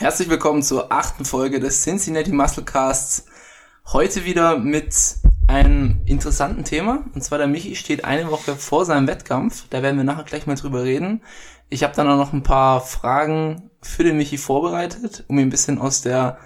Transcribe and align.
Herzlich 0.00 0.28
willkommen 0.28 0.62
zur 0.62 0.92
achten 0.92 1.24
Folge 1.24 1.58
des 1.58 1.82
Cincinnati 1.82 2.30
Musclecasts. 2.30 3.24
Heute 3.92 4.24
wieder 4.24 4.56
mit 4.56 4.94
einem 5.48 6.02
interessanten 6.06 6.62
Thema. 6.62 7.04
Und 7.16 7.24
zwar 7.24 7.38
der 7.38 7.48
Michi 7.48 7.74
steht 7.74 8.04
eine 8.04 8.30
Woche 8.30 8.54
vor 8.54 8.84
seinem 8.84 9.08
Wettkampf. 9.08 9.64
Da 9.70 9.82
werden 9.82 9.96
wir 9.96 10.04
nachher 10.04 10.22
gleich 10.22 10.46
mal 10.46 10.54
drüber 10.54 10.84
reden. 10.84 11.22
Ich 11.68 11.82
habe 11.82 11.96
dann 11.96 12.08
auch 12.08 12.16
noch 12.16 12.32
ein 12.32 12.44
paar 12.44 12.80
Fragen 12.80 13.72
für 13.82 14.04
den 14.04 14.16
Michi 14.16 14.38
vorbereitet, 14.38 15.24
um 15.26 15.36
ihn 15.36 15.48
ein 15.48 15.50
bisschen 15.50 15.80
aus 15.80 16.00
der 16.00 16.38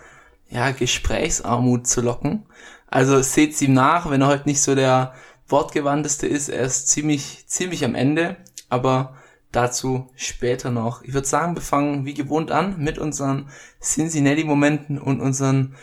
ja, 0.49 0.71
Gesprächsarmut 0.71 1.87
zu 1.87 2.01
locken. 2.01 2.47
Also 2.87 3.21
seht's 3.21 3.61
ihm 3.61 3.75
nach, 3.75 4.09
wenn 4.09 4.23
er 4.23 4.29
heute 4.29 4.49
nicht 4.49 4.63
so 4.63 4.75
der 4.75 5.13
wortgewandteste 5.47 6.27
ist. 6.27 6.49
Er 6.49 6.63
ist 6.63 6.89
ziemlich, 6.89 7.45
ziemlich 7.49 7.85
am 7.85 7.97
Ende. 7.97 8.39
Aber 8.71 9.15
Dazu 9.53 10.11
später 10.17 10.71
noch. 10.71 11.03
Ich 11.03 11.13
würde 11.13 11.29
sagen, 11.29 11.55
wir 11.55 11.63
fangen 11.63 12.07
wie 12.07 12.15
gewohnt 12.15 12.51
an 12.51 12.79
mit 12.79 12.99
unseren 12.99 13.49
Cincinnati-Momenten 13.83 14.99
und 14.99 15.21
unseren 15.21 15.75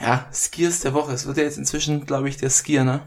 ja, 0.00 0.26
Skiers 0.32 0.80
der 0.80 0.92
Woche. 0.92 1.12
Es 1.12 1.26
wird 1.26 1.36
ja 1.36 1.44
jetzt 1.44 1.58
inzwischen, 1.58 2.04
glaube 2.04 2.28
ich, 2.28 2.36
der 2.36 2.50
Skier, 2.50 2.82
ne? 2.82 3.02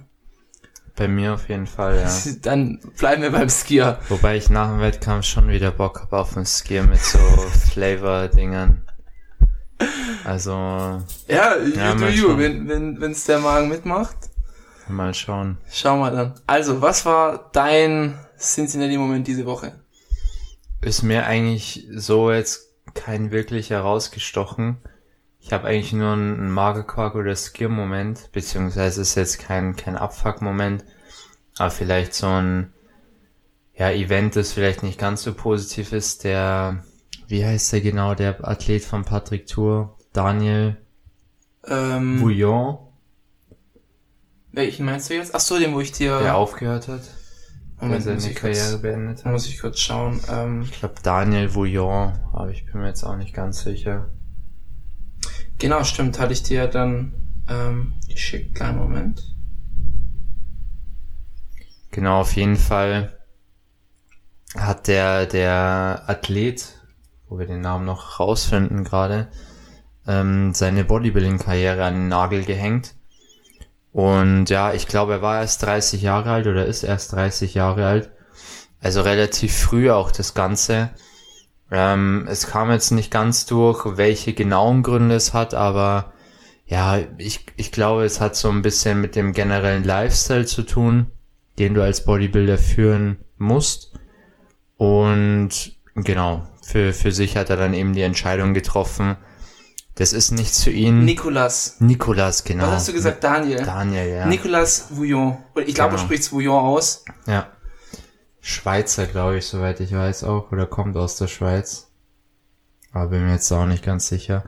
Bei 0.96 1.10
mir 1.10 1.34
auf 1.34 1.50
jeden 1.50 1.68
Fall, 1.68 1.98
ja. 1.98 2.34
Dann 2.42 2.80
bleiben 2.98 3.22
wir 3.22 3.32
beim 3.32 3.50
Skier. 3.50 4.00
Wobei 4.08 4.38
ich 4.38 4.50
nach 4.50 4.70
dem 4.70 4.80
Wettkampf 4.80 5.26
schon 5.26 5.50
wieder 5.50 5.72
Bock 5.72 6.02
habe 6.02 6.18
auf 6.18 6.38
ein 6.38 6.46
Skier 6.46 6.84
mit 6.84 7.02
so 7.02 7.20
Flavor-Dingern. 7.72 8.82
Also. 10.24 10.52
Ja, 11.28 11.58
you 11.58 11.76
ja, 11.76 11.94
do 11.94 12.08
you, 12.08 12.38
wenn, 12.38 12.70
wenn, 12.70 13.02
wenn's 13.02 13.26
der 13.26 13.40
Magen 13.40 13.68
mitmacht. 13.68 14.16
Mal 14.88 15.14
schauen. 15.14 15.58
Schauen 15.70 16.00
wir 16.00 16.12
dann. 16.12 16.34
Also, 16.48 16.82
was 16.82 17.06
war 17.06 17.50
dein 17.52 18.18
Cincinnati-Moment 18.38 19.28
diese 19.28 19.46
Woche? 19.46 19.74
Ist 20.86 21.02
mir 21.02 21.26
eigentlich 21.26 21.88
so 21.92 22.32
jetzt 22.32 22.70
kein 22.94 23.32
wirklich 23.32 23.72
herausgestochen. 23.72 24.78
Ich 25.40 25.52
habe 25.52 25.68
eigentlich 25.68 25.94
nur 25.94 26.14
einen 26.14 26.52
Magerquark 26.52 27.16
oder 27.16 27.36
Skier-Moment, 27.36 28.32
beziehungsweise 28.32 29.02
ist 29.02 29.16
jetzt 29.16 29.40
kein, 29.40 29.76
kein 29.76 29.96
Abfuck-Moment, 29.98 30.86
aber 31.58 31.72
vielleicht 31.72 32.14
so 32.14 32.28
ein 32.28 32.74
ja, 33.76 33.92
Event, 33.92 34.36
das 34.36 34.54
vielleicht 34.54 34.84
nicht 34.84 35.00
ganz 35.00 35.24
so 35.24 35.34
positiv 35.34 35.92
ist. 35.92 36.24
Der, 36.24 36.84
wie 37.28 37.46
heißt 37.46 37.74
der 37.74 37.82
genau, 37.82 38.16
der 38.16 38.48
Athlet 38.48 38.86
von 38.86 39.04
Patrick 39.04 39.48
Tour? 39.48 39.98
Daniel 40.14 40.78
ähm, 41.68 42.22
Bouillon. 42.22 42.78
Welchen 44.52 44.86
meinst 44.86 45.10
du 45.10 45.16
jetzt? 45.16 45.36
Ach 45.36 45.42
so, 45.42 45.60
den, 45.60 45.74
wo 45.74 45.82
ich 45.82 45.92
dir... 45.92 46.20
Der 46.20 46.38
aufgehört 46.38 46.88
hat. 46.88 47.02
Moment, 47.88 48.04
seine 48.04 48.34
Karriere 48.34 48.70
kurz, 48.72 48.82
beendet 48.82 49.26
hat. 49.26 49.32
Muss 49.32 49.48
ich 49.48 49.60
kurz 49.60 49.80
schauen. 49.80 50.20
Ähm, 50.30 50.64
ich 50.64 50.80
glaube 50.80 50.96
Daniel 51.02 51.54
Vouillon, 51.54 52.14
aber 52.34 52.50
ich 52.50 52.66
bin 52.66 52.82
mir 52.82 52.88
jetzt 52.88 53.04
auch 53.04 53.18
nicht 53.18 53.34
ganz 53.34 53.62
sicher. 53.62 54.08
Genau, 55.58 55.84
stimmt, 55.84 56.20
hatte 56.20 56.34
ich 56.34 56.44
dir 56.44 56.68
dann 56.68 57.14
ähm, 57.50 57.94
geschickt. 58.10 58.56
Kleinen 58.56 58.78
Moment. 58.78 59.24
Genau, 61.92 62.20
auf 62.22 62.36
jeden 62.36 62.58
Fall 62.58 63.18
hat 64.56 64.88
der, 64.88 65.26
der 65.26 66.04
Athlet, 66.08 66.82
wo 67.28 67.40
wir 67.40 67.46
den 67.46 67.62
Namen 67.62 67.86
noch 67.86 68.20
rausfinden 68.20 68.84
gerade, 68.84 69.30
ähm, 70.08 70.54
seine 70.54 70.84
Bodybuilding-Karriere 70.84 71.84
an 71.84 71.94
den 71.94 72.08
Nagel 72.10 72.44
gehängt 72.44 72.96
und 73.96 74.50
ja, 74.50 74.74
ich 74.74 74.88
glaube, 74.88 75.14
er 75.14 75.22
war 75.22 75.40
erst 75.40 75.64
30 75.64 76.02
Jahre 76.02 76.30
alt 76.30 76.48
oder 76.48 76.66
ist 76.66 76.84
erst 76.84 77.14
30 77.14 77.54
Jahre 77.54 77.88
alt. 77.88 78.12
Also 78.82 79.00
relativ 79.00 79.56
früh 79.56 79.90
auch 79.90 80.12
das 80.12 80.34
Ganze. 80.34 80.90
Ähm, 81.72 82.28
es 82.30 82.46
kam 82.46 82.72
jetzt 82.72 82.92
nicht 82.92 83.10
ganz 83.10 83.46
durch, 83.46 83.86
welche 83.96 84.34
genauen 84.34 84.84
Gründe 84.84 85.16
es 85.16 85.34
hat, 85.34 85.54
aber 85.54 86.12
ja, 86.66 87.00
ich, 87.18 87.46
ich 87.56 87.72
glaube, 87.72 88.04
es 88.04 88.20
hat 88.20 88.36
so 88.36 88.50
ein 88.50 88.64
bisschen 88.64 89.00
mit 89.00 89.16
dem 89.16 89.32
generellen 89.32 89.86
Lifestyle 89.86 90.46
zu 90.46 90.64
tun, 90.64 91.08
den 91.58 91.74
du 91.74 91.82
als 91.82 92.04
Bodybuilder 92.04 92.58
führen 92.58 93.20
musst. 93.38 93.94
Und 94.76 95.78
genau, 95.96 96.46
für, 96.62 96.92
für 96.92 97.14
sich 97.14 97.38
hat 97.38 97.50
er 97.50 97.56
dann 97.56 97.74
eben 97.74 97.94
die 97.94 98.02
Entscheidung 98.02 98.54
getroffen, 98.54 99.16
das 99.96 100.12
ist 100.12 100.32
nichts 100.32 100.64
für 100.64 100.72
ihn. 100.72 101.06
Nikolas. 101.06 101.78
Nikolas, 101.80 102.44
genau. 102.44 102.64
Was 102.64 102.74
hast 102.74 102.88
du 102.90 102.94
gesagt? 102.94 103.24
Daniel. 103.24 103.64
Daniel, 103.64 104.08
ja. 104.08 104.26
Nicolas 104.26 104.88
Vouillon. 104.90 105.38
Ich 105.66 105.74
glaube, 105.74 105.92
genau. 105.92 106.02
du 106.02 106.06
sprichst 106.06 106.34
Vouillon 106.34 106.60
aus. 106.60 107.06
Ja. 107.28 107.48
Schweizer, 108.42 109.08
glaube 109.08 109.38
ich, 109.38 109.46
soweit 109.46 109.80
ich 109.80 109.94
weiß 109.94 110.26
auch. 110.26 110.52
Oder 110.52 110.66
kommt 110.66 110.98
aus 110.98 111.16
der 111.16 111.28
Schweiz. 111.28 111.92
Aber 112.92 113.08
bin 113.08 113.26
mir 113.26 113.34
jetzt 113.34 113.52
auch 113.52 113.66
nicht 113.66 113.84
ganz 113.84 114.08
sicher. 114.08 114.44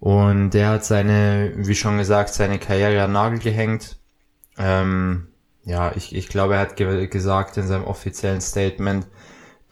Und 0.00 0.50
der 0.50 0.70
hat 0.70 0.84
seine, 0.84 1.52
wie 1.54 1.76
schon 1.76 1.96
gesagt, 1.96 2.34
seine 2.34 2.58
Karriere 2.58 3.04
an 3.04 3.12
Nagel 3.12 3.38
gehängt. 3.38 3.98
Ähm, 4.58 5.28
ja, 5.64 5.92
ich, 5.94 6.12
ich 6.12 6.28
glaube, 6.28 6.54
er 6.54 6.60
hat 6.60 6.74
ge 6.74 7.06
gesagt 7.06 7.56
in 7.56 7.68
seinem 7.68 7.84
offiziellen 7.84 8.40
Statement, 8.40 9.06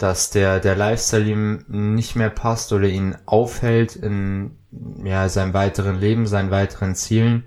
dass 0.03 0.31
der, 0.31 0.61
der 0.61 0.77
Lifestyle 0.77 1.29
ihm 1.29 1.65
nicht 1.69 2.17
mehr 2.17 2.31
passt 2.31 2.73
oder 2.73 2.89
ihn 2.89 3.17
aufhält 3.27 3.97
in 3.97 4.57
ja, 5.05 5.29
seinem 5.29 5.53
weiteren 5.53 6.01
Leben, 6.01 6.27
seinen 6.27 6.51
weiteren 6.51 6.95
Zielen 6.95 7.45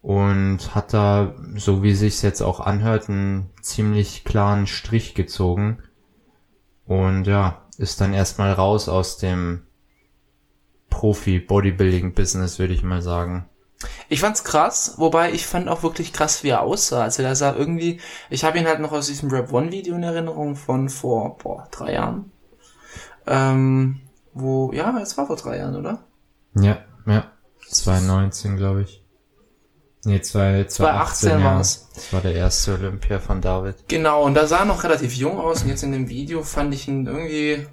und 0.00 0.74
hat 0.74 0.94
da, 0.94 1.34
so 1.56 1.82
wie 1.82 1.94
sich's 1.94 2.22
jetzt 2.22 2.40
auch 2.40 2.60
anhört, 2.60 3.10
einen 3.10 3.50
ziemlich 3.60 4.24
klaren 4.24 4.66
Strich 4.66 5.14
gezogen 5.14 5.78
und 6.86 7.26
ja, 7.26 7.66
ist 7.76 8.00
dann 8.00 8.14
erstmal 8.14 8.52
raus 8.52 8.88
aus 8.88 9.18
dem 9.18 9.66
Profi-Bodybuilding-Business, 10.88 12.58
würde 12.58 12.72
ich 12.72 12.82
mal 12.82 13.02
sagen. 13.02 13.46
Ich 14.08 14.20
fand's 14.20 14.44
krass, 14.44 14.94
wobei 14.96 15.32
ich 15.32 15.46
fand 15.46 15.68
auch 15.68 15.82
wirklich 15.82 16.12
krass, 16.12 16.42
wie 16.42 16.50
er 16.50 16.62
aussah. 16.62 17.02
Also 17.02 17.22
der 17.22 17.36
sah 17.36 17.54
irgendwie, 17.54 18.00
ich 18.30 18.44
habe 18.44 18.58
ihn 18.58 18.66
halt 18.66 18.80
noch 18.80 18.92
aus 18.92 19.06
diesem 19.06 19.30
Rap 19.30 19.52
One 19.52 19.72
Video 19.72 19.94
in 19.94 20.02
Erinnerung 20.02 20.56
von 20.56 20.88
vor, 20.88 21.38
boah, 21.38 21.68
drei 21.70 21.94
Jahren. 21.94 22.30
Ähm, 23.26 24.00
wo, 24.32 24.72
ja, 24.72 24.96
es 25.00 25.16
war 25.16 25.26
vor 25.26 25.36
drei 25.36 25.58
Jahren, 25.58 25.76
oder? 25.76 26.04
Ja, 26.54 26.78
ja. 27.06 27.30
2019, 27.68 28.56
glaube 28.56 28.82
ich. 28.82 29.04
Nee, 30.04 30.20
2018 30.20 31.42
war 31.42 31.60
es. 31.60 31.88
Das 31.94 32.12
war 32.12 32.20
der 32.20 32.34
erste 32.34 32.74
Olympia 32.74 33.20
von 33.20 33.40
David. 33.40 33.76
Genau, 33.88 34.24
und 34.24 34.34
da 34.34 34.46
sah 34.46 34.60
er 34.60 34.64
noch 34.66 34.84
relativ 34.84 35.14
jung 35.14 35.38
aus 35.38 35.62
und 35.62 35.68
jetzt 35.68 35.82
in 35.82 35.92
dem 35.92 36.08
Video 36.08 36.42
fand 36.42 36.74
ich 36.74 36.88
ihn 36.88 37.06
irgendwie 37.06 37.66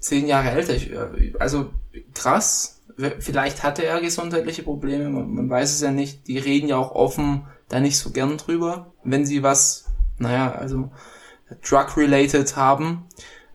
zehn 0.00 0.26
Jahre 0.26 0.50
älter. 0.50 0.74
Äh, 0.74 1.34
also 1.38 1.70
krass, 2.12 2.75
vielleicht 2.96 3.62
hatte 3.62 3.84
er 3.84 4.00
gesundheitliche 4.00 4.62
Probleme, 4.62 5.08
man, 5.10 5.34
man, 5.34 5.50
weiß 5.50 5.74
es 5.74 5.80
ja 5.80 5.90
nicht. 5.90 6.26
Die 6.26 6.38
reden 6.38 6.68
ja 6.68 6.76
auch 6.76 6.92
offen 6.92 7.46
da 7.68 7.80
nicht 7.80 7.98
so 7.98 8.10
gern 8.10 8.38
drüber, 8.38 8.92
wenn 9.04 9.26
sie 9.26 9.42
was, 9.42 9.86
naja, 10.18 10.52
also 10.52 10.90
drug-related 11.68 12.56
haben, 12.56 13.04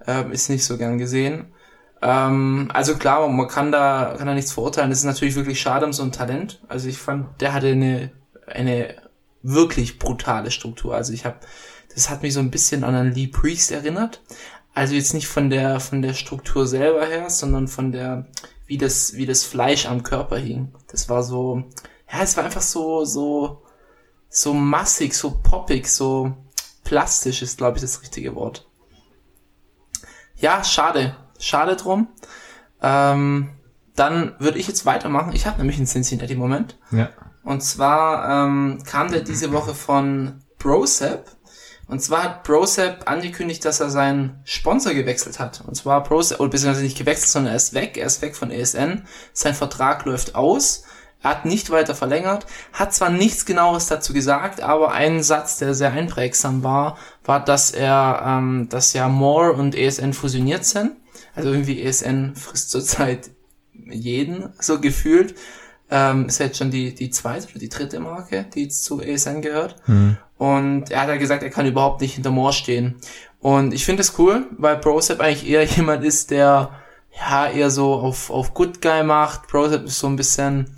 ähm, 0.06 0.32
ist 0.32 0.50
nicht 0.50 0.66
so 0.66 0.78
gern 0.78 0.98
gesehen. 0.98 1.54
Ähm, 2.02 2.70
also 2.74 2.96
klar, 2.96 3.28
man 3.28 3.48
kann 3.48 3.72
da, 3.72 4.16
kann 4.18 4.28
da 4.28 4.34
nichts 4.34 4.52
verurteilen. 4.52 4.90
Das 4.90 5.00
ist 5.00 5.06
natürlich 5.06 5.36
wirklich 5.36 5.62
schade 5.62 5.86
um 5.86 5.94
so 5.94 6.04
ein 6.04 6.12
Talent. 6.12 6.62
Also 6.68 6.88
ich 6.90 6.98
fand, 6.98 7.42
der 7.42 7.54
hatte 7.54 7.68
eine, 7.68 8.12
eine 8.48 8.96
wirklich 9.44 10.00
brutale 10.00 10.52
Struktur. 10.52 10.96
Also 10.96 11.14
ich 11.14 11.26
habe, 11.26 11.38
das 11.94 12.10
hat 12.10 12.22
mich 12.22 12.34
so 12.34 12.40
ein 12.40 12.52
bisschen 12.52 12.84
an 12.84 12.96
einen 12.96 13.14
Lee 13.14 13.28
Priest 13.28 13.72
erinnert. 13.72 14.22
Also 14.74 14.96
jetzt 14.96 15.14
nicht 15.14 15.28
von 15.28 15.50
der, 15.50 15.80
von 15.80 16.02
der 16.02 16.14
Struktur 16.14 16.66
selber 16.66 17.06
her, 17.06 17.30
sondern 17.30 17.68
von 17.68 17.92
der, 17.92 18.28
wie 18.72 18.78
das, 18.78 19.16
wie 19.18 19.26
das 19.26 19.44
Fleisch 19.44 19.86
am 19.86 20.02
Körper 20.02 20.38
hing. 20.38 20.74
Das 20.88 21.10
war 21.10 21.24
so, 21.24 21.62
ja, 22.10 22.22
es 22.22 22.38
war 22.38 22.46
einfach 22.46 22.62
so, 22.62 23.04
so, 23.04 23.64
so 24.30 24.54
massig, 24.54 25.14
so 25.14 25.42
poppig, 25.44 25.90
so 25.90 26.38
plastisch 26.86 27.42
ist, 27.42 27.58
glaube 27.58 27.78
ich, 27.78 27.82
das 27.82 28.02
richtige 28.02 28.34
Wort. 28.34 28.70
Ja, 30.38 30.64
schade. 30.64 31.18
Schade 31.38 31.76
drum. 31.76 32.08
Ähm, 32.82 33.50
dann 33.98 34.36
würde 34.40 34.58
ich 34.58 34.70
jetzt 34.70 34.86
weitermachen. 34.86 35.34
Ich 35.34 35.46
habe 35.46 35.58
nämlich 35.58 35.76
einen 35.76 35.86
Cincinnati-Moment. 35.88 36.80
Ja. 36.92 37.10
Und 37.44 37.62
zwar 37.64 38.46
ähm, 38.46 38.82
kam 38.86 39.12
der 39.12 39.20
diese 39.20 39.52
Woche 39.52 39.76
von 39.76 40.46
Brosep. 40.60 41.26
Und 41.92 42.02
zwar 42.02 42.24
hat 42.24 42.44
ProSap 42.44 43.10
angekündigt, 43.10 43.66
dass 43.66 43.82
er 43.82 43.90
seinen 43.90 44.40
Sponsor 44.46 44.94
gewechselt 44.94 45.40
hat. 45.40 45.62
Und 45.68 45.76
zwar 45.76 46.04
ProSap, 46.04 46.40
oder 46.40 46.50
beziehungsweise 46.50 46.86
nicht 46.86 46.98
gewechselt, 46.98 47.30
sondern 47.30 47.52
er 47.52 47.58
ist 47.58 47.74
weg. 47.74 47.98
Er 47.98 48.08
ist 48.08 48.22
weg 48.22 48.38
von 48.38 48.50
ESN. 48.50 49.04
Sein 49.34 49.54
Vertrag 49.54 50.06
läuft 50.06 50.34
aus. 50.34 50.86
Er 51.22 51.32
hat 51.32 51.46
nicht 51.46 51.70
weiter 51.70 51.94
verlängert, 51.94 52.48
hat 52.74 52.96
zwar 52.96 53.10
nichts 53.10 53.46
genaueres 53.46 53.88
dazu 53.88 54.12
gesagt, 54.14 54.62
aber 54.62 54.92
ein 54.92 55.22
Satz, 55.22 55.58
der 55.58 55.76
sehr 55.76 55.92
einprägsam 55.92 56.64
war, 56.64 56.98
war, 57.26 57.44
dass 57.44 57.72
er, 57.72 58.24
ähm, 58.26 58.70
dass 58.70 58.94
ja 58.94 59.08
More 59.08 59.54
und 59.54 59.76
ESN 59.76 60.14
fusioniert 60.14 60.66
sind. 60.66 60.94
Also 61.36 61.52
irgendwie 61.52 61.82
ESN 61.82 62.36
frisst 62.36 62.72
zurzeit 62.72 63.32
jeden, 63.74 64.54
so 64.60 64.80
gefühlt. 64.80 65.36
Ähm, 65.92 66.28
ist 66.28 66.40
jetzt 66.40 66.58
schon 66.58 66.72
die, 66.72 66.96
die 66.96 67.10
zweite 67.10 67.50
oder 67.50 67.60
die 67.60 67.68
dritte 67.68 68.00
Marke, 68.00 68.46
die 68.56 68.64
jetzt 68.64 68.86
zu 68.86 69.02
ESN 69.02 69.42
gehört. 69.42 69.76
Mhm. 69.88 70.18
Und 70.42 70.90
er 70.90 71.02
hat 71.02 71.10
ja 71.10 71.18
gesagt, 71.18 71.44
er 71.44 71.52
kann 71.52 71.68
überhaupt 71.68 72.02
nicht 72.02 72.16
hinter 72.16 72.32
Moore 72.32 72.52
stehen. 72.52 72.96
Und 73.42 73.76
ich 73.76 73.86
finde 73.86 74.02
es 74.02 74.18
cool, 74.18 74.48
weil 74.58 74.78
ProSep 74.78 75.20
eigentlich 75.20 75.48
eher 75.48 75.64
jemand 75.78 76.04
ist, 76.04 76.32
der 76.32 76.72
ja, 77.12 77.48
eher 77.48 77.70
so 77.70 77.94
auf, 77.94 78.32
auf 78.32 78.56
Good 78.56 78.82
Guy 78.82 79.04
macht. 79.04 79.48
Brosep 79.50 79.86
ist 79.86 80.00
so 80.00 80.08
ein 80.08 80.16
bisschen, 80.16 80.78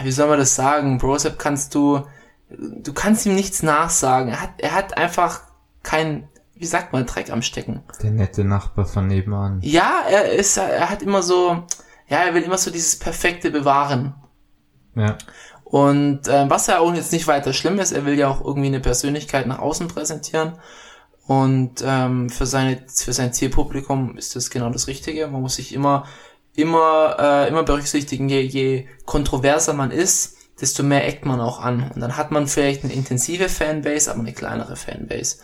wie 0.00 0.12
soll 0.12 0.28
man 0.28 0.38
das 0.38 0.54
sagen? 0.54 0.98
Brosep 0.98 1.40
kannst 1.40 1.74
du, 1.74 2.06
du 2.50 2.92
kannst 2.92 3.26
ihm 3.26 3.34
nichts 3.34 3.64
nachsagen. 3.64 4.28
Er 4.28 4.42
hat, 4.42 4.50
er 4.58 4.74
hat 4.74 4.96
einfach 4.96 5.40
kein, 5.82 6.28
wie 6.54 6.66
sagt 6.66 6.92
man, 6.92 7.04
Dreck 7.04 7.30
am 7.30 7.42
Stecken. 7.42 7.82
Der 8.04 8.12
nette 8.12 8.44
Nachbar 8.44 8.86
von 8.86 9.08
nebenan. 9.08 9.58
Ja, 9.62 10.02
er 10.08 10.30
ist, 10.30 10.56
er 10.56 10.88
hat 10.88 11.02
immer 11.02 11.24
so, 11.24 11.64
ja, 12.06 12.18
er 12.18 12.34
will 12.34 12.44
immer 12.44 12.58
so 12.58 12.70
dieses 12.70 12.96
Perfekte 12.96 13.50
bewahren. 13.50 14.14
Ja. 14.94 15.16
Und 15.70 16.26
äh, 16.26 16.50
was 16.50 16.66
ja 16.66 16.80
auch 16.80 16.92
jetzt 16.92 17.12
nicht 17.12 17.28
weiter 17.28 17.52
schlimm 17.52 17.78
ist, 17.78 17.92
er 17.92 18.04
will 18.04 18.18
ja 18.18 18.28
auch 18.28 18.44
irgendwie 18.44 18.66
eine 18.66 18.80
Persönlichkeit 18.80 19.46
nach 19.46 19.60
außen 19.60 19.86
präsentieren. 19.86 20.58
Und 21.28 21.84
ähm, 21.86 22.28
für 22.28 22.44
seine 22.44 22.82
für 22.92 23.12
sein 23.12 23.32
Zielpublikum 23.32 24.18
ist 24.18 24.34
das 24.34 24.50
genau 24.50 24.70
das 24.70 24.88
Richtige. 24.88 25.28
Man 25.28 25.42
muss 25.42 25.54
sich 25.54 25.72
immer 25.72 26.06
immer 26.56 27.16
äh, 27.20 27.48
immer 27.48 27.62
berücksichtigen, 27.62 28.28
je, 28.28 28.40
je 28.40 28.88
kontroverser 29.04 29.72
man 29.72 29.92
ist, 29.92 30.38
desto 30.60 30.82
mehr 30.82 31.06
eckt 31.06 31.24
man 31.24 31.40
auch 31.40 31.60
an. 31.60 31.88
Und 31.94 32.00
dann 32.00 32.16
hat 32.16 32.32
man 32.32 32.48
vielleicht 32.48 32.82
eine 32.82 32.92
intensive 32.92 33.48
Fanbase, 33.48 34.10
aber 34.10 34.20
eine 34.20 34.32
kleinere 34.32 34.74
Fanbase. 34.74 35.36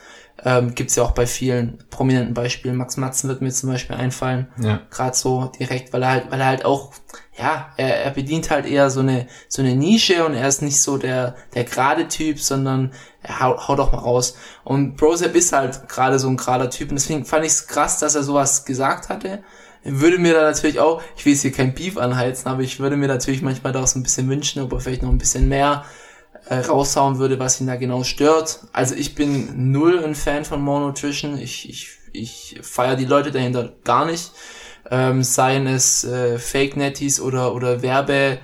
Ähm, 0.44 0.74
Gibt 0.74 0.94
ja 0.96 1.04
auch 1.04 1.12
bei 1.12 1.26
vielen 1.26 1.78
prominenten 1.88 2.34
Beispielen. 2.34 2.76
Max 2.76 2.96
Matzen 2.96 3.28
wird 3.28 3.40
mir 3.40 3.52
zum 3.52 3.70
Beispiel 3.70 3.96
einfallen. 3.96 4.48
Ja. 4.60 4.82
Gerade 4.90 5.16
so 5.16 5.52
direkt, 5.58 5.92
weil 5.92 6.02
er 6.02 6.10
halt, 6.10 6.30
weil 6.30 6.40
er 6.40 6.46
halt 6.46 6.64
auch, 6.64 6.92
ja, 7.38 7.72
er, 7.76 8.04
er 8.04 8.10
bedient 8.12 8.50
halt 8.50 8.66
eher 8.66 8.88
so 8.90 9.00
eine, 9.00 9.26
so 9.48 9.60
eine 9.60 9.76
Nische 9.76 10.24
und 10.24 10.34
er 10.34 10.48
ist 10.48 10.62
nicht 10.62 10.80
so 10.80 10.96
der, 10.96 11.36
der 11.54 11.64
gerade 11.64 12.08
Typ, 12.08 12.40
sondern 12.40 12.92
er 13.22 13.40
haut, 13.40 13.68
haut 13.68 13.80
auch 13.80 13.92
mal 13.92 13.98
raus. 13.98 14.36
Und 14.64 14.96
Brosep 14.96 15.34
ist 15.34 15.52
halt 15.52 15.88
gerade 15.88 16.18
so 16.18 16.28
ein 16.28 16.36
gerader 16.36 16.70
Typ 16.70 16.90
und 16.90 16.96
deswegen 16.96 17.24
fand 17.24 17.44
ich 17.44 17.52
es 17.52 17.66
krass, 17.66 17.98
dass 17.98 18.14
er 18.14 18.22
sowas 18.22 18.64
gesagt 18.64 19.08
hatte. 19.08 19.42
Würde 19.84 20.18
mir 20.18 20.34
da 20.34 20.42
natürlich 20.42 20.80
auch, 20.80 21.02
ich 21.16 21.26
will 21.26 21.34
jetzt 21.34 21.42
hier 21.42 21.52
kein 21.52 21.74
Beef 21.74 21.96
anheizen, 21.96 22.48
aber 22.48 22.62
ich 22.62 22.80
würde 22.80 22.96
mir 22.96 23.06
natürlich 23.06 23.42
manchmal 23.42 23.72
da 23.72 23.82
auch 23.82 23.86
so 23.86 23.98
ein 23.98 24.02
bisschen 24.02 24.28
wünschen, 24.28 24.62
ob 24.62 24.72
er 24.72 24.80
vielleicht 24.80 25.02
noch 25.02 25.10
ein 25.10 25.18
bisschen 25.18 25.48
mehr 25.48 25.84
äh, 26.48 26.56
raushauen 26.56 27.18
würde, 27.18 27.38
was 27.38 27.60
ihn 27.60 27.66
da 27.66 27.76
genau 27.76 28.02
stört. 28.02 28.60
Also 28.72 28.94
ich 28.94 29.14
bin 29.14 29.72
null 29.72 30.02
ein 30.02 30.14
Fan 30.14 30.44
von 30.44 30.62
Monotrition. 30.62 31.38
Ich, 31.38 31.68
ich, 31.68 31.90
ich 32.12 32.58
feiere 32.62 32.96
die 32.96 33.04
Leute 33.04 33.30
dahinter 33.30 33.74
gar 33.84 34.06
nicht. 34.06 34.32
Ähm, 34.90 35.22
seien 35.22 35.66
es 35.66 36.04
äh, 36.04 36.38
Fake 36.38 36.76
Netties 36.76 37.20
oder, 37.20 37.54
oder 37.54 37.82
Werbe, 37.82 38.38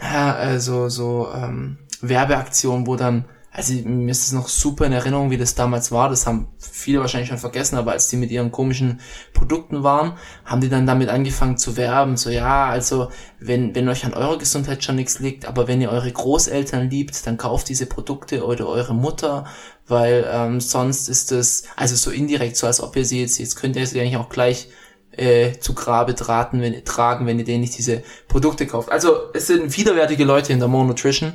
ja, 0.00 0.34
also 0.34 0.88
so 0.88 1.28
ähm, 1.34 1.78
Werbeaktionen, 2.00 2.86
wo 2.86 2.96
dann 2.96 3.26
also 3.56 3.72
mir 3.72 4.10
ist 4.10 4.26
es 4.26 4.32
noch 4.32 4.48
super 4.48 4.84
in 4.84 4.92
Erinnerung, 4.92 5.30
wie 5.30 5.38
das 5.38 5.54
damals 5.54 5.92
war. 5.92 6.08
Das 6.08 6.26
haben 6.26 6.48
viele 6.58 6.98
wahrscheinlich 6.98 7.28
schon 7.28 7.38
vergessen, 7.38 7.76
aber 7.76 7.92
als 7.92 8.08
die 8.08 8.16
mit 8.16 8.32
ihren 8.32 8.50
komischen 8.50 8.98
Produkten 9.32 9.84
waren, 9.84 10.14
haben 10.44 10.60
die 10.60 10.68
dann 10.68 10.86
damit 10.86 11.08
angefangen 11.08 11.56
zu 11.56 11.76
werben. 11.76 12.16
So, 12.16 12.30
ja, 12.30 12.66
also 12.66 13.10
wenn, 13.38 13.72
wenn 13.76 13.88
euch 13.88 14.04
an 14.04 14.12
eurer 14.12 14.38
Gesundheit 14.38 14.82
schon 14.82 14.96
nichts 14.96 15.20
liegt, 15.20 15.46
aber 15.46 15.68
wenn 15.68 15.80
ihr 15.80 15.90
eure 15.90 16.10
Großeltern 16.10 16.90
liebt, 16.90 17.24
dann 17.28 17.36
kauft 17.36 17.68
diese 17.68 17.86
Produkte 17.86 18.44
oder 18.44 18.66
eure 18.66 18.92
Mutter, 18.92 19.46
weil 19.86 20.26
ähm, 20.28 20.60
sonst 20.60 21.08
ist 21.08 21.30
es, 21.30 21.62
also 21.76 21.94
so 21.94 22.10
indirekt, 22.10 22.56
so 22.56 22.66
als 22.66 22.80
ob 22.80 22.96
ihr 22.96 23.04
sie 23.04 23.20
jetzt, 23.20 23.38
jetzt 23.38 23.54
könnt 23.54 23.76
ihr 23.76 23.86
sie 23.86 24.00
eigentlich 24.00 24.16
auch 24.16 24.30
gleich 24.30 24.68
äh, 25.16 25.58
zu 25.58 25.74
Grabe 25.74 26.14
traten, 26.14 26.60
wenn, 26.60 26.84
tragen, 26.84 27.26
wenn 27.26 27.38
ihr 27.38 27.44
denen 27.44 27.60
nicht 27.60 27.76
diese 27.76 28.02
Produkte 28.28 28.66
kauft. 28.66 28.90
Also 28.90 29.32
es 29.32 29.46
sind 29.46 29.76
widerwärtige 29.76 30.24
Leute 30.24 30.52
in 30.52 30.58
der 30.58 30.68
Monotrition. 30.68 31.34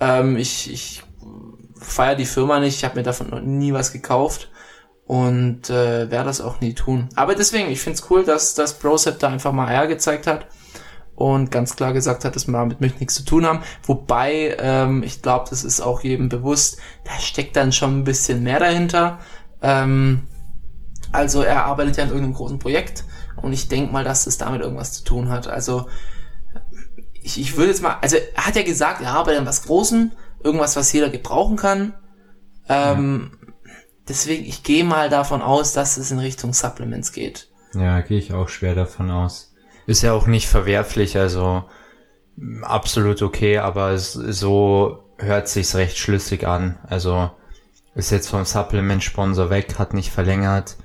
Ähm, 0.00 0.36
ich, 0.36 0.72
ich 0.72 1.02
feiere 1.78 2.16
die 2.16 2.26
Firma 2.26 2.60
nicht, 2.60 2.76
ich 2.76 2.84
habe 2.84 2.96
mir 2.96 3.02
davon 3.02 3.30
noch 3.30 3.40
nie 3.40 3.72
was 3.72 3.92
gekauft 3.92 4.50
und 5.06 5.68
äh, 5.70 6.10
werde 6.10 6.24
das 6.24 6.40
auch 6.40 6.60
nie 6.60 6.74
tun. 6.74 7.08
Aber 7.14 7.34
deswegen, 7.34 7.70
ich 7.70 7.80
find's 7.80 8.06
cool, 8.10 8.24
dass 8.24 8.54
das 8.54 8.78
Brosep 8.78 9.18
da 9.18 9.28
einfach 9.28 9.52
mal 9.52 9.68
Eier 9.68 9.86
gezeigt 9.86 10.26
hat 10.26 10.46
und 11.14 11.50
ganz 11.50 11.76
klar 11.76 11.92
gesagt 11.92 12.24
hat, 12.24 12.34
dass 12.34 12.46
wir 12.46 12.52
damit 12.52 12.80
nichts 12.80 13.14
zu 13.14 13.24
tun 13.24 13.46
haben. 13.46 13.60
Wobei, 13.84 14.56
ähm, 14.58 15.02
ich 15.02 15.22
glaube, 15.22 15.46
das 15.50 15.64
ist 15.64 15.80
auch 15.80 16.02
jedem 16.02 16.28
bewusst, 16.28 16.78
da 17.04 17.12
steckt 17.20 17.56
dann 17.56 17.72
schon 17.72 18.00
ein 18.00 18.04
bisschen 18.04 18.42
mehr 18.42 18.58
dahinter. 18.58 19.18
Ähm, 19.62 20.22
also 21.12 21.42
er 21.42 21.66
arbeitet 21.66 21.96
ja 21.96 22.04
an 22.04 22.10
irgendeinem 22.10 22.34
großen 22.34 22.58
Projekt 22.58 23.04
und 23.36 23.52
ich 23.52 23.68
denke 23.68 23.92
mal, 23.92 24.04
dass 24.04 24.24
das 24.24 24.38
damit 24.38 24.62
irgendwas 24.62 24.92
zu 24.92 25.04
tun 25.04 25.28
hat. 25.28 25.48
Also 25.48 25.88
ich, 27.22 27.40
ich 27.40 27.56
würde 27.56 27.70
jetzt 27.70 27.82
mal, 27.82 27.98
also 28.00 28.16
er 28.34 28.46
hat 28.46 28.56
ja 28.56 28.62
gesagt, 28.62 29.00
er 29.00 29.12
arbeitet 29.12 29.40
an 29.40 29.46
was 29.46 29.64
Großem, 29.64 30.12
irgendwas, 30.42 30.76
was 30.76 30.92
jeder 30.92 31.08
gebrauchen 31.08 31.56
kann. 31.56 31.94
Ähm, 32.68 33.30
ja. 33.32 33.48
Deswegen, 34.08 34.44
ich 34.44 34.62
gehe 34.62 34.84
mal 34.84 35.08
davon 35.08 35.40
aus, 35.40 35.72
dass 35.72 35.96
es 35.96 36.10
in 36.10 36.18
Richtung 36.18 36.52
Supplements 36.52 37.12
geht. 37.12 37.48
Ja, 37.74 38.00
gehe 38.02 38.18
ich 38.18 38.34
auch 38.34 38.48
schwer 38.48 38.74
davon 38.74 39.10
aus. 39.10 39.54
Ist 39.86 40.02
ja 40.02 40.12
auch 40.12 40.26
nicht 40.26 40.48
verwerflich, 40.48 41.16
also 41.16 41.64
absolut 42.62 43.22
okay, 43.22 43.58
aber 43.58 43.90
es, 43.90 44.12
so 44.12 45.04
hört 45.18 45.48
sich's 45.48 45.74
recht 45.74 45.96
schlüssig 45.96 46.46
an. 46.46 46.78
Also 46.86 47.30
ist 47.94 48.10
jetzt 48.10 48.28
vom 48.28 48.44
Supplement-Sponsor 48.44 49.50
weg, 49.50 49.78
hat 49.78 49.94
nicht 49.94 50.10
verlängert 50.10 50.76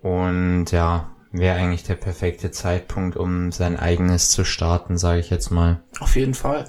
und 0.00 0.66
ja, 0.70 1.13
wäre 1.34 1.58
eigentlich 1.58 1.82
der 1.82 1.96
perfekte 1.96 2.50
Zeitpunkt, 2.52 3.16
um 3.16 3.50
sein 3.50 3.76
eigenes 3.76 4.30
zu 4.30 4.44
starten, 4.44 4.96
sage 4.96 5.18
ich 5.18 5.30
jetzt 5.30 5.50
mal. 5.50 5.82
Auf 5.98 6.16
jeden 6.16 6.34
Fall. 6.34 6.66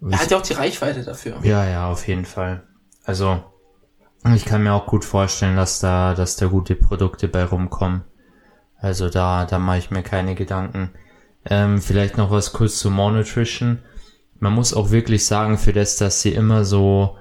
Er 0.00 0.18
hat 0.18 0.30
ja 0.30 0.38
auch 0.38 0.42
die 0.42 0.54
Reichweite 0.54 1.04
dafür. 1.04 1.38
Ja, 1.42 1.68
ja, 1.68 1.90
auf 1.90 2.08
jeden 2.08 2.24
Fall. 2.24 2.62
Also, 3.04 3.42
ich 4.34 4.44
kann 4.44 4.62
mir 4.62 4.72
auch 4.72 4.86
gut 4.86 5.04
vorstellen, 5.04 5.56
dass 5.56 5.80
da, 5.80 6.14
dass 6.14 6.36
da 6.36 6.46
gute 6.46 6.74
Produkte 6.74 7.28
bei 7.28 7.44
rumkommen. 7.44 8.04
Also 8.80 9.10
da, 9.10 9.44
da 9.44 9.58
mache 9.58 9.78
ich 9.78 9.90
mir 9.90 10.02
keine 10.02 10.34
Gedanken. 10.34 10.90
Ähm, 11.44 11.80
vielleicht 11.80 12.16
noch 12.16 12.30
was 12.30 12.52
kurz 12.52 12.78
zu 12.78 12.90
Monotrition. 12.90 13.80
Man 14.38 14.52
muss 14.52 14.72
auch 14.72 14.90
wirklich 14.90 15.26
sagen, 15.26 15.58
für 15.58 15.72
das, 15.72 15.96
dass 15.96 16.22
sie 16.22 16.32
immer 16.32 16.64
so 16.64 17.16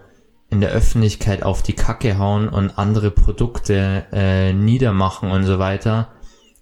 in 0.49 0.61
der 0.61 0.69
Öffentlichkeit 0.69 1.43
auf 1.43 1.63
die 1.63 1.73
Kacke 1.73 2.17
hauen 2.17 2.47
und 2.47 2.77
andere 2.77 3.11
Produkte 3.11 4.05
äh, 4.11 4.53
niedermachen 4.53 5.31
und 5.31 5.43
so 5.43 5.59
weiter, 5.59 6.13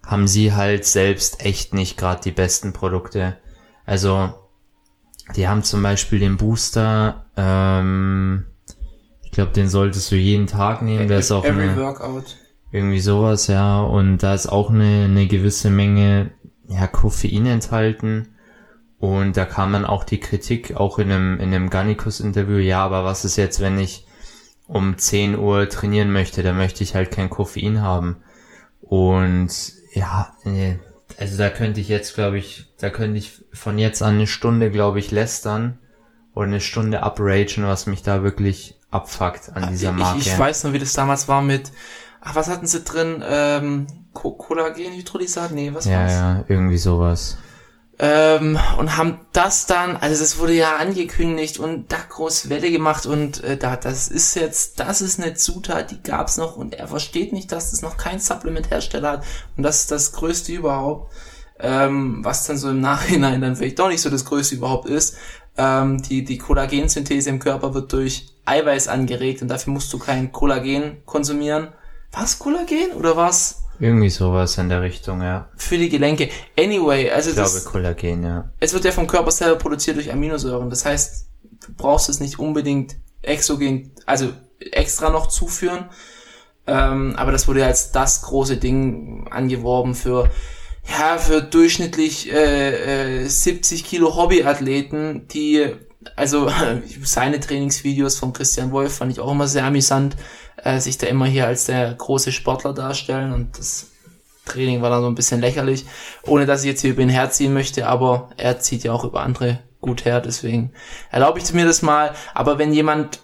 haben 0.05 0.27
sie 0.27 0.53
halt 0.53 0.85
selbst 0.85 1.43
echt 1.43 1.73
nicht 1.73 1.97
gerade 1.97 2.21
die 2.21 2.31
besten 2.31 2.73
Produkte. 2.73 3.37
Also 3.85 4.33
die 5.35 5.47
haben 5.47 5.63
zum 5.63 5.81
Beispiel 5.81 6.19
den 6.19 6.37
Booster, 6.37 7.25
ähm, 7.35 8.45
ich 9.23 9.31
glaube, 9.31 9.51
den 9.51 9.67
solltest 9.67 10.11
du 10.11 10.15
jeden 10.15 10.47
Tag 10.47 10.81
nehmen. 10.81 11.07
Da 11.07 11.17
ist 11.17 11.31
auch 11.31 11.43
Every 11.43 11.69
eine, 11.69 11.77
Workout. 11.77 12.37
irgendwie 12.71 12.99
sowas, 12.99 13.47
ja. 13.47 13.81
Und 13.81 14.19
da 14.19 14.33
ist 14.33 14.47
auch 14.47 14.69
eine, 14.69 15.05
eine 15.05 15.27
gewisse 15.27 15.69
Menge 15.69 16.31
ja, 16.67 16.87
Koffein 16.87 17.45
enthalten. 17.45 18.29
Und 18.99 19.35
da 19.35 19.45
kam 19.45 19.73
dann 19.73 19.85
auch 19.85 20.03
die 20.03 20.19
Kritik, 20.19 20.75
auch 20.75 20.99
in 20.99 21.11
einem, 21.11 21.39
in 21.39 21.53
einem 21.53 21.69
Gannikus-Interview, 21.69 22.57
ja, 22.57 22.83
aber 22.83 23.03
was 23.03 23.25
ist 23.25 23.35
jetzt, 23.35 23.59
wenn 23.59 23.77
ich 23.77 24.07
um 24.67 24.97
10 24.97 25.37
Uhr 25.37 25.69
trainieren 25.69 26.11
möchte, 26.11 26.41
dann 26.41 26.57
möchte 26.57 26.83
ich 26.83 26.95
halt 26.95 27.11
kein 27.11 27.29
Koffein 27.29 27.81
haben. 27.81 28.17
Und 28.81 29.49
ja, 29.95 30.31
nee, 30.43 30.79
also 31.17 31.37
da 31.37 31.49
könnte 31.49 31.79
ich 31.79 31.87
jetzt, 31.87 32.15
glaube 32.15 32.37
ich, 32.37 32.65
da 32.77 32.89
könnte 32.89 33.17
ich 33.17 33.43
von 33.53 33.77
jetzt 33.77 34.01
an 34.01 34.15
eine 34.15 34.27
Stunde, 34.27 34.71
glaube 34.71 34.99
ich, 34.99 35.11
lästern 35.11 35.79
oder 36.33 36.47
eine 36.47 36.59
Stunde 36.59 37.01
upragen, 37.01 37.65
was 37.65 37.85
mich 37.85 38.03
da 38.03 38.23
wirklich 38.23 38.77
abfuckt 38.91 39.55
an 39.55 39.69
dieser 39.69 39.91
Marke. 39.91 40.19
Ich, 40.19 40.27
ich 40.27 40.37
weiß 40.37 40.65
nur, 40.65 40.73
wie 40.73 40.79
das 40.79 40.93
damals 40.93 41.27
war 41.27 41.41
mit, 41.41 41.71
ach, 42.21 42.35
was 42.35 42.49
hatten 42.49 42.67
sie 42.67 42.81
drin? 42.81 43.23
Ähm, 43.27 43.87
Kollagenhydrolysat? 44.13 45.51
Nee, 45.51 45.73
was 45.73 45.85
ja, 45.85 45.99
war's? 45.99 46.11
Ja, 46.11 46.45
irgendwie 46.47 46.77
sowas. 46.77 47.37
Ähm, 47.97 48.59
und 48.77 48.97
haben 48.97 49.19
das 49.31 49.67
dann, 49.67 49.95
also 49.95 50.21
das 50.21 50.37
wurde 50.37 50.51
ja 50.51 50.75
angekündigt 50.75 51.59
und 51.59 51.93
da 51.93 51.97
groß 52.09 52.49
Welle 52.49 52.69
gemacht 52.69 53.05
und 53.05 53.41
äh, 53.41 53.55
da, 53.55 53.77
das 53.77 54.09
ist 54.09 54.35
jetzt, 54.35 54.81
das 54.81 54.99
ist 54.99 55.17
eine 55.17 55.35
Zutat, 55.35 55.91
die 55.91 56.03
gab's 56.03 56.35
noch 56.35 56.57
und 56.57 56.75
er 56.75 56.89
versteht 56.89 57.31
nicht, 57.31 57.53
dass 57.53 57.71
es 57.71 57.81
noch 57.81 57.95
kein 57.95 58.19
Supplement-Hersteller 58.19 59.11
hat 59.11 59.25
und 59.55 59.63
das 59.63 59.81
ist 59.81 59.91
das 59.91 60.11
Größte 60.11 60.51
überhaupt, 60.51 61.13
ähm, 61.57 62.19
was 62.21 62.45
dann 62.45 62.57
so 62.57 62.69
im 62.69 62.81
Nachhinein 62.81 63.39
dann 63.39 63.55
vielleicht 63.55 63.79
doch 63.79 63.87
nicht 63.87 64.01
so 64.01 64.09
das 64.09 64.25
Größte 64.25 64.55
überhaupt 64.55 64.89
ist. 64.89 65.15
Ähm, 65.57 66.01
die, 66.01 66.25
die 66.25 66.37
Kollagensynthese 66.37 67.29
im 67.29 67.39
Körper 67.39 67.73
wird 67.73 67.93
durch 67.93 68.27
Eiweiß 68.43 68.89
angeregt 68.89 69.41
und 69.41 69.47
dafür 69.47 69.71
musst 69.71 69.93
du 69.93 69.99
kein 69.99 70.33
Kollagen 70.33 70.97
konsumieren. 71.05 71.69
Was 72.11 72.39
Kollagen 72.39 72.91
oder 72.97 73.15
was? 73.15 73.64
Irgendwie 73.79 74.09
sowas 74.09 74.57
in 74.57 74.69
der 74.69 74.81
Richtung, 74.81 75.21
ja. 75.21 75.49
Für 75.57 75.77
die 75.77 75.89
Gelenke. 75.89 76.29
Anyway, 76.57 77.09
also 77.09 77.31
ich 77.31 77.35
das, 77.35 77.53
glaube 77.53 77.71
Kollagen, 77.71 78.23
ja. 78.23 78.51
Es 78.59 78.73
wird 78.73 78.85
ja 78.85 78.91
vom 78.91 79.07
Körper 79.07 79.31
selber 79.31 79.57
produziert 79.57 79.97
durch 79.97 80.11
Aminosäuren. 80.11 80.69
Das 80.69 80.85
heißt, 80.85 81.27
du 81.65 81.73
brauchst 81.75 82.09
es 82.09 82.19
nicht 82.19 82.39
unbedingt 82.39 82.95
exogen, 83.21 83.91
also 84.05 84.29
extra 84.71 85.09
noch 85.09 85.27
zuführen. 85.27 85.89
Ähm, 86.67 87.15
aber 87.15 87.31
das 87.31 87.47
wurde 87.47 87.61
ja 87.61 87.67
als 87.67 87.91
das 87.91 88.23
große 88.23 88.57
Ding 88.57 89.27
angeworben 89.29 89.93
für 89.93 90.29
ja 90.87 91.17
für 91.17 91.41
durchschnittlich 91.41 92.31
äh, 92.31 93.23
äh, 93.23 93.27
70 93.27 93.83
Kilo 93.83 94.15
Hobbyathleten, 94.15 95.27
die 95.27 95.67
also 96.15 96.49
seine 97.03 97.39
Trainingsvideos 97.39 98.17
von 98.17 98.33
Christian 98.33 98.71
Wolf 98.71 98.97
fand 98.97 99.11
ich 99.11 99.19
auch 99.19 99.31
immer 99.31 99.47
sehr 99.47 99.65
amüsant, 99.65 100.15
äh, 100.63 100.79
sich 100.79 100.97
da 100.97 101.07
immer 101.07 101.25
hier 101.25 101.47
als 101.47 101.65
der 101.65 101.93
große 101.93 102.31
Sportler 102.31 102.73
darstellen 102.73 103.33
und 103.33 103.57
das 103.57 103.87
Training 104.45 104.81
war 104.81 104.89
dann 104.89 105.01
so 105.01 105.07
ein 105.07 105.15
bisschen 105.15 105.41
lächerlich, 105.41 105.85
ohne 106.23 106.45
dass 106.45 106.61
ich 106.61 106.67
jetzt 106.67 106.81
hier 106.81 106.91
über 106.91 107.01
ihn 107.01 107.09
herziehen 107.09 107.53
möchte, 107.53 107.87
aber 107.87 108.29
er 108.37 108.59
zieht 108.59 108.83
ja 108.83 108.93
auch 108.93 109.03
über 109.03 109.21
andere 109.21 109.59
gut 109.81 110.05
her, 110.05 110.21
deswegen 110.21 110.71
erlaube 111.11 111.39
ich 111.39 111.53
mir 111.53 111.65
das 111.65 111.81
mal. 111.81 112.13
Aber 112.33 112.57
wenn 112.57 112.73
jemand, 112.73 113.19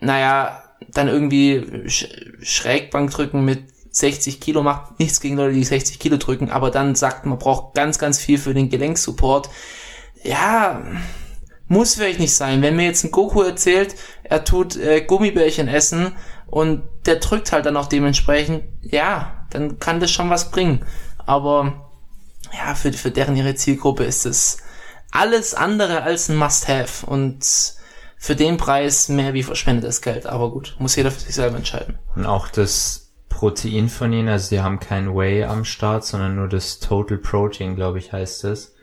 naja, 0.00 0.62
dann 0.88 1.08
irgendwie 1.08 1.88
Sch 1.88 2.06
Schrägbank 2.42 3.10
drücken 3.10 3.44
mit 3.44 3.64
60 3.90 4.40
Kilo 4.40 4.62
macht 4.62 4.98
nichts 4.98 5.20
gegen 5.20 5.36
Leute, 5.36 5.54
die 5.54 5.64
60 5.64 5.98
Kilo 5.98 6.18
drücken, 6.18 6.50
aber 6.50 6.70
dann 6.70 6.94
sagt, 6.94 7.24
man 7.24 7.38
braucht 7.38 7.74
ganz, 7.74 7.98
ganz 7.98 8.18
viel 8.18 8.38
für 8.38 8.52
den 8.52 8.68
Gelenksupport. 8.68 9.48
Ja, 10.22 10.82
muss 11.68 11.94
vielleicht 11.94 12.20
nicht 12.20 12.34
sein. 12.34 12.62
Wenn 12.62 12.76
mir 12.76 12.84
jetzt 12.84 13.04
ein 13.04 13.10
Goku 13.10 13.42
erzählt, 13.42 13.94
er 14.22 14.44
tut 14.44 14.76
äh, 14.76 15.02
Gummibärchen 15.02 15.68
essen 15.68 16.12
und 16.46 16.82
der 17.06 17.16
drückt 17.16 17.52
halt 17.52 17.66
dann 17.66 17.76
auch 17.76 17.86
dementsprechend, 17.86 18.64
ja, 18.82 19.46
dann 19.50 19.78
kann 19.78 20.00
das 20.00 20.10
schon 20.10 20.30
was 20.30 20.50
bringen. 20.50 20.84
Aber 21.24 21.90
ja, 22.52 22.74
für, 22.74 22.92
für 22.92 23.10
deren 23.10 23.36
ihre 23.36 23.54
Zielgruppe 23.54 24.04
ist 24.04 24.26
es 24.26 24.58
alles 25.10 25.54
andere 25.54 26.02
als 26.02 26.28
ein 26.28 26.36
Must-Have 26.36 27.06
und 27.06 27.44
für 28.18 28.36
den 28.36 28.56
Preis 28.56 29.08
mehr 29.08 29.34
wie 29.34 29.42
verschwendetes 29.42 30.02
Geld. 30.02 30.26
Aber 30.26 30.50
gut, 30.50 30.76
muss 30.78 30.96
jeder 30.96 31.10
für 31.10 31.20
sich 31.20 31.34
selber 31.34 31.56
entscheiden. 31.56 31.98
Und 32.14 32.26
auch 32.26 32.48
das 32.48 33.12
Protein 33.28 33.88
von 33.88 34.12
ihnen, 34.12 34.28
also 34.28 34.48
die 34.50 34.60
haben 34.60 34.80
kein 34.80 35.14
Whey 35.14 35.44
am 35.44 35.64
Start, 35.64 36.04
sondern 36.04 36.36
nur 36.36 36.48
das 36.48 36.78
Total 36.80 37.18
Protein, 37.18 37.76
glaube 37.76 37.98
ich, 37.98 38.12
heißt 38.12 38.44
es. 38.44 38.75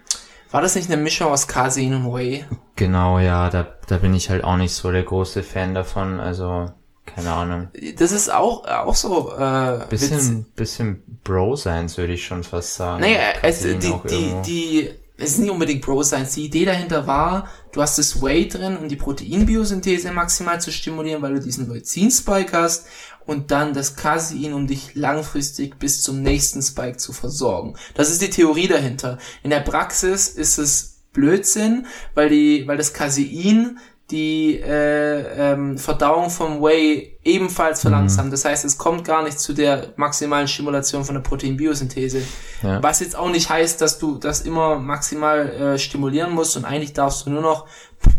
War 0.53 0.61
das 0.61 0.75
nicht 0.75 0.91
eine 0.91 1.01
Mischung 1.01 1.31
aus 1.31 1.47
Casein 1.47 1.95
und 1.95 2.13
Whey? 2.13 2.45
Genau, 2.75 3.17
ja, 3.17 3.49
da, 3.49 3.73
da 3.87 3.97
bin 3.97 4.13
ich 4.13 4.29
halt 4.29 4.43
auch 4.43 4.55
nicht 4.55 4.71
so 4.71 4.91
der 4.91 5.01
große 5.01 5.41
Fan 5.41 5.73
davon, 5.73 6.19
also 6.19 6.69
keine 7.07 7.31
Ahnung. 7.31 7.69
Das 7.97 8.11
ist 8.11 8.31
auch, 8.31 8.63
auch 8.67 8.93
so, 8.93 9.33
äh, 9.35 9.79
bisschen, 9.89 10.41
Witz. 10.41 10.55
bisschen 10.55 11.03
Bro-Science, 11.23 11.97
würde 11.97 12.13
ich 12.13 12.23
schon 12.23 12.43
fast 12.43 12.75
sagen. 12.75 13.01
Naja, 13.01 13.19
es, 13.41 13.61
die, 13.61 13.79
die, 13.79 14.33
die, 14.45 14.89
es 15.17 15.31
ist 15.31 15.39
nicht 15.39 15.49
unbedingt 15.49 15.83
Bro-Science. 15.83 16.35
Die 16.35 16.45
Idee 16.45 16.65
dahinter 16.65 17.07
war, 17.07 17.47
du 17.71 17.81
hast 17.81 17.97
das 17.97 18.21
Whey 18.21 18.47
drin, 18.47 18.77
um 18.77 18.87
die 18.87 18.95
Proteinbiosynthese 18.95 20.11
maximal 20.11 20.61
zu 20.61 20.71
stimulieren, 20.71 21.23
weil 21.23 21.33
du 21.33 21.39
diesen 21.39 21.67
Leucin-Spike 21.67 22.55
hast 22.55 22.85
und 23.25 23.51
dann 23.51 23.73
das 23.73 23.95
Casein, 23.95 24.53
um 24.53 24.67
dich 24.67 24.95
langfristig 24.95 25.79
bis 25.79 26.01
zum 26.01 26.21
nächsten 26.21 26.61
Spike 26.61 26.97
zu 26.97 27.13
versorgen. 27.13 27.75
Das 27.95 28.09
ist 28.09 28.21
die 28.21 28.29
Theorie 28.29 28.67
dahinter. 28.67 29.17
In 29.43 29.49
der 29.49 29.61
Praxis 29.61 30.27
ist 30.27 30.57
es 30.57 31.01
Blödsinn, 31.13 31.85
weil 32.15 32.29
die, 32.29 32.67
weil 32.67 32.77
das 32.77 32.93
Casein 32.93 33.77
die 34.11 34.59
äh, 34.59 35.53
ähm, 35.53 35.77
Verdauung 35.77 36.29
vom 36.29 36.61
Whey 36.61 37.17
ebenfalls 37.23 37.81
verlangsamt. 37.81 38.27
Mhm. 38.27 38.31
Das 38.31 38.45
heißt, 38.45 38.65
es 38.65 38.77
kommt 38.77 39.05
gar 39.05 39.23
nicht 39.23 39.39
zu 39.39 39.53
der 39.53 39.93
maximalen 39.95 40.47
Stimulation 40.47 41.05
von 41.05 41.15
der 41.15 41.21
Proteinbiosynthese. 41.21 42.21
Ja. 42.61 42.83
Was 42.83 42.99
jetzt 42.99 43.15
auch 43.15 43.29
nicht 43.29 43.49
heißt, 43.49 43.79
dass 43.79 43.99
du 43.99 44.17
das 44.17 44.41
immer 44.41 44.77
maximal 44.77 45.49
äh, 45.49 45.79
stimulieren 45.79 46.33
musst 46.33 46.57
und 46.57 46.65
eigentlich 46.65 46.93
darfst 46.93 47.25
du 47.25 47.29
nur 47.29 47.41
noch 47.41 47.65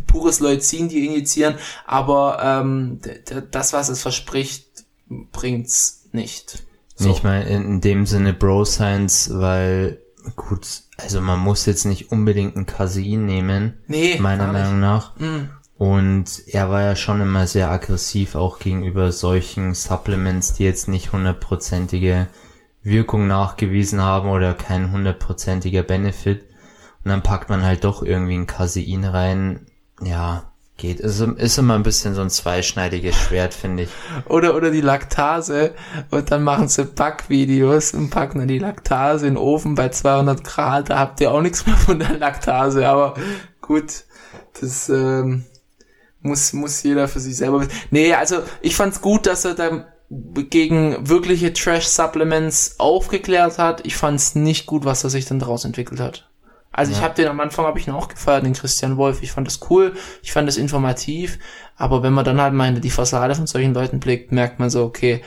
pures 0.07 0.41
Leucin 0.41 0.89
dir 0.89 1.05
injizieren, 1.05 1.57
aber 1.87 2.39
ähm, 2.43 3.01
das, 3.51 3.73
was 3.73 3.89
es 3.89 4.01
verspricht, 4.01 4.64
bringt's 5.09 6.09
nicht. 6.13 6.65
So. 6.97 7.09
Nicht 7.09 7.25
mal 7.25 7.43
in 7.43 7.81
dem 7.81 8.07
Sinne 8.07 8.33
Bro 8.33 8.65
Science, 8.67 9.31
weil 9.35 10.01
gut, 10.37 10.67
also 10.97 11.21
man 11.21 11.41
muss 11.41 11.67
jetzt 11.67 11.85
nicht 11.85 12.13
unbedingt 12.13 12.57
ein 12.57 12.67
Casein 12.67 13.27
nehmen, 13.27 13.75
nee, 13.89 14.19
meiner 14.19 14.53
Meinung 14.53 14.81
nach. 14.81 15.17
Mm. 15.17 15.51
Und 15.77 16.45
er 16.47 16.71
war 16.71 16.83
ja 16.83 16.97
schon 16.97 17.21
immer 17.21 17.47
sehr 17.47 17.71
aggressiv 17.71 18.37
auch 18.37 18.59
gegenüber 18.59 19.11
solchen 19.11 19.75
Supplements, 19.75 20.55
die 20.55 20.65
jetzt 20.65 20.89
nicht 20.89 21.13
hundertprozentige 21.13 22.29
Wirkung 22.83 23.27
nachgewiesen 23.27 24.01
haben 24.01 24.29
oder 24.29 24.55
kein 24.55 24.93
hundertprozentiger 24.93 25.83
Benefit. 25.83 26.43
Und 27.03 27.11
dann 27.11 27.23
packt 27.23 27.51
man 27.51 27.65
halt 27.65 27.85
doch 27.85 28.03
irgendwie 28.03 28.37
ein 28.37 28.47
Casein 28.47 29.05
rein. 29.05 29.67
Ja, 30.01 30.53
geht. 30.77 31.01
Ist, 31.01 31.21
ist 31.21 31.59
immer 31.59 31.75
ein 31.75 31.83
bisschen 31.83 32.15
so 32.15 32.21
ein 32.21 32.31
zweischneidiges 32.31 33.17
Schwert, 33.17 33.55
finde 33.55 33.85
ich. 33.85 33.91
Oder, 34.29 34.55
oder 34.57 34.71
die 34.71 34.81
Laktase. 34.81 35.75
Und 36.11 36.31
dann 36.31 36.43
machen 36.43 36.69
sie 36.69 36.85
Backvideos 36.85 37.95
und 37.95 38.11
packen 38.11 38.39
dann 38.39 38.49
die 38.49 38.59
Laktase 38.59 39.27
in 39.27 39.35
den 39.35 39.43
Ofen 39.43 39.75
bei 39.75 39.89
200 39.89 40.43
Grad. 40.45 40.91
Da 40.91 40.99
habt 40.99 41.21
ihr 41.21 41.31
auch 41.31 41.43
nichts 41.43 41.67
mehr 41.67 41.77
von 41.77 41.99
der 41.99 42.19
Laktase. 42.19 42.89
Aber 42.89 43.15
gut, 43.61 44.05
das, 44.61 44.89
ähm, 44.89 45.45
muss, 46.25 46.53
muss 46.53 46.83
jeder 46.83 47.07
für 47.07 47.21
sich 47.21 47.37
selber 47.37 47.61
wissen. 47.61 47.73
Nee, 47.91 48.15
also 48.15 48.39
ich 48.63 48.75
fand's 48.75 49.01
gut, 49.01 49.27
dass 49.27 49.45
er 49.45 49.55
da 49.55 49.87
gegen 50.11 51.09
wirkliche 51.09 51.53
Trash-Supplements 51.53 52.77
aufgeklärt 52.79 53.59
hat. 53.59 53.87
Ich 53.87 53.97
fand's 53.97 54.35
nicht 54.35 54.67
gut, 54.67 54.85
was 54.85 55.05
er 55.05 55.11
sich 55.11 55.27
dann 55.27 55.39
daraus 55.39 55.65
entwickelt 55.65 56.01
hat. 56.01 56.31
Also 56.75 56.91
ja. 56.91 56.99
ich 56.99 57.05
habe 57.05 57.15
den 57.15 57.29
am 57.29 57.39
Anfang 57.39 57.65
habe 57.67 57.79
ich 57.79 57.87
ihn 57.87 57.95
auch 57.95 58.09
gefeiert, 58.09 58.45
den 58.45 58.53
Christian 58.53 58.97
Wolf. 58.97 59.23
Ich 59.23 59.31
fand 59.31 59.47
das 59.47 59.61
cool, 59.71 59.95
ich 60.23 60.33
fand 60.33 60.49
das 60.49 60.57
informativ, 60.57 61.39
aber 61.77 62.03
wenn 62.03 62.13
man 62.13 62.25
dann 62.25 62.41
halt 62.41 62.53
mal 62.53 62.73
die 62.75 62.91
Fassade 62.91 63.37
von 63.37 63.47
solchen 63.47 63.75
Leuten 63.75 64.01
blickt, 64.01 64.33
merkt 64.33 64.59
man 64.59 64.71
so, 64.71 64.85
okay, 64.85 65.23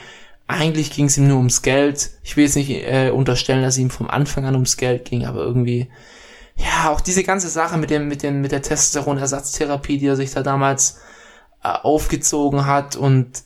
eigentlich 0.46 0.90
ging 0.90 1.06
es 1.06 1.16
ihm 1.16 1.26
nur 1.26 1.38
ums 1.38 1.62
Geld. 1.62 2.10
Ich 2.22 2.36
will 2.36 2.44
jetzt 2.44 2.56
nicht 2.56 2.70
äh, 2.70 3.10
unterstellen, 3.10 3.62
dass 3.62 3.74
es 3.74 3.80
ihm 3.80 3.90
vom 3.90 4.10
Anfang 4.10 4.44
an 4.44 4.54
ums 4.54 4.76
Geld 4.76 5.06
ging, 5.06 5.24
aber 5.24 5.40
irgendwie 5.40 5.88
ja, 6.54 6.90
auch 6.90 7.00
diese 7.00 7.24
ganze 7.24 7.48
Sache 7.48 7.78
mit 7.78 7.88
dem, 7.88 8.08
mit 8.08 8.22
dem, 8.22 8.40
mit 8.42 8.52
der 8.52 8.62
Testosteronersatztherapie, 8.62 9.98
die 9.98 10.06
er 10.06 10.16
sich 10.16 10.32
da 10.32 10.42
damals 10.42 11.00
äh, 11.62 11.68
aufgezogen 11.68 12.66
hat 12.66 12.96
und 12.96 13.44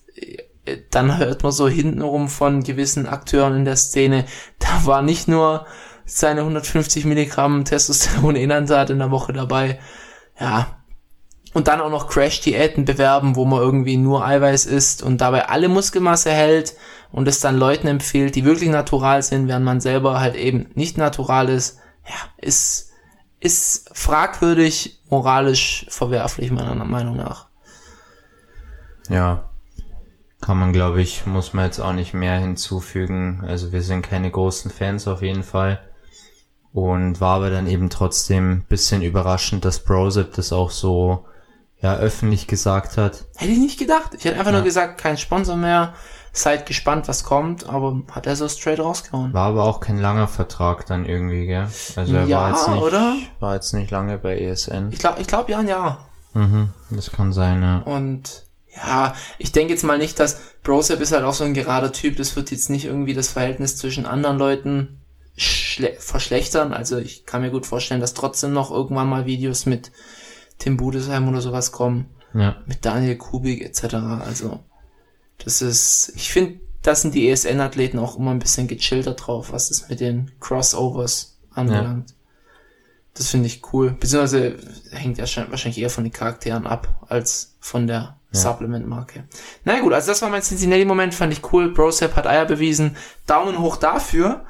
äh, 0.65 0.79
dann 0.91 1.19
hört 1.19 1.43
man 1.43 1.53
so 1.53 1.69
hintenrum 1.69 2.29
von 2.29 2.65
gewissen 2.65 3.07
Akteuren 3.07 3.57
in 3.57 3.65
der 3.65 3.77
Szene, 3.77 4.25
da 4.59 4.87
war 4.87 5.03
nicht 5.03 5.29
nur 5.29 5.67
seine 6.05 6.41
150 6.41 7.05
Milligramm 7.05 7.65
Testosteron 7.65 8.37
Inhansat 8.37 8.91
in 8.91 8.99
der 8.99 9.11
Woche 9.11 9.33
dabei, 9.33 9.79
ja, 10.39 10.83
und 11.55 11.69
dann 11.69 11.81
auch 11.81 11.91
noch 11.91 12.09
Crash-Diäten 12.09 12.85
bewerben, 12.85 13.37
wo 13.37 13.45
man 13.45 13.61
irgendwie 13.61 13.97
nur 13.97 14.25
Eiweiß 14.25 14.67
isst 14.67 15.03
und 15.03 15.21
dabei 15.21 15.49
alle 15.49 15.69
Muskelmasse 15.69 16.31
hält 16.31 16.75
und 17.11 17.29
es 17.29 17.41
dann 17.41 17.59
Leuten 17.59 17.87
empfiehlt, 17.87 18.35
die 18.35 18.45
wirklich 18.45 18.71
natural 18.71 19.23
sind, 19.23 19.49
während 19.49 19.65
man 19.65 19.81
selber 19.81 20.21
halt 20.21 20.35
eben 20.35 20.71
nicht 20.75 20.97
natural 20.97 21.49
ist, 21.49 21.79
ja, 22.07 22.15
ist, 22.39 22.91
ist 23.39 23.91
fragwürdig, 23.93 25.03
moralisch 25.11 25.87
verwerflich, 25.91 26.51
meiner 26.51 26.75
Meinung 26.85 27.17
nach. 27.17 27.49
Ja, 29.09 29.51
kann 30.41 30.59
man, 30.59 30.73
glaube 30.73 31.03
ich, 31.03 31.27
muss 31.27 31.53
man 31.53 31.67
jetzt 31.67 31.81
auch 31.81 31.93
nicht 31.93 32.15
mehr 32.15 32.39
hinzufügen. 32.39 33.45
Also 33.47 33.73
wir 33.73 33.83
sind 33.83 34.03
keine 34.03 34.31
großen 34.31 34.71
Fans 34.71 35.07
auf 35.07 35.23
jeden 35.23 35.45
Fall. 35.45 35.81
Und 36.73 37.21
war 37.21 37.37
aber 37.37 37.51
dann 37.51 37.67
eben 37.67 37.91
trotzdem 37.91 38.63
bisschen 38.63 39.03
überraschend, 39.03 39.65
dass 39.65 39.81
Brosip 39.81 40.33
das 40.35 40.53
auch 40.53 40.71
so 40.71 41.27
ja 41.81 41.97
öffentlich 41.97 42.47
gesagt 42.47 42.97
hat. 42.97 43.25
Hätte 43.37 43.53
ich 43.53 43.59
nicht 43.59 43.79
gedacht. 43.79 44.15
Ich 44.15 44.25
hätte 44.25 44.39
einfach 44.39 44.53
ja. 44.53 44.59
nur 44.59 44.65
gesagt, 44.65 44.99
kein 44.99 45.19
Sponsor 45.19 45.57
mehr 45.57 45.95
seid 46.33 46.65
gespannt, 46.65 47.09
was 47.09 47.25
kommt, 47.25 47.69
aber 47.69 48.03
hat 48.11 48.27
er 48.27 48.37
so 48.37 48.49
straight 48.49 48.81
rausgehauen. 48.81 49.35
War 49.35 49.49
aber 49.49 49.65
auch 49.65 49.81
kein 49.81 49.99
langer 49.99 50.29
Vertrag 50.29 50.87
dann 50.87 51.05
irgendwie, 51.05 51.47
gell? 51.47 51.69
Also 51.97 52.17
er 52.17 52.25
ja, 52.25 52.41
war 52.41 52.51
jetzt 52.51 52.69
nicht, 52.69 52.83
oder? 52.83 53.17
war 53.39 53.55
jetzt 53.55 53.75
nicht 53.75 53.91
lange 53.91 54.17
bei 54.17 54.39
ESN. 54.39 54.91
Ich 54.93 54.99
glaube, 54.99 55.21
ich 55.21 55.27
glaube 55.27 55.53
ja 55.53 55.59
ein 55.59 55.69
Jahr. 55.69 56.09
Mhm, 56.33 56.71
das 56.91 57.13
kann 57.13 57.35
sein, 57.35 57.63
ja. 57.63 57.79
Und 57.81 58.45
ja, 58.75 59.15
ich 59.37 59.53
denke 59.53 59.75
jetzt 59.75 59.83
mal 59.83 59.99
nicht, 59.99 60.19
dass 60.19 60.41
Brosep 60.63 61.01
ist 61.01 61.13
halt 61.13 61.25
auch 61.25 61.35
so 61.35 61.45
ein 61.45 61.53
gerader 61.53 61.93
Typ, 61.93 62.17
das 62.17 62.35
wird 62.35 62.51
jetzt 62.51 62.71
nicht 62.71 62.87
irgendwie 62.87 63.13
das 63.13 63.29
Verhältnis 63.29 63.77
zwischen 63.77 64.07
anderen 64.07 64.39
Leuten 64.39 65.02
verschlechtern. 65.37 66.73
Also 66.73 66.99
ich 66.99 67.27
kann 67.27 67.41
mir 67.41 67.51
gut 67.51 67.67
vorstellen, 67.67 68.01
dass 68.01 68.15
trotzdem 68.15 68.53
noch 68.53 68.71
irgendwann 68.71 69.09
mal 69.09 69.27
Videos 69.27 69.67
mit 69.67 69.93
Tim 70.59 70.77
Budesheim 70.77 71.29
oder 71.29 71.41
sowas 71.41 71.73
kommen. 71.73 72.07
Ja. 72.35 72.57
Mit 72.67 72.85
Daniel 72.85 73.17
Kubik 73.17 73.63
etc. 73.63 73.95
Also 73.95 74.61
das 75.45 75.63
ist, 75.63 76.13
ich 76.15 76.33
finde, 76.33 76.61
da 76.83 76.95
sind 76.95 77.15
die 77.15 77.29
ESN-Athleten 77.29 77.99
auch 77.99 78.19
immer 78.19 78.33
ein 78.33 78.39
bisschen 78.39 78.69
gechillter 78.69 79.15
drauf, 79.15 79.53
was 79.53 79.71
es 79.71 79.89
mit 79.89 80.01
den 80.01 80.33
Crossovers 80.41 81.39
anbelangt. 81.51 82.11
Ja. 82.11 82.17
Das 83.15 83.29
finde 83.29 83.47
ich 83.47 83.63
cool. 83.73 83.91
Beziehungsweise 83.99 84.57
hängt 84.91 85.19
ja 85.19 85.25
wahrscheinlich 85.51 85.79
eher 85.79 85.91
von 85.91 86.05
den 86.05 86.13
Charakteren 86.13 86.67
ab, 86.67 87.07
als 87.09 87.57
von 87.61 87.87
der 87.87 88.19
ja. 88.33 88.41
Supplement-Marke. 88.41 89.25
Na 89.65 89.81
gut, 89.81 89.93
also 89.93 90.11
das 90.11 90.23
war 90.23 90.31
mein 90.31 90.43
Cincinnati-Moment, 90.43 91.15
fand 91.15 91.33
ich 91.33 91.53
cool. 91.53 91.73
Brosep 91.73 92.17
hat 92.17 92.27
Eier 92.27 92.47
bewiesen. 92.47 92.97
Daumen 93.27 93.59
hoch 93.59 93.77
dafür. 93.77 94.47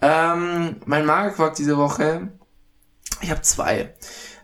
Ähm, 0.00 0.76
mein 0.84 1.06
Magerquark 1.06 1.54
diese 1.54 1.76
Woche, 1.76 2.28
ich 3.20 3.30
habe 3.30 3.42
zwei. 3.42 3.94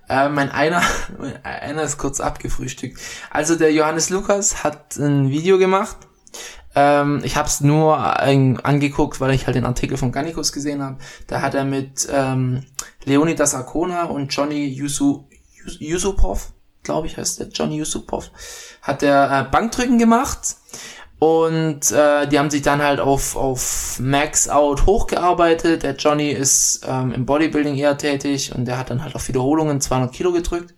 Äh, 0.09 0.29
mein 0.29 0.51
einer, 0.51 0.83
einer 1.43 1.83
ist 1.83 1.99
kurz 1.99 2.21
abgefrühstückt. 2.21 2.99
Also 3.31 3.57
der 3.57 3.73
Johannes 3.73 4.11
Lukas 4.11 4.65
hat 4.65 4.97
ein 4.97 5.31
Video 5.31 5.59
gemacht. 5.59 5.97
Ähm, 6.75 7.21
ich 7.23 7.37
habe 7.37 7.49
es 7.49 7.61
nur 7.61 7.99
äh, 7.99 8.55
angeguckt, 8.63 9.21
weil 9.21 9.35
ich 9.35 9.47
halt 9.47 9.57
den 9.57 9.67
Artikel 9.67 9.97
von 9.97 10.13
Gannikus 10.13 10.53
gesehen 10.53 10.83
habe. 10.83 10.99
Da 11.27 11.43
hat 11.43 11.55
er 11.55 11.65
mit 11.65 12.09
ähm, 12.11 12.65
Leonidas 13.05 13.55
Arcona 13.55 14.05
und 14.05 14.35
Johnny 14.35 14.67
Yusu, 14.67 15.29
Yusupov, 15.79 16.53
glaube 16.83 17.07
ich 17.07 17.17
heißt 17.19 17.41
der, 17.41 17.49
Johnny 17.49 17.77
Yusupov, 17.77 18.31
hat 18.81 19.03
der 19.03 19.47
äh, 19.49 19.51
Bankdrücken 19.51 19.99
gemacht. 19.99 20.57
Und 21.23 21.93
äh, 21.93 22.27
die 22.27 22.37
haben 22.37 22.51
sich 22.51 22.63
dann 22.63 22.83
halt 22.83 22.99
auf, 22.99 23.37
auf 23.37 24.01
Max 24.01 24.49
Out 24.49 24.87
hochgearbeitet. 24.87 25.85
Der 25.85 25.95
Johnny 25.95 26.31
ist 26.33 26.85
ähm, 26.85 27.13
im 27.13 27.27
Bodybuilding 27.27 27.77
eher 27.77 27.97
tätig 27.97 28.53
und 28.53 28.65
der 28.65 28.77
hat 28.77 28.91
dann 28.91 29.05
halt 29.05 29.15
auf 29.15 29.29
Wiederholungen 29.29 29.81
200 29.81 30.13
Kilo 30.13 30.33
gedrückt. 30.33 30.75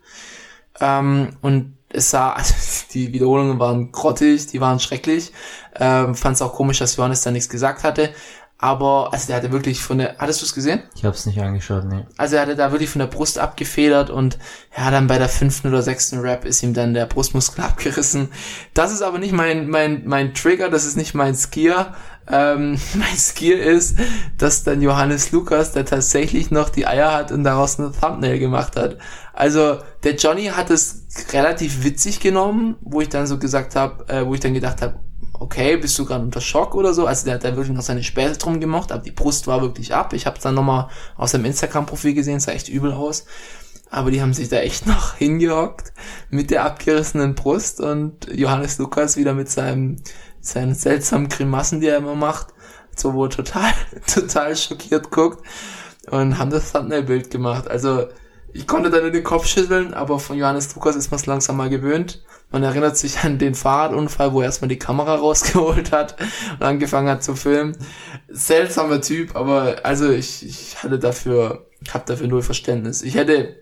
Ähm, 0.80 1.38
und 1.40 1.78
es 1.88 2.10
sah, 2.10 2.32
also 2.34 2.52
die 2.92 3.14
Wiederholungen 3.14 3.58
waren 3.58 3.90
grottig, 3.90 4.46
die 4.48 4.60
waren 4.60 4.80
schrecklich. 4.80 5.32
Ähm, 5.76 6.14
Fand 6.14 6.36
es 6.36 6.42
auch 6.42 6.52
komisch, 6.52 6.78
dass 6.78 6.96
Johannes 6.96 7.22
da 7.22 7.30
nichts 7.30 7.48
gesagt 7.48 7.82
hatte. 7.82 8.10
Aber, 8.56 9.12
also 9.12 9.26
der 9.26 9.36
hatte 9.36 9.52
wirklich 9.52 9.82
von 9.82 9.98
der, 9.98 10.16
hattest 10.18 10.40
du 10.40 10.46
es 10.46 10.54
gesehen? 10.54 10.82
Ich 10.94 11.04
habe 11.04 11.14
es 11.14 11.26
nicht 11.26 11.40
angeschaut, 11.40 11.84
nee. 11.84 12.06
Also 12.16 12.36
er 12.36 12.42
hatte 12.42 12.56
da 12.56 12.70
wirklich 12.70 12.88
von 12.88 13.00
der 13.00 13.08
Brust 13.08 13.38
abgefedert 13.38 14.10
und 14.10 14.38
ja, 14.76 14.90
dann 14.90 15.06
bei 15.06 15.18
der 15.18 15.28
fünften 15.28 15.68
oder 15.68 15.82
sechsten 15.82 16.20
Rap 16.20 16.44
ist 16.44 16.62
ihm 16.62 16.72
dann 16.72 16.94
der 16.94 17.06
Brustmuskel 17.06 17.64
abgerissen. 17.64 18.28
Das 18.72 18.92
ist 18.92 19.02
aber 19.02 19.18
nicht 19.18 19.32
mein, 19.32 19.68
mein, 19.68 20.02
mein 20.06 20.34
Trigger, 20.34 20.70
das 20.70 20.86
ist 20.86 20.96
nicht 20.96 21.14
mein 21.14 21.34
Skier. 21.34 21.94
Ähm, 22.30 22.78
mein 22.94 23.16
Skier 23.16 23.62
ist, 23.62 23.98
dass 24.38 24.62
dann 24.62 24.80
Johannes 24.80 25.32
Lukas, 25.32 25.72
der 25.72 25.84
tatsächlich 25.84 26.50
noch 26.50 26.70
die 26.70 26.86
Eier 26.86 27.12
hat 27.12 27.32
und 27.32 27.44
daraus 27.44 27.78
eine 27.78 27.92
Thumbnail 27.92 28.38
gemacht 28.38 28.76
hat. 28.76 28.98
Also 29.32 29.78
der 30.04 30.14
Johnny 30.14 30.46
hat 30.46 30.70
es 30.70 31.06
relativ 31.32 31.82
witzig 31.82 32.20
genommen, 32.20 32.76
wo 32.80 33.00
ich 33.00 33.08
dann 33.08 33.26
so 33.26 33.38
gesagt 33.38 33.74
habe, 33.74 34.08
äh, 34.08 34.24
wo 34.24 34.32
ich 34.32 34.40
dann 34.40 34.54
gedacht 34.54 34.80
habe, 34.80 35.00
okay, 35.34 35.76
bist 35.76 35.98
du 35.98 36.04
gerade 36.04 36.24
unter 36.24 36.40
Schock 36.40 36.74
oder 36.74 36.94
so? 36.94 37.06
Also 37.06 37.24
der 37.24 37.34
hat 37.34 37.44
da 37.44 37.56
wirklich 37.56 37.76
noch 37.76 37.82
seine 37.82 38.02
Späße 38.02 38.38
drum 38.38 38.60
gemacht, 38.60 38.92
aber 38.92 39.02
die 39.02 39.10
Brust 39.10 39.46
war 39.46 39.60
wirklich 39.60 39.94
ab. 39.94 40.12
Ich 40.12 40.26
habe 40.26 40.38
dann 40.40 40.54
nochmal 40.54 40.88
aus 41.16 41.32
seinem 41.32 41.44
Instagram-Profil 41.46 42.14
gesehen, 42.14 42.40
sah 42.40 42.52
echt 42.52 42.68
übel 42.68 42.92
aus. 42.92 43.24
Aber 43.90 44.10
die 44.10 44.22
haben 44.22 44.34
sich 44.34 44.48
da 44.48 44.56
echt 44.58 44.86
noch 44.88 45.14
hingehockt 45.14 45.92
mit 46.30 46.50
der 46.50 46.64
abgerissenen 46.64 47.34
Brust 47.34 47.80
und 47.80 48.26
Johannes 48.32 48.78
Lukas 48.78 49.16
wieder 49.16 49.34
mit 49.34 49.50
seinem, 49.50 49.96
seinen 50.40 50.74
seltsamen 50.74 51.28
Grimassen, 51.28 51.80
die 51.80 51.88
er 51.88 51.98
immer 51.98 52.14
macht, 52.14 52.48
so 52.96 53.14
wo 53.14 53.24
er 53.24 53.30
total, 53.30 53.72
total 54.12 54.56
schockiert 54.56 55.10
guckt 55.10 55.44
und 56.10 56.38
haben 56.38 56.50
das 56.50 56.72
Thumbnail-Bild 56.72 57.30
gemacht. 57.30 57.68
Also 57.68 58.08
ich 58.54 58.68
konnte 58.68 58.88
da 58.88 59.00
nur 59.00 59.10
den 59.10 59.24
Kopf 59.24 59.46
schütteln, 59.46 59.94
aber 59.94 60.20
von 60.20 60.38
Johannes 60.38 60.72
Lukas 60.76 60.94
ist 60.94 61.10
man 61.10 61.18
es 61.18 61.26
langsam 61.26 61.56
mal 61.56 61.68
gewöhnt. 61.68 62.22
Man 62.52 62.62
erinnert 62.62 62.96
sich 62.96 63.18
an 63.24 63.38
den 63.38 63.56
Fahrradunfall, 63.56 64.32
wo 64.32 64.40
er 64.40 64.46
erstmal 64.46 64.68
die 64.68 64.78
Kamera 64.78 65.14
rausgeholt 65.16 65.90
hat 65.90 66.16
und 66.52 66.62
angefangen 66.62 67.08
hat 67.08 67.24
zu 67.24 67.34
filmen. 67.34 67.76
Seltsamer 68.28 69.00
Typ, 69.00 69.34
aber 69.34 69.78
also 69.82 70.08
ich, 70.08 70.46
ich 70.46 70.82
hatte 70.82 71.00
dafür, 71.00 71.66
habe 71.92 72.04
dafür 72.06 72.28
null 72.28 72.42
Verständnis. 72.42 73.02
Ich 73.02 73.16
hätte 73.16 73.56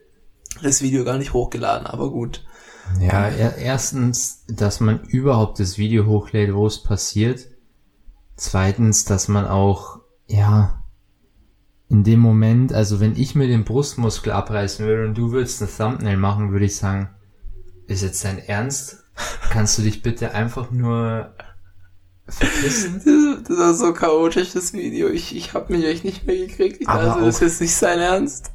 das 0.62 0.82
Video 0.82 1.04
gar 1.04 1.16
nicht 1.16 1.32
hochgeladen, 1.32 1.86
aber 1.86 2.10
gut. 2.10 2.44
Ja, 3.00 3.28
er, 3.28 3.56
erstens, 3.56 4.44
dass 4.46 4.80
man 4.80 5.00
überhaupt 5.04 5.58
das 5.58 5.78
Video 5.78 6.04
hochlädt, 6.04 6.52
wo 6.52 6.66
es 6.66 6.82
passiert. 6.82 7.46
Zweitens, 8.36 9.06
dass 9.06 9.28
man 9.28 9.46
auch, 9.46 10.00
ja, 10.26 10.81
in 11.92 12.04
dem 12.04 12.20
Moment, 12.20 12.72
also 12.72 13.00
wenn 13.00 13.16
ich 13.16 13.34
mir 13.34 13.46
den 13.48 13.64
Brustmuskel 13.64 14.32
abreißen 14.32 14.86
würde 14.86 15.04
und 15.08 15.14
du 15.18 15.30
würdest 15.30 15.60
ein 15.60 15.68
Thumbnail 15.68 16.16
machen, 16.16 16.50
würde 16.50 16.64
ich 16.64 16.76
sagen, 16.76 17.10
ist 17.86 18.02
jetzt 18.02 18.24
dein 18.24 18.38
Ernst? 18.38 19.04
Kannst 19.50 19.76
du 19.76 19.82
dich 19.82 20.00
bitte 20.02 20.32
einfach 20.34 20.70
nur 20.70 21.34
verpissen? 22.26 23.42
Das 23.46 23.58
war 23.58 23.74
so 23.74 23.92
chaotisch, 23.92 24.52
das 24.54 24.72
Video. 24.72 25.08
Ich, 25.08 25.36
ich 25.36 25.52
habe 25.52 25.74
mich 25.76 25.84
echt 25.84 26.02
nicht 26.04 26.26
mehr 26.26 26.36
gekriegt. 26.36 26.80
Ich 26.80 26.88
Aber 26.88 27.02
dachte, 27.04 27.20
das 27.20 27.36
auch- 27.36 27.42
ist 27.42 27.50
jetzt 27.52 27.60
nicht 27.60 27.74
sein 27.74 27.98
Ernst. 27.98 28.50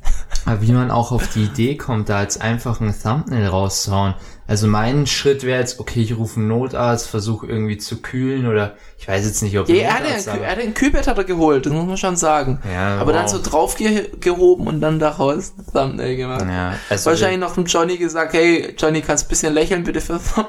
Aber 0.46 0.60
wie 0.64 0.72
man 0.72 0.90
auch 0.90 1.12
auf 1.12 1.28
die 1.28 1.44
Idee 1.44 1.76
kommt, 1.78 2.10
da 2.10 2.24
jetzt 2.24 2.42
einfach 2.42 2.82
ein 2.82 2.92
Thumbnail 3.00 3.46
rauszuhauen. 3.46 4.16
Also 4.48 4.68
mein 4.68 5.06
Schritt 5.08 5.44
wäre 5.44 5.60
jetzt, 5.60 5.80
okay, 5.80 6.02
ich 6.02 6.16
rufe 6.18 6.40
einen 6.40 6.48
Notarzt, 6.48 7.10
versuche 7.10 7.48
irgendwie 7.48 7.78
zu 7.78 8.02
kühlen 8.02 8.48
oder 8.48 8.76
ich 8.98 9.06
weiß 9.08 9.26
jetzt 9.26 9.44
nicht, 9.44 9.60
ob 9.60 9.68
Ja, 9.68 9.76
er, 9.76 9.94
hat 9.96 10.04
Notarzt, 10.04 10.28
aber- 10.30 10.42
er 10.46 10.52
hat 10.52 10.60
ein 10.60 10.74
Kühlbett 10.74 11.06
hat 11.06 11.18
er 11.18 11.26
geholt, 11.26 11.66
das 11.66 11.74
muss 11.74 11.86
man 11.86 11.98
schon 11.98 12.16
sagen. 12.16 12.60
Ja, 12.74 12.98
aber 12.98 13.12
dann 13.12 13.26
wow. 13.26 13.32
so 13.32 13.42
drauf 13.42 13.76
ge 13.76 14.10
gehoben 14.22 14.68
und 14.68 14.80
dann 14.80 15.00
daraus 15.00 15.54
ein 15.58 15.66
Thumbnail 15.74 16.16
gemacht. 16.16 16.46
ja, 16.48 16.76
also 16.90 17.10
Wahrscheinlich 17.10 17.40
noch 17.42 17.56
dem 17.56 17.66
Johnny 17.66 17.98
gesagt, 17.98 18.34
hey, 18.34 18.74
Johnny, 18.78 19.02
kannst 19.02 19.26
ein 19.26 19.30
bisschen 19.30 19.54
lächeln 19.54 19.84
bitte 19.84 20.00
für 20.00 20.14
Thumbnail? 20.18 20.48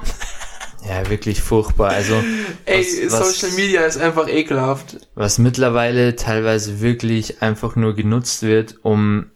ja, 0.89 1.11
wirklich 1.11 1.43
furchtbar. 1.43 1.91
Also 1.91 2.15
Ey, 2.67 2.87
was, 3.07 3.13
was, 3.21 3.41
Social 3.41 3.57
Media 3.57 3.81
ist 3.83 3.99
einfach 3.99 4.29
ekelhaft. 4.29 5.09
was 5.17 5.39
mittlerweile 5.39 6.15
teilweise 6.15 6.81
wirklich 6.81 7.43
einfach 7.43 7.75
nur 7.75 7.97
genutzt 7.97 8.43
wird, 8.45 8.77
um 8.83 9.27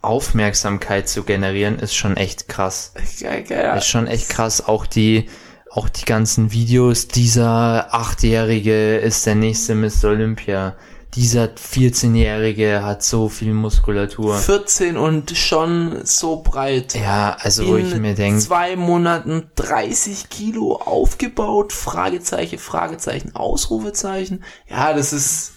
Aufmerksamkeit 0.00 1.08
zu 1.08 1.24
generieren, 1.24 1.78
ist 1.78 1.94
schon 1.94 2.16
echt 2.16 2.48
krass. 2.48 2.92
Geil. 3.20 3.76
Ist 3.76 3.88
schon 3.88 4.06
echt 4.06 4.28
krass. 4.28 4.66
Auch 4.66 4.86
die, 4.86 5.28
auch 5.70 5.88
die 5.88 6.04
ganzen 6.04 6.52
Videos, 6.52 7.08
dieser 7.08 7.92
Achtjährige 7.92 8.96
ist 8.96 9.26
der 9.26 9.34
nächste 9.34 9.74
Mr. 9.74 10.10
Olympia. 10.10 10.76
Dieser 11.14 11.46
14-Jährige 11.46 12.84
hat 12.84 13.02
so 13.02 13.28
viel 13.28 13.54
Muskulatur. 13.54 14.36
14 14.36 14.96
und 14.96 15.36
schon 15.36 16.04
so 16.04 16.42
breit. 16.42 16.94
Ja, 16.94 17.36
also 17.40 17.66
wo 17.66 17.76
ich 17.76 17.92
In 17.92 18.02
mir 18.02 18.14
denke, 18.14 18.40
zwei 18.40 18.76
Monaten 18.76 19.50
30 19.56 20.28
Kilo 20.28 20.76
aufgebaut, 20.76 21.72
Fragezeichen, 21.72 22.58
Fragezeichen, 22.58 23.34
Ausrufezeichen. 23.34 24.44
Ja, 24.68 24.92
das 24.92 25.12
ist, 25.14 25.52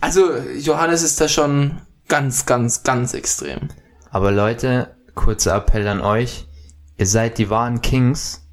also 0.00 0.30
Johannes 0.56 1.02
ist 1.02 1.20
da 1.20 1.28
schon 1.28 1.80
ganz, 2.08 2.46
ganz, 2.46 2.82
ganz 2.82 3.14
extrem. 3.14 3.68
aber 4.10 4.32
Leute, 4.32 4.96
kurzer 5.14 5.56
Appell 5.56 5.86
an 5.88 6.00
euch. 6.00 6.46
Ihr 6.98 7.06
seid 7.06 7.38
die 7.38 7.50
wahren 7.50 7.82
Kings, 7.82 8.48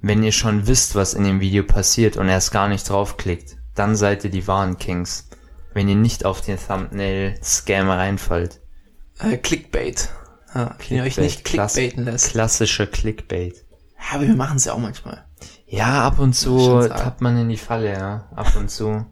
wenn 0.00 0.22
ihr 0.22 0.32
schon 0.32 0.66
wisst, 0.66 0.94
was 0.94 1.14
in 1.14 1.24
dem 1.24 1.40
Video 1.40 1.62
passiert 1.62 2.16
und 2.16 2.28
erst 2.28 2.50
gar 2.52 2.68
nicht 2.68 2.88
draufklickt. 2.88 3.56
Dann 3.74 3.94
seid 3.94 4.24
ihr 4.24 4.30
die 4.30 4.48
wahren 4.48 4.78
Kings. 4.78 5.28
Wenn 5.72 5.88
ihr 5.88 5.96
nicht 5.96 6.24
auf 6.24 6.40
den 6.40 6.58
Thumbnail-Scam 6.58 7.88
reinfallt. 7.90 8.60
Äh, 9.20 9.36
Clickbait. 9.36 10.08
Ja, 10.54 10.74
wenn 10.88 10.96
ihr 10.96 11.02
euch 11.04 11.18
nicht 11.18 11.44
clickbaiten 11.44 12.04
lässt. 12.04 12.30
Klassischer 12.30 12.86
Clickbait. 12.86 13.64
Ja, 13.98 14.16
aber 14.16 14.26
wir 14.26 14.34
machen 14.34 14.56
es 14.56 14.64
ja 14.64 14.72
auch 14.72 14.78
manchmal. 14.78 15.24
Ja, 15.66 16.02
ab 16.04 16.18
und 16.18 16.32
zu 16.32 16.88
tappt 16.88 17.20
man 17.20 17.36
in 17.36 17.48
die 17.48 17.56
Falle, 17.56 17.92
ja. 17.92 18.28
Ab 18.34 18.56
und 18.56 18.70
zu. 18.70 19.06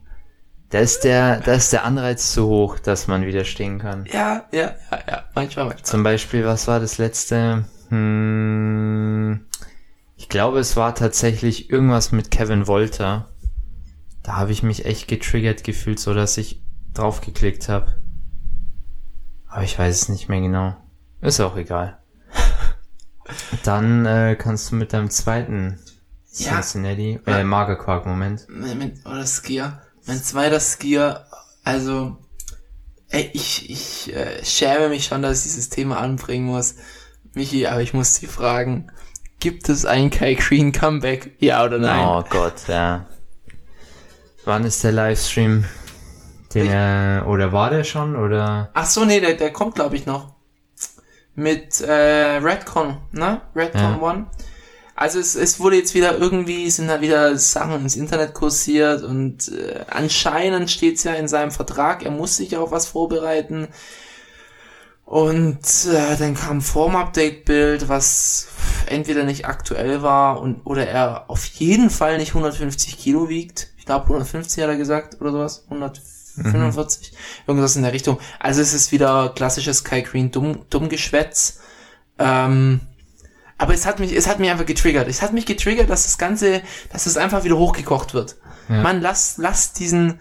Da 0.70 0.81
ist 0.81 1.05
der, 1.05 1.40
da 1.40 1.52
ist 1.55 1.72
der 1.72 1.85
Anreiz 1.85 2.33
zu 2.33 2.46
hoch, 2.46 2.79
dass 2.79 3.07
man 3.07 3.24
widerstehen 3.24 3.79
kann. 3.79 4.05
Ja, 4.12 4.46
ja, 4.50 4.74
ja, 4.90 4.98
ja, 5.09 5.24
manchmal, 5.35 5.66
manchmal. 5.66 5.85
Zum 5.85 6.02
Beispiel, 6.02 6.44
was 6.44 6.66
war 6.66 6.81
das 6.81 6.98
letzte? 6.98 7.64
Hm, 7.88 9.46
ich 10.16 10.29
glaube, 10.29 10.59
es 10.59 10.76
war 10.76 10.94
tatsächlich 10.94 11.70
irgendwas 11.70 12.11
mit 12.11 12.31
Kevin 12.33 12.66
Wolter. 12.66 13.29
Da 14.24 14.37
habe 14.37 14.50
ich 14.50 14.64
mich 14.64 14.85
echt 14.87 15.07
getriggert 15.07 15.62
gefühlt, 15.62 16.00
so 16.00 16.14
dass 16.14 16.37
ich 16.37 16.62
draufgeklickt 16.94 17.68
habe. 17.68 17.94
Aber 19.46 19.62
ich 19.62 19.79
weiß 19.79 19.94
es 19.94 20.09
nicht 20.09 20.29
mehr 20.29 20.40
genau. 20.40 20.76
Ist 21.20 21.40
auch 21.40 21.57
egal. 21.57 21.98
Dann 23.62 24.05
äh, 24.05 24.37
kannst 24.37 24.70
du 24.70 24.74
mit 24.74 24.92
deinem 24.92 25.11
zweiten 25.11 25.79
Ja. 26.33 26.61
Cincinnati, 26.61 27.20
äh, 27.26 27.44
Magerquark-Moment. 27.44 28.46
Mein, 28.48 28.79
mein, 28.79 29.00
oder 29.05 29.24
Skier. 29.24 29.81
Mein 30.06 30.22
zweiter 30.22 30.60
Skier, 30.60 31.26
also, 31.64 32.16
ey, 33.08 33.30
ich, 33.32 33.70
ich 33.70 34.14
äh, 34.14 34.44
schäme 34.44 34.88
mich 34.88 35.06
schon, 35.06 35.22
dass 35.22 35.38
ich 35.38 35.44
dieses 35.44 35.68
Thema 35.68 35.98
anbringen 35.98 36.46
muss. 36.46 36.76
Michi, 37.34 37.66
aber 37.66 37.82
ich 37.82 37.92
muss 37.92 38.14
Sie 38.14 38.26
fragen, 38.26 38.90
gibt 39.40 39.68
es 39.68 39.84
ein 39.84 40.10
Kai 40.10 40.34
Green 40.34 40.72
Comeback? 40.72 41.36
Ja 41.38 41.64
oder 41.64 41.78
nein? 41.78 42.06
Oh 42.06 42.24
Gott, 42.28 42.68
ja. 42.68 43.06
Wann 44.44 44.64
ist 44.64 44.84
der 44.84 44.92
Livestream? 44.92 45.64
Den 46.54 46.68
er, 46.68 47.26
oder 47.26 47.52
war 47.52 47.70
der 47.70 47.84
schon, 47.84 48.16
oder? 48.16 48.70
Ach 48.72 48.86
so, 48.86 49.04
nee, 49.04 49.20
der, 49.20 49.34
der 49.34 49.52
kommt 49.52 49.74
glaube 49.74 49.96
ich 49.96 50.06
noch. 50.06 50.34
Mit 51.34 51.80
äh, 51.80 51.92
Redcon, 51.92 52.96
ne? 53.10 53.42
Redcon 53.54 53.80
Ja. 53.80 54.00
One. 54.00 54.26
Also 54.96 55.18
es, 55.18 55.35
es 55.35 55.61
wurde 55.61 55.76
jetzt 55.76 55.94
wieder 55.94 56.16
irgendwie, 56.16 56.70
sind 56.70 56.88
da 56.88 57.02
wieder 57.02 57.37
Sachen 57.37 57.82
ins 57.82 57.96
Internet 57.96 58.32
kursiert 58.32 59.02
und 59.02 59.48
äh, 59.48 59.85
anscheinend 59.90 60.70
steht's 60.70 61.04
ja 61.04 61.12
in 61.12 61.28
seinem 61.28 61.50
Vertrag, 61.50 62.02
er 62.02 62.11
muss 62.11 62.37
sich 62.37 62.56
auf 62.56 62.70
was 62.70 62.87
vorbereiten. 62.87 63.68
Und 65.04 65.61
äh, 65.87 66.16
dann 66.16 66.35
kam 66.35 66.59
ein 66.59 66.61
Form-Update-Bild, 66.62 67.88
was 67.88 68.48
entweder 68.87 69.24
nicht 69.24 69.46
aktuell 69.46 70.02
war 70.02 70.40
und 70.40 70.62
oder 70.64 70.88
er 70.88 71.28
auf 71.28 71.44
jeden 71.44 71.90
Fall 71.90 72.16
nicht 72.16 72.30
150 72.30 72.98
Kilo 72.98 73.28
wiegt. 73.28 73.68
Ich 73.76 73.85
glaube 73.85 74.06
150 74.06 74.62
hat 74.62 74.70
er 74.70 74.76
gesagt 74.76 75.20
oder 75.20 75.30
sowas. 75.30 75.64
145. 75.68 77.12
Irgendwas 77.46 77.76
in 77.76 77.82
der 77.82 77.92
Richtung. 77.92 78.18
Also 78.40 78.62
es 78.62 78.72
ist 78.72 78.92
wieder 78.92 79.32
klassisches 79.37 79.85
Kai 79.85 80.00
Green 80.00 80.30
dumm, 80.30 80.61
Dummgeschwätz. 80.70 81.61
Ähm, 82.18 82.80
aber 83.58 83.74
es 83.74 83.86
hat 83.86 84.00
mich, 84.00 84.12
es 84.12 84.26
hat 84.26 84.38
mich 84.38 84.50
einfach 84.50 84.66
getriggert. 84.66 85.08
Es 85.08 85.22
hat 85.22 85.32
mich 85.32 85.46
getriggert, 85.46 85.88
dass 85.88 86.04
das 86.04 86.18
Ganze, 86.18 86.62
dass 86.92 87.06
es 87.06 87.16
einfach 87.16 87.44
wieder 87.44 87.56
hochgekocht 87.56 88.14
wird. 88.14 88.36
Ja. 88.68 88.82
Man, 88.82 89.00
lass, 89.00 89.38
lass 89.38 89.72
diesen, 89.72 90.20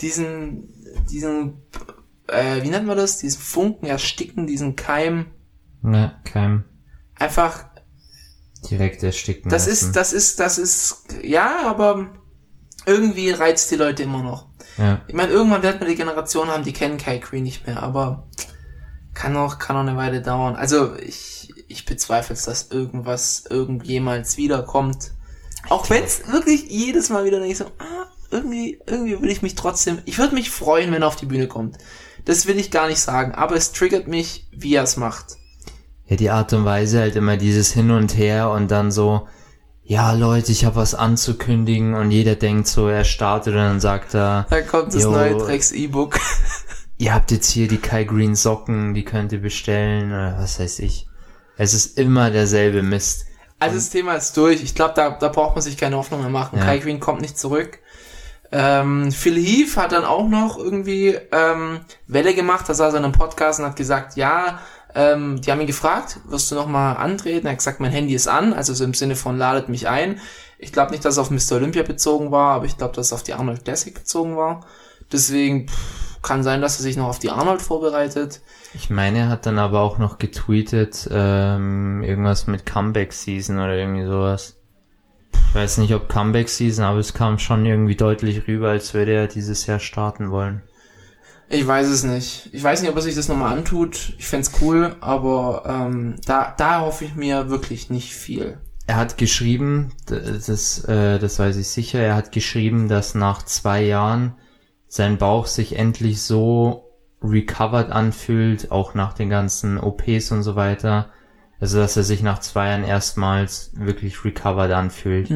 diesen, 0.00 0.68
diesen, 1.10 1.62
äh, 2.28 2.62
wie 2.62 2.70
nennt 2.70 2.86
man 2.86 2.96
das? 2.96 3.18
Diesen 3.18 3.40
Funken 3.40 3.86
ersticken, 3.86 4.46
diesen 4.46 4.76
Keim 4.76 5.26
Ne, 5.82 6.16
kein 6.24 6.64
einfach 7.14 7.64
direkt 8.70 9.02
ersticken 9.02 9.50
das 9.50 9.66
lassen. 9.66 9.86
ist, 9.86 9.96
das 9.96 10.12
ist, 10.12 10.40
das 10.40 10.58
ist, 10.58 11.04
ja, 11.22 11.66
aber 11.66 12.08
irgendwie 12.86 13.30
reizt 13.30 13.70
die 13.70 13.76
Leute 13.76 14.02
immer 14.02 14.22
noch. 14.22 14.48
Ja. 14.78 15.02
Ich 15.06 15.14
meine, 15.14 15.32
irgendwann 15.32 15.62
wird 15.62 15.80
man 15.80 15.88
die 15.88 15.94
Generation 15.94 16.48
haben, 16.48 16.64
die 16.64 16.72
kennen 16.72 16.98
Kai 16.98 17.18
Green 17.18 17.44
nicht 17.44 17.66
mehr, 17.66 17.82
aber 17.82 18.28
kann 19.16 19.32
noch, 19.32 19.58
kann 19.58 19.74
noch 19.74 19.82
eine 19.82 19.98
Weile 19.98 20.20
dauern. 20.20 20.54
Also 20.54 20.94
ich, 20.94 21.52
ich 21.68 21.86
bezweifle, 21.86 22.36
dass 22.36 22.70
irgendwas 22.70 23.44
irgendjemals 23.48 24.36
wiederkommt. 24.36 25.12
Auch 25.68 25.90
wenn 25.90 26.04
es 26.04 26.30
wirklich 26.30 26.66
jedes 26.68 27.08
Mal 27.08 27.24
wieder 27.24 27.40
nicht 27.40 27.56
so, 27.56 27.64
ah, 27.64 28.06
irgendwie, 28.30 28.78
irgendwie 28.86 29.18
würde 29.18 29.32
ich 29.32 29.42
mich 29.42 29.54
trotzdem, 29.54 29.98
ich 30.04 30.18
würde 30.18 30.34
mich 30.34 30.50
freuen, 30.50 30.92
wenn 30.92 31.02
er 31.02 31.08
auf 31.08 31.16
die 31.16 31.26
Bühne 31.26 31.48
kommt. 31.48 31.78
Das 32.26 32.46
will 32.46 32.58
ich 32.58 32.70
gar 32.70 32.88
nicht 32.88 33.00
sagen, 33.00 33.32
aber 33.32 33.56
es 33.56 33.72
triggert 33.72 34.06
mich, 34.06 34.46
wie 34.52 34.74
er 34.74 34.82
es 34.82 34.96
macht. 34.96 35.36
Ja, 36.06 36.16
die 36.16 36.30
Art 36.30 36.52
und 36.52 36.64
Weise 36.64 37.00
halt 37.00 37.16
immer 37.16 37.36
dieses 37.36 37.72
Hin 37.72 37.90
und 37.90 38.16
Her 38.16 38.50
und 38.50 38.70
dann 38.70 38.92
so, 38.92 39.26
ja 39.82 40.12
Leute, 40.12 40.52
ich 40.52 40.64
habe 40.64 40.76
was 40.76 40.94
anzukündigen 40.94 41.94
und 41.94 42.10
jeder 42.10 42.34
denkt 42.34 42.68
so, 42.68 42.86
er 42.86 43.04
startet 43.04 43.54
und 43.54 43.60
dann 43.60 43.80
sagt 43.80 44.14
er, 44.14 44.46
Da 44.50 44.60
kommt 44.60 44.94
das 44.94 45.04
neue 45.04 45.36
Drecks-E-Book. 45.36 46.20
ihr 46.98 47.14
habt 47.14 47.30
jetzt 47.30 47.50
hier 47.50 47.68
die 47.68 47.78
Kai 47.78 48.04
Green 48.04 48.34
Socken, 48.34 48.94
die 48.94 49.04
könnt 49.04 49.32
ihr 49.32 49.40
bestellen 49.40 50.08
oder 50.08 50.38
was 50.38 50.60
weiß 50.60 50.78
ich. 50.80 51.08
Es 51.56 51.74
ist 51.74 51.98
immer 51.98 52.30
derselbe 52.30 52.82
Mist. 52.82 53.26
Also 53.58 53.76
das 53.76 53.90
Thema 53.90 54.14
ist 54.14 54.36
durch. 54.36 54.62
Ich 54.62 54.74
glaube, 54.74 54.94
da, 54.94 55.10
da 55.10 55.28
braucht 55.28 55.54
man 55.54 55.62
sich 55.62 55.78
keine 55.78 55.96
Hoffnung 55.96 56.20
mehr 56.20 56.30
machen. 56.30 56.58
Ja. 56.58 56.64
Kai 56.64 56.78
Green 56.78 57.00
kommt 57.00 57.22
nicht 57.22 57.38
zurück. 57.38 57.78
Ähm, 58.52 59.10
Phil 59.10 59.36
Heath 59.36 59.76
hat 59.76 59.92
dann 59.92 60.04
auch 60.04 60.28
noch 60.28 60.58
irgendwie 60.58 61.18
ähm, 61.32 61.80
Welle 62.06 62.34
gemacht. 62.34 62.68
Da 62.68 62.74
saß 62.74 62.92
er 62.94 62.98
in 62.98 63.04
einem 63.04 63.12
Podcast 63.12 63.60
und 63.60 63.66
hat 63.66 63.76
gesagt, 63.76 64.16
ja, 64.16 64.60
ähm, 64.94 65.40
die 65.40 65.50
haben 65.50 65.60
ihn 65.60 65.66
gefragt, 65.66 66.20
wirst 66.26 66.50
du 66.50 66.54
noch 66.54 66.66
mal 66.66 66.94
antreten? 66.94 67.46
Er 67.46 67.52
hat 67.52 67.58
gesagt, 67.58 67.80
mein 67.80 67.90
Handy 67.90 68.14
ist 68.14 68.28
an, 68.28 68.52
also 68.52 68.72
so 68.72 68.84
im 68.84 68.94
Sinne 68.94 69.16
von 69.16 69.36
ladet 69.36 69.68
mich 69.68 69.88
ein. 69.88 70.20
Ich 70.58 70.72
glaube 70.72 70.92
nicht, 70.92 71.04
dass 71.04 71.14
es 71.14 71.18
auf 71.18 71.30
Mr. 71.30 71.56
Olympia 71.56 71.82
bezogen 71.82 72.30
war, 72.30 72.54
aber 72.54 72.64
ich 72.64 72.78
glaube, 72.78 72.94
dass 72.94 73.06
es 73.06 73.12
auf 73.12 73.22
die 73.22 73.34
Arnold 73.34 73.64
Classic 73.64 73.92
bezogen 73.94 74.36
war. 74.36 74.64
Deswegen 75.12 75.68
pff, 75.68 76.05
kann 76.22 76.42
sein, 76.42 76.60
dass 76.60 76.78
er 76.78 76.82
sich 76.82 76.96
noch 76.96 77.08
auf 77.08 77.18
die 77.18 77.30
Arnold 77.30 77.62
vorbereitet. 77.62 78.40
Ich 78.74 78.90
meine, 78.90 79.20
er 79.20 79.28
hat 79.28 79.46
dann 79.46 79.58
aber 79.58 79.80
auch 79.80 79.98
noch 79.98 80.18
getweetet, 80.18 81.08
ähm, 81.10 82.02
irgendwas 82.02 82.46
mit 82.46 82.66
Comeback 82.66 83.12
Season 83.12 83.56
oder 83.56 83.74
irgendwie 83.74 84.06
sowas. 84.06 84.56
Ich 85.48 85.54
weiß 85.54 85.78
nicht, 85.78 85.94
ob 85.94 86.08
Comeback 86.08 86.48
Season, 86.48 86.84
aber 86.84 86.98
es 86.98 87.14
kam 87.14 87.38
schon 87.38 87.64
irgendwie 87.64 87.96
deutlich 87.96 88.46
rüber, 88.46 88.70
als 88.70 88.94
würde 88.94 89.12
er 89.12 89.26
dieses 89.26 89.66
Jahr 89.66 89.78
starten 89.78 90.30
wollen. 90.30 90.62
Ich 91.48 91.66
weiß 91.66 91.88
es 91.88 92.02
nicht. 92.02 92.50
Ich 92.52 92.62
weiß 92.62 92.80
nicht, 92.80 92.90
ob 92.90 92.96
er 92.96 93.02
sich 93.02 93.14
das 93.14 93.28
nochmal 93.28 93.56
antut. 93.56 94.14
Ich 94.18 94.26
fänd's 94.26 94.50
cool, 94.60 94.96
aber 95.00 95.62
ähm, 95.66 96.16
da, 96.26 96.54
da 96.56 96.80
hoffe 96.80 97.04
ich 97.04 97.14
mir 97.14 97.48
wirklich 97.48 97.88
nicht 97.88 98.14
viel. 98.14 98.58
Er 98.88 98.96
hat 98.96 99.18
geschrieben, 99.18 99.92
das, 100.06 100.84
äh, 100.84 101.18
das 101.18 101.38
weiß 101.38 101.56
ich 101.56 101.68
sicher, 101.68 102.00
er 102.00 102.14
hat 102.14 102.32
geschrieben, 102.32 102.88
dass 102.88 103.14
nach 103.14 103.44
zwei 103.44 103.82
Jahren 103.82 104.34
sein 104.96 105.18
Bauch 105.18 105.46
sich 105.46 105.76
endlich 105.76 106.22
so 106.22 106.90
recovered 107.22 107.90
anfühlt, 107.90 108.70
auch 108.70 108.94
nach 108.94 109.12
den 109.12 109.30
ganzen 109.30 109.78
OPs 109.78 110.32
und 110.32 110.42
so 110.42 110.56
weiter. 110.56 111.10
Also, 111.60 111.78
dass 111.78 111.96
er 111.96 112.02
sich 112.02 112.22
nach 112.22 112.40
zwei 112.40 112.68
Jahren 112.68 112.84
erstmals 112.84 113.70
wirklich 113.74 114.24
recovered 114.24 114.72
anfühlt. 114.72 115.30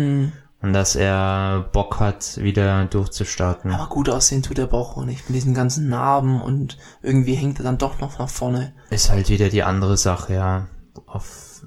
Und 0.63 0.75
dass 0.75 0.95
er 0.95 1.71
Bock 1.73 2.01
hat, 2.01 2.37
wieder 2.37 2.85
durchzustarten. 2.85 3.73
Aber 3.73 3.89
gut 3.89 4.11
aussehen 4.11 4.43
tut 4.43 4.59
der 4.59 4.67
Bauch 4.67 4.99
auch 4.99 5.07
nicht. 5.07 5.31
Mit 5.31 5.37
diesen 5.37 5.55
ganzen 5.55 5.89
Narben 5.89 6.43
und 6.43 6.77
irgendwie 7.03 7.35
hängt 7.35 7.59
er 7.59 7.65
dann 7.65 7.79
doch 7.79 7.99
noch 8.01 8.19
nach 8.19 8.29
vorne. 8.29 8.75
Ist 8.91 9.11
halt 9.11 9.31
wieder 9.31 9.49
die 9.49 9.63
andere 9.63 9.97
Sache, 9.97 10.35
ja. 10.35 10.67
Auf, 11.07 11.65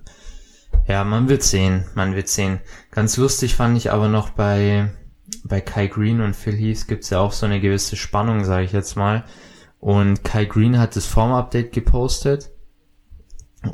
ja, 0.88 1.04
man 1.04 1.28
wird 1.28 1.42
sehen, 1.42 1.86
man 1.96 2.14
wird 2.14 2.28
sehen. 2.28 2.60
Ganz 2.92 3.18
lustig 3.18 3.56
fand 3.56 3.76
ich 3.78 3.92
aber 3.92 4.10
noch 4.10 4.30
bei, 4.30 4.92
bei 5.44 5.62
Kai 5.62 5.88
Green 5.88 6.22
und 6.22 6.36
Phil 6.36 6.56
Heath 6.56 6.88
gibt's 6.88 7.10
ja 7.10 7.20
auch 7.20 7.32
so 7.32 7.46
eine 7.46 7.60
gewisse 7.60 7.96
Spannung, 7.96 8.44
sage 8.44 8.66
ich 8.66 8.72
jetzt 8.72 8.96
mal. 8.96 9.24
Und 9.80 10.24
Kai 10.24 10.46
Green 10.46 10.80
hat 10.80 10.96
das 10.96 11.06
Form-Update 11.06 11.74
gepostet. 11.74 12.52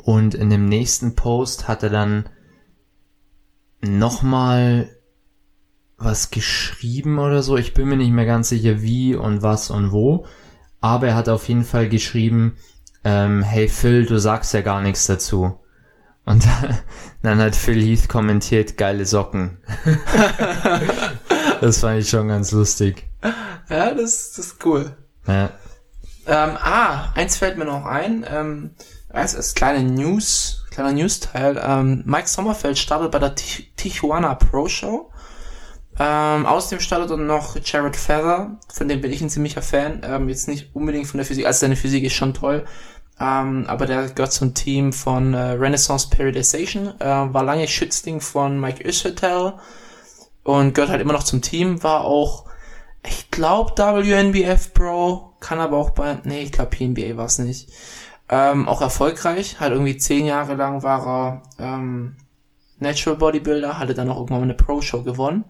Und 0.04 0.34
in 0.34 0.50
dem 0.50 0.66
nächsten 0.66 1.14
Post 1.14 1.68
hat 1.68 1.82
er 1.82 1.90
dann 1.90 2.28
nochmal 3.80 4.90
was 5.96 6.30
geschrieben 6.30 7.18
oder 7.18 7.42
so. 7.42 7.56
Ich 7.56 7.74
bin 7.74 7.88
mir 7.88 7.96
nicht 7.96 8.12
mehr 8.12 8.26
ganz 8.26 8.48
sicher 8.48 8.82
wie 8.82 9.14
und 9.14 9.42
was 9.42 9.70
und 9.70 9.92
wo. 9.92 10.26
Aber 10.80 11.08
er 11.08 11.14
hat 11.14 11.28
auf 11.28 11.48
jeden 11.48 11.64
Fall 11.64 11.88
geschrieben, 11.88 12.56
ähm, 13.04 13.42
hey 13.42 13.68
Phil, 13.68 14.06
du 14.06 14.18
sagst 14.18 14.54
ja 14.54 14.62
gar 14.62 14.80
nichts 14.80 15.06
dazu. 15.06 15.60
Und 16.24 16.46
dann 17.22 17.38
hat 17.38 17.56
Phil 17.56 17.82
Heath 17.82 18.08
kommentiert, 18.08 18.76
geile 18.76 19.06
Socken. 19.06 19.58
das 21.66 21.78
fand 21.78 22.00
ich 22.00 22.08
schon 22.08 22.28
ganz 22.28 22.52
lustig. 22.52 23.06
Ja, 23.68 23.92
das, 23.94 24.32
das 24.32 24.38
ist 24.46 24.64
cool. 24.64 24.96
Ja, 25.26 25.50
Ähm, 26.26 26.56
ah, 26.62 27.12
eins 27.14 27.36
fällt 27.36 27.56
mir 27.58 27.64
noch 27.64 27.84
ein. 27.84 28.24
Ähm, 28.28 28.70
als, 29.08 29.34
als 29.34 29.54
kleine 29.54 29.82
News, 29.82 30.64
kleiner 30.70 30.92
News-Teil. 30.92 31.60
Ähm, 31.64 32.02
Mike 32.06 32.28
Sommerfeld 32.28 32.78
startet 32.78 33.10
bei 33.10 33.18
der 33.18 33.34
Ti- 33.34 33.68
Tijuana 33.76 34.34
Pro 34.34 34.68
Show. 34.68 35.10
Ähm, 35.98 36.46
außerdem 36.46 36.80
startet 36.80 37.10
dann 37.10 37.26
noch 37.26 37.56
Jared 37.62 37.96
Feather, 37.96 38.58
von 38.72 38.88
dem 38.88 39.00
bin 39.02 39.12
ich 39.12 39.20
ein 39.20 39.28
ziemlicher 39.28 39.60
Fan. 39.60 40.00
Ähm, 40.04 40.28
jetzt 40.28 40.48
nicht 40.48 40.74
unbedingt 40.74 41.06
von 41.08 41.18
der 41.18 41.26
Physik, 41.26 41.44
also 41.46 41.60
seine 41.60 41.76
Physik 41.76 42.04
ist 42.04 42.14
schon 42.14 42.32
toll. 42.32 42.64
Ähm, 43.20 43.66
aber 43.66 43.84
der 43.84 44.08
gehört 44.08 44.32
zum 44.32 44.54
Team 44.54 44.94
von 44.94 45.34
äh, 45.34 45.38
Renaissance 45.52 46.08
Periodization, 46.08 46.98
äh, 47.00 47.04
war 47.04 47.44
lange 47.44 47.68
Schützling 47.68 48.20
von 48.22 48.58
Mike 48.58 48.82
Ishotel 48.82 49.54
und 50.58 50.74
gehört 50.74 50.90
halt 50.90 51.00
immer 51.00 51.12
noch 51.12 51.24
zum 51.24 51.42
Team, 51.42 51.82
war 51.82 52.04
auch, 52.04 52.44
ich 53.06 53.30
glaube, 53.30 53.72
WNBF 53.76 54.74
Pro, 54.74 55.32
kann 55.40 55.60
aber 55.60 55.78
auch 55.78 55.90
bei, 55.90 56.18
nee, 56.24 56.42
ich 56.42 56.52
glaube 56.52 56.70
PNBA 56.70 57.16
war 57.16 57.26
es 57.26 57.38
nicht. 57.38 57.70
Ähm, 58.28 58.68
auch 58.68 58.80
erfolgreich, 58.80 59.58
halt 59.58 59.72
irgendwie 59.72 59.96
zehn 59.96 60.24
Jahre 60.24 60.54
lang 60.54 60.82
war 60.82 61.42
er 61.58 61.74
ähm, 61.74 62.16
Natural 62.78 63.18
Bodybuilder, 63.18 63.78
hatte 63.78 63.94
dann 63.94 64.08
auch 64.08 64.16
irgendwann 64.16 64.38
mal 64.38 64.44
eine 64.44 64.54
Pro-Show 64.54 65.02
gewonnen. 65.02 65.44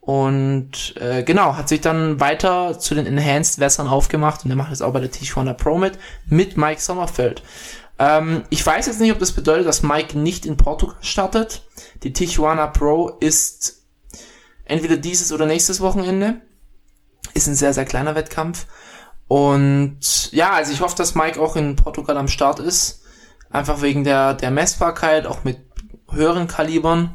Und 0.00 0.94
äh, 1.00 1.24
genau, 1.24 1.56
hat 1.56 1.68
sich 1.68 1.80
dann 1.80 2.20
weiter 2.20 2.78
zu 2.78 2.94
den 2.94 3.06
Enhanced 3.06 3.58
Wässern 3.58 3.88
aufgemacht 3.88 4.44
und 4.44 4.50
er 4.50 4.56
macht 4.56 4.70
jetzt 4.70 4.82
auch 4.82 4.92
bei 4.92 5.00
der 5.00 5.10
Tijuana 5.10 5.52
Pro 5.52 5.78
mit, 5.78 5.98
mit 6.26 6.56
Mike 6.56 6.80
Sommerfeld. 6.80 7.42
Ähm, 7.98 8.44
ich 8.50 8.64
weiß 8.64 8.86
jetzt 8.86 9.00
nicht, 9.00 9.10
ob 9.12 9.18
das 9.18 9.32
bedeutet, 9.32 9.66
dass 9.66 9.82
Mike 9.82 10.16
nicht 10.16 10.46
in 10.46 10.56
Portugal 10.56 10.96
startet. 11.00 11.62
Die 12.04 12.12
Tijuana 12.12 12.68
Pro 12.68 13.16
ist 13.20 13.85
entweder 14.66 14.96
dieses 14.96 15.32
oder 15.32 15.46
nächstes 15.46 15.80
Wochenende. 15.80 16.40
Ist 17.34 17.48
ein 17.48 17.54
sehr, 17.54 17.74
sehr 17.74 17.84
kleiner 17.84 18.14
Wettkampf. 18.14 18.66
Und 19.28 20.32
ja, 20.32 20.52
also 20.52 20.72
ich 20.72 20.80
hoffe, 20.80 20.96
dass 20.96 21.14
Mike 21.14 21.40
auch 21.40 21.56
in 21.56 21.76
Portugal 21.76 22.16
am 22.16 22.28
Start 22.28 22.60
ist. 22.60 23.02
Einfach 23.50 23.82
wegen 23.82 24.04
der, 24.04 24.34
der 24.34 24.50
Messbarkeit, 24.50 25.26
auch 25.26 25.44
mit 25.44 25.58
höheren 26.10 26.46
Kalibern. 26.46 27.14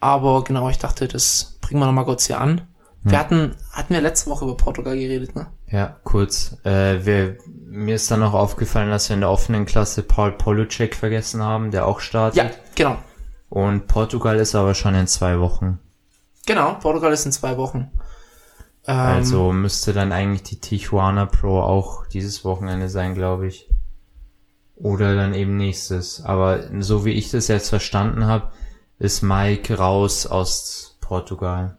Aber 0.00 0.44
genau, 0.44 0.68
ich 0.68 0.78
dachte, 0.78 1.08
das 1.08 1.58
bringen 1.60 1.80
wir 1.80 1.86
nochmal 1.86 2.04
kurz 2.04 2.26
hier 2.26 2.40
an. 2.40 2.62
Wir 3.02 3.20
hatten, 3.20 3.54
hatten 3.72 3.94
wir 3.94 4.00
letzte 4.00 4.28
Woche 4.30 4.44
über 4.44 4.56
Portugal 4.56 4.96
geredet, 4.96 5.36
ne? 5.36 5.46
ja, 5.70 5.96
kurz. 6.02 6.56
Äh, 6.64 7.04
wir, 7.04 7.38
mir 7.46 7.94
ist 7.94 8.10
dann 8.10 8.20
noch 8.20 8.34
aufgefallen, 8.34 8.90
dass 8.90 9.08
wir 9.08 9.14
in 9.14 9.20
der 9.20 9.30
offenen 9.30 9.64
Klasse 9.64 10.02
Paul 10.02 10.32
Polucek 10.32 10.94
vergessen 10.94 11.42
haben, 11.42 11.70
der 11.70 11.86
auch 11.86 12.00
startet. 12.00 12.36
Ja, 12.36 12.50
genau. 12.74 12.96
Und 13.48 13.86
Portugal 13.86 14.36
ist 14.38 14.56
aber 14.56 14.74
schon 14.74 14.94
in 14.96 15.06
zwei 15.06 15.38
Wochen. 15.38 15.78
Genau, 16.46 16.74
Portugal 16.74 17.12
ist 17.12 17.26
in 17.26 17.32
zwei 17.32 17.56
Wochen. 17.56 17.90
Ähm, 18.86 18.96
Also 18.96 19.52
müsste 19.52 19.92
dann 19.92 20.12
eigentlich 20.12 20.44
die 20.44 20.60
Tijuana 20.60 21.26
Pro 21.26 21.60
auch 21.60 22.06
dieses 22.06 22.44
Wochenende 22.44 22.88
sein, 22.88 23.14
glaube 23.14 23.48
ich. 23.48 23.68
Oder 24.76 25.14
dann 25.16 25.34
eben 25.34 25.56
nächstes. 25.56 26.22
Aber 26.24 26.68
so 26.82 27.04
wie 27.04 27.12
ich 27.12 27.30
das 27.30 27.48
jetzt 27.48 27.68
verstanden 27.70 28.26
habe, 28.26 28.52
ist 28.98 29.22
Mike 29.22 29.76
raus 29.76 30.26
aus 30.26 30.96
Portugal. 31.00 31.78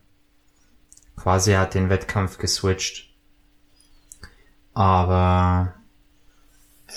Quasi 1.16 1.54
hat 1.54 1.74
den 1.74 1.90
Wettkampf 1.90 2.38
geswitcht. 2.38 3.14
Aber 4.74 5.74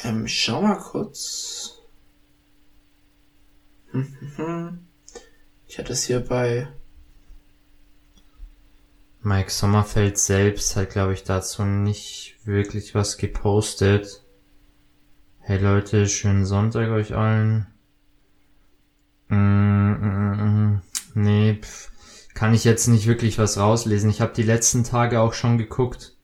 Ähm, 0.04 0.26
schau 0.28 0.62
mal 0.62 0.78
kurz. 0.78 1.78
Hm, 3.92 4.16
hm, 4.20 4.36
hm. 4.36 4.86
Ich 5.66 5.78
hatte 5.78 5.92
es 5.92 6.04
hier 6.04 6.20
bei. 6.20 6.68
Mike 9.22 9.50
Sommerfeld 9.50 10.18
selbst 10.18 10.76
hat, 10.76 10.90
glaube 10.90 11.12
ich, 11.12 11.24
dazu 11.24 11.62
nicht 11.62 12.38
wirklich 12.44 12.94
was 12.94 13.18
gepostet. 13.18 14.24
Hey 15.40 15.58
Leute, 15.58 16.06
schönen 16.08 16.46
Sonntag 16.46 16.88
euch 16.90 17.14
allen. 17.14 17.66
Mm, 19.28 19.34
mm, 19.36 20.32
mm, 20.32 20.72
mm. 20.72 20.82
Nee, 21.14 21.58
pf, 21.60 21.90
kann 22.32 22.54
ich 22.54 22.64
jetzt 22.64 22.86
nicht 22.86 23.06
wirklich 23.06 23.38
was 23.38 23.58
rauslesen. 23.58 24.08
Ich 24.08 24.22
habe 24.22 24.32
die 24.32 24.42
letzten 24.42 24.84
Tage 24.84 25.20
auch 25.20 25.34
schon 25.34 25.58
geguckt. 25.58 26.16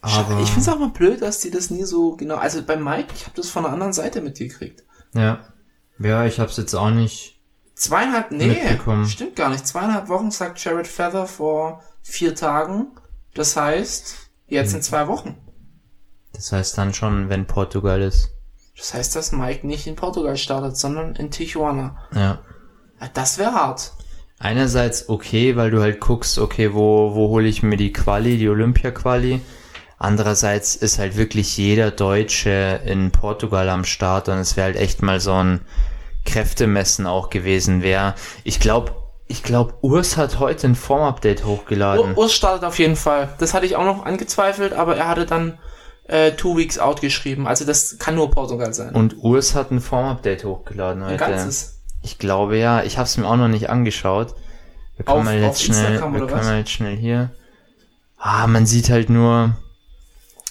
Aber 0.00 0.40
Ich 0.40 0.50
find's 0.50 0.68
auch 0.68 0.78
mal 0.78 0.90
blöd, 0.90 1.22
dass 1.22 1.40
die 1.40 1.50
das 1.50 1.70
nie 1.70 1.84
so 1.84 2.14
genau. 2.14 2.36
Also 2.36 2.62
bei 2.62 2.76
Mike, 2.76 3.14
ich 3.16 3.24
habe 3.24 3.34
das 3.34 3.50
von 3.50 3.64
einer 3.64 3.72
anderen 3.72 3.92
Seite 3.92 4.20
mitgekriegt. 4.20 4.84
ja, 5.14 5.44
ja, 5.98 6.24
ich 6.24 6.38
habe 6.38 6.50
es 6.50 6.56
jetzt 6.56 6.74
auch 6.74 6.90
nicht 6.90 7.33
Zweieinhalb, 7.74 8.30
nee, 8.30 8.56
stimmt 9.08 9.36
gar 9.36 9.50
nicht. 9.50 9.66
Zweieinhalb 9.66 10.08
Wochen 10.08 10.30
sagt 10.30 10.62
Jared 10.64 10.86
Feather 10.86 11.26
vor 11.26 11.82
vier 12.02 12.34
Tagen. 12.34 12.86
Das 13.34 13.56
heißt, 13.56 14.30
jetzt 14.46 14.70
Hm. 14.70 14.76
in 14.76 14.82
zwei 14.82 15.08
Wochen. 15.08 15.36
Das 16.32 16.52
heißt 16.52 16.78
dann 16.78 16.94
schon, 16.94 17.28
wenn 17.28 17.46
Portugal 17.46 18.00
ist. 18.00 18.30
Das 18.76 18.94
heißt, 18.94 19.14
dass 19.16 19.32
Mike 19.32 19.66
nicht 19.66 19.86
in 19.86 19.96
Portugal 19.96 20.36
startet, 20.36 20.76
sondern 20.76 21.14
in 21.16 21.30
Tijuana. 21.30 21.96
Ja. 22.14 22.40
Ja, 23.00 23.08
das 23.12 23.38
wäre 23.38 23.54
hart. 23.54 23.92
Einerseits 24.38 25.08
okay, 25.08 25.56
weil 25.56 25.70
du 25.70 25.80
halt 25.80 26.00
guckst, 26.00 26.38
okay, 26.38 26.74
wo, 26.74 27.14
wo 27.14 27.28
hole 27.28 27.46
ich 27.46 27.62
mir 27.62 27.76
die 27.76 27.92
Quali, 27.92 28.36
die 28.36 28.48
Olympia-Quali. 28.48 29.40
Andererseits 29.98 30.74
ist 30.76 30.98
halt 30.98 31.16
wirklich 31.16 31.56
jeder 31.56 31.90
Deutsche 31.92 32.80
in 32.84 33.10
Portugal 33.10 33.68
am 33.68 33.84
Start 33.84 34.28
und 34.28 34.38
es 34.38 34.56
wäre 34.56 34.66
halt 34.66 34.76
echt 34.76 35.02
mal 35.02 35.20
so 35.20 35.32
ein 35.32 35.60
Kräftemessen 36.24 37.06
auch 37.06 37.30
gewesen 37.30 37.82
wäre. 37.82 38.14
Ich 38.44 38.60
glaube, 38.60 38.92
ich 39.26 39.42
glaube, 39.42 39.74
Urs 39.80 40.16
hat 40.16 40.38
heute 40.38 40.66
ein 40.66 40.74
Form-Update 40.74 41.44
hochgeladen. 41.44 42.10
Ur- 42.12 42.18
Urs 42.18 42.34
startet 42.34 42.64
auf 42.64 42.78
jeden 42.78 42.96
Fall. 42.96 43.34
Das 43.38 43.54
hatte 43.54 43.66
ich 43.66 43.76
auch 43.76 43.84
noch 43.84 44.04
angezweifelt, 44.04 44.72
aber 44.72 44.96
er 44.96 45.08
hatte 45.08 45.26
dann 45.26 45.58
äh, 46.06 46.32
two 46.32 46.56
weeks 46.56 46.78
out 46.78 47.00
geschrieben. 47.00 47.46
Also 47.46 47.64
das 47.64 47.98
kann 47.98 48.14
nur 48.16 48.30
Portugal 48.30 48.74
sein. 48.74 48.94
Und 48.94 49.16
Urs 49.22 49.54
hat 49.54 49.70
ein 49.70 49.80
Form-Update 49.80 50.44
hochgeladen 50.44 51.02
Ein 51.02 51.08
heute. 51.12 51.18
ganzes. 51.18 51.80
Ich 52.02 52.18
glaube 52.18 52.58
ja, 52.58 52.82
ich 52.82 52.98
habe 52.98 53.06
es 53.06 53.16
mir 53.16 53.26
auch 53.26 53.36
noch 53.36 53.48
nicht 53.48 53.70
angeschaut. 53.70 54.34
Wir 54.96 55.06
können 55.06 55.18
Auf- 55.20 55.24
mal 55.24 55.38
jetzt 55.38 55.62
schnell, 55.62 55.86
Instagram 55.92 56.12
wir 56.12 56.26
können 56.26 56.38
was? 56.40 56.46
mal 56.46 56.58
jetzt 56.58 56.70
schnell 56.70 56.96
hier. 56.96 57.30
Ah, 58.18 58.46
man 58.46 58.66
sieht 58.66 58.90
halt 58.90 59.08
nur, 59.10 59.56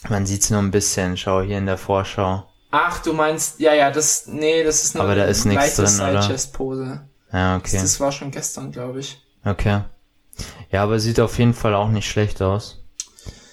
man 0.09 0.25
sieht's 0.25 0.49
nur 0.49 0.59
ein 0.59 0.71
bisschen. 0.71 1.15
Schau 1.17 1.41
hier 1.41 1.59
in 1.59 1.65
der 1.67 1.77
Vorschau. 1.77 2.43
Ach, 2.75 3.03
du 3.03 3.13
meinst, 3.13 3.59
ja, 3.59 3.75
ja, 3.75 3.91
das, 3.91 4.25
nee, 4.25 4.63
das 4.63 4.83
ist 4.83 4.95
eine 4.95 5.03
Aber 5.03 5.13
da 5.13 5.25
ist 5.25 5.45
nichts 5.45 5.75
drin, 5.75 5.86
oder? 5.86 6.21
Side-Chest-Pose. 6.23 7.01
Ja, 7.31 7.59
Das, 7.59 7.71
okay, 7.71 7.81
das 7.81 7.99
war 7.99 8.12
schon 8.12 8.31
gestern, 8.31 8.71
glaube 8.71 8.99
ich. 8.99 9.21
okay. 9.45 9.81
Ja, 10.71 10.81
aber 10.81 10.99
sieht 10.99 11.19
auf 11.19 11.38
jeden 11.38 11.53
Fall 11.53 11.75
auch 11.75 11.89
nicht 11.89 12.09
schlecht 12.09 12.41
aus. 12.41 12.83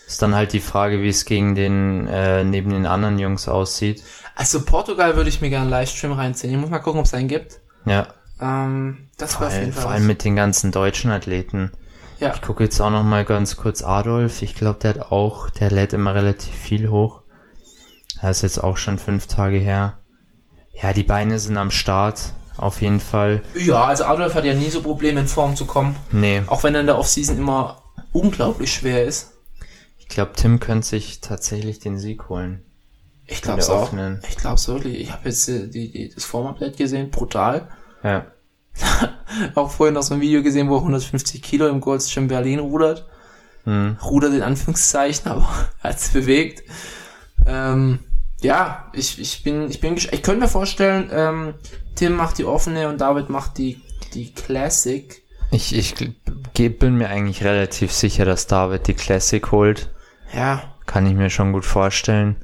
Ist 0.06 0.22
dann 0.22 0.34
halt 0.34 0.54
die 0.54 0.60
Frage, 0.60 1.02
wie 1.02 1.10
es 1.10 1.26
gegen 1.26 1.54
den 1.54 2.06
äh, 2.08 2.44
neben 2.44 2.70
den 2.70 2.86
anderen 2.86 3.18
Jungs 3.18 3.46
aussieht. 3.46 4.02
Also 4.36 4.64
Portugal 4.64 5.16
würde 5.16 5.28
ich 5.28 5.42
mir 5.42 5.50
gerne 5.50 5.64
einen 5.64 5.70
Livestream 5.70 6.12
reinziehen. 6.12 6.54
Ich 6.54 6.58
muss 6.58 6.70
mal 6.70 6.78
gucken, 6.78 7.00
ob 7.00 7.04
es 7.06 7.12
einen 7.12 7.28
gibt. 7.28 7.60
Ja, 7.84 8.08
Ähm, 8.40 9.10
das 9.18 9.34
vor, 9.34 9.42
war 9.42 9.48
auf 9.48 9.58
jeden 9.58 9.72
Fall 9.74 9.82
vor 9.82 9.90
allem 9.90 10.06
mit 10.06 10.24
den 10.24 10.34
ganzen 10.34 10.72
deutschen 10.72 11.10
Athleten. 11.10 11.72
Ja. 12.20 12.32
Ich 12.34 12.40
gucke 12.40 12.64
jetzt 12.64 12.80
auch 12.80 12.88
noch 12.90 13.04
mal 13.04 13.26
ganz 13.26 13.56
kurz 13.58 13.82
Adolf. 13.82 14.40
Ich 14.40 14.54
glaube, 14.54 14.78
der 14.78 14.94
hat 14.94 15.12
auch, 15.12 15.50
der 15.50 15.70
lädt 15.70 15.92
immer 15.92 16.14
relativ 16.14 16.54
viel 16.54 16.88
hoch. 16.88 17.19
Das 18.20 18.38
ist 18.38 18.42
jetzt 18.42 18.64
auch 18.64 18.76
schon 18.76 18.98
fünf 18.98 19.26
Tage 19.26 19.58
her. 19.58 19.98
Ja, 20.80 20.92
die 20.92 21.02
Beine 21.02 21.38
sind 21.38 21.56
am 21.56 21.70
Start. 21.70 22.32
Auf 22.56 22.82
jeden 22.82 23.00
Fall. 23.00 23.42
Ja, 23.54 23.84
also 23.84 24.04
Adolf 24.04 24.34
hat 24.34 24.44
ja 24.44 24.54
nie 24.54 24.68
so 24.68 24.82
Probleme 24.82 25.20
in 25.20 25.28
Form 25.28 25.56
zu 25.56 25.64
kommen. 25.64 25.96
Nee, 26.12 26.42
Auch 26.46 26.62
wenn 26.62 26.74
er 26.74 26.80
in 26.80 26.86
der 26.86 26.98
Offseason 26.98 27.38
immer 27.38 27.82
unglaublich 28.12 28.72
schwer 28.72 29.04
ist. 29.04 29.32
ich 29.98 30.08
glaube, 30.08 30.32
Tim 30.36 30.60
könnte 30.60 30.86
sich 30.86 31.20
tatsächlich 31.20 31.78
den 31.78 31.98
Sieg 31.98 32.28
holen. 32.28 32.62
Ich 33.26 33.40
glaube 33.42 33.60
es 33.60 33.70
auch. 33.70 33.82
offenen. 33.84 34.20
Ich 34.28 34.36
glaube 34.36 34.56
es 34.56 34.68
wirklich. 34.68 35.00
Ich 35.00 35.12
habe 35.12 35.28
jetzt 35.28 35.48
äh, 35.48 35.68
die, 35.68 35.90
die, 35.90 36.12
das 36.12 36.24
Form-Update 36.24 36.76
gesehen, 36.76 37.10
brutal. 37.10 37.68
Ja. 38.02 38.26
Auch 39.54 39.70
vorhin 39.70 39.94
noch 39.94 40.02
so 40.02 40.14
ein 40.14 40.20
Video 40.20 40.42
gesehen, 40.42 40.68
wo 40.68 40.74
er 40.74 40.80
150 40.80 41.40
Kilo 41.40 41.68
im 41.68 41.80
Gold's 41.80 42.12
Gym 42.12 42.26
Berlin 42.28 42.58
rudert. 42.58 43.06
Hm. 43.64 43.96
Rudert 44.02 44.34
in 44.34 44.42
Anführungszeichen, 44.42 45.30
aber 45.30 45.48
er 45.82 45.90
hat's 45.90 46.08
bewegt. 46.08 46.64
Ähm, 47.46 48.00
ja, 48.42 48.88
ich, 48.92 49.20
ich 49.20 49.42
bin, 49.42 49.68
ich 49.70 49.80
bin, 49.80 49.96
ich 49.96 50.22
könnte 50.22 50.40
mir 50.40 50.48
vorstellen, 50.48 51.10
ähm, 51.12 51.54
Tim 51.94 52.14
macht 52.14 52.38
die 52.38 52.44
offene 52.44 52.88
und 52.88 53.00
David 53.00 53.28
macht 53.28 53.58
die, 53.58 53.80
die 54.14 54.32
Classic. 54.32 55.22
Ich, 55.50 55.76
ich 55.76 55.94
bin 56.78 56.96
mir 56.96 57.08
eigentlich 57.08 57.42
relativ 57.44 57.92
sicher, 57.92 58.24
dass 58.24 58.46
David 58.46 58.86
die 58.86 58.94
Classic 58.94 59.50
holt. 59.50 59.90
Ja, 60.34 60.62
Kann 60.86 61.06
ich 61.06 61.14
mir 61.14 61.28
schon 61.28 61.52
gut 61.52 61.64
vorstellen. 61.64 62.36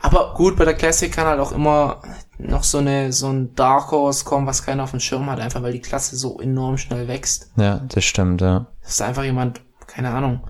aber 0.00 0.34
gut, 0.34 0.56
bei 0.56 0.64
der 0.64 0.74
Classic 0.74 1.12
kann 1.12 1.26
halt 1.26 1.38
auch 1.38 1.52
immer 1.52 2.00
noch 2.38 2.64
so 2.64 2.78
eine, 2.78 3.12
so 3.12 3.28
ein 3.28 3.54
Dark 3.54 3.90
Horse 3.90 4.24
kommen, 4.24 4.46
was 4.46 4.64
keiner 4.64 4.84
auf 4.84 4.92
dem 4.92 5.00
Schirm 5.00 5.28
hat, 5.30 5.38
einfach 5.38 5.62
weil 5.62 5.72
die 5.74 5.82
Klasse 5.82 6.16
so 6.16 6.40
enorm 6.40 6.78
schnell 6.78 7.08
wächst. 7.08 7.50
Ja, 7.56 7.80
das 7.86 8.04
stimmt, 8.04 8.40
ja. 8.40 8.66
Das 8.82 8.92
ist 8.92 9.02
einfach 9.02 9.24
jemand, 9.24 9.60
keine 9.86 10.10
Ahnung, 10.10 10.40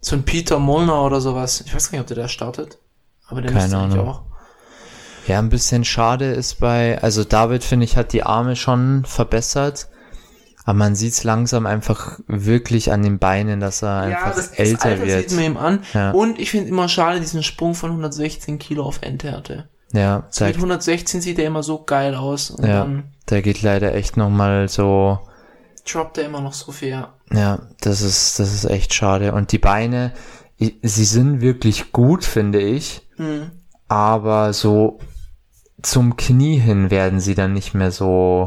so 0.00 0.16
ein 0.16 0.24
Peter 0.24 0.58
Molnar 0.58 1.04
oder 1.04 1.20
sowas. 1.20 1.62
Ich 1.64 1.72
weiß 1.74 1.90
gar 1.90 1.98
nicht, 1.98 2.02
ob 2.02 2.08
der 2.08 2.24
da 2.24 2.28
startet. 2.28 2.78
Aber 3.28 3.42
der 3.42 3.52
Keine 3.52 3.76
Ahnung. 3.76 4.08
auch. 4.08 4.22
Ja, 5.26 5.38
ein 5.40 5.48
bisschen 5.48 5.84
schade 5.84 6.26
ist 6.32 6.60
bei, 6.60 7.02
also 7.02 7.24
David 7.24 7.64
finde 7.64 7.84
ich 7.84 7.96
hat 7.96 8.12
die 8.12 8.22
Arme 8.22 8.54
schon 8.54 9.04
verbessert, 9.04 9.88
aber 10.64 10.74
man 10.78 10.94
sieht's 10.94 11.24
langsam 11.24 11.66
einfach 11.66 12.20
wirklich 12.28 12.92
an 12.92 13.02
den 13.02 13.18
Beinen, 13.18 13.58
dass 13.58 13.82
er 13.82 14.02
einfach 14.02 14.36
älter 14.56 14.84
Alter 14.90 15.06
wird. 15.06 15.30
sieht 15.30 15.36
man 15.36 15.44
ihm 15.44 15.56
an. 15.56 15.82
Ja. 15.94 16.10
Und 16.12 16.38
ich 16.38 16.50
finde 16.52 16.68
immer 16.68 16.88
schade 16.88 17.18
diesen 17.20 17.42
Sprung 17.42 17.74
von 17.74 17.90
116 17.90 18.58
Kilo 18.60 18.84
auf 18.84 19.00
Endhärte. 19.02 19.68
Ja, 19.92 20.26
So 20.30 20.44
mit 20.44 20.54
der, 20.54 20.60
116 20.62 21.20
sieht 21.20 21.38
er 21.38 21.46
immer 21.46 21.62
so 21.62 21.82
geil 21.82 22.14
aus 22.14 22.50
und 22.50 22.64
Ja. 22.64 22.80
dann 22.80 23.04
der 23.28 23.42
geht 23.42 23.62
leider 23.62 23.94
echt 23.94 24.16
nochmal 24.16 24.68
so, 24.68 25.18
droppt 25.90 26.18
er 26.18 26.26
immer 26.26 26.40
noch 26.40 26.52
so 26.52 26.70
viel. 26.70 26.90
Ja. 26.90 27.12
ja, 27.32 27.58
das 27.80 28.00
ist, 28.02 28.38
das 28.38 28.52
ist 28.54 28.64
echt 28.66 28.94
schade. 28.94 29.32
Und 29.32 29.50
die 29.50 29.58
Beine, 29.58 30.12
sie 30.58 31.04
sind 31.04 31.40
wirklich 31.40 31.92
gut, 31.92 32.24
finde 32.24 32.60
ich, 32.60 33.02
Aber 33.88 34.52
so 34.52 34.98
zum 35.82 36.16
Knie 36.16 36.58
hin 36.58 36.90
werden 36.90 37.20
sie 37.20 37.34
dann 37.34 37.52
nicht 37.52 37.74
mehr 37.74 37.90
so, 37.92 38.46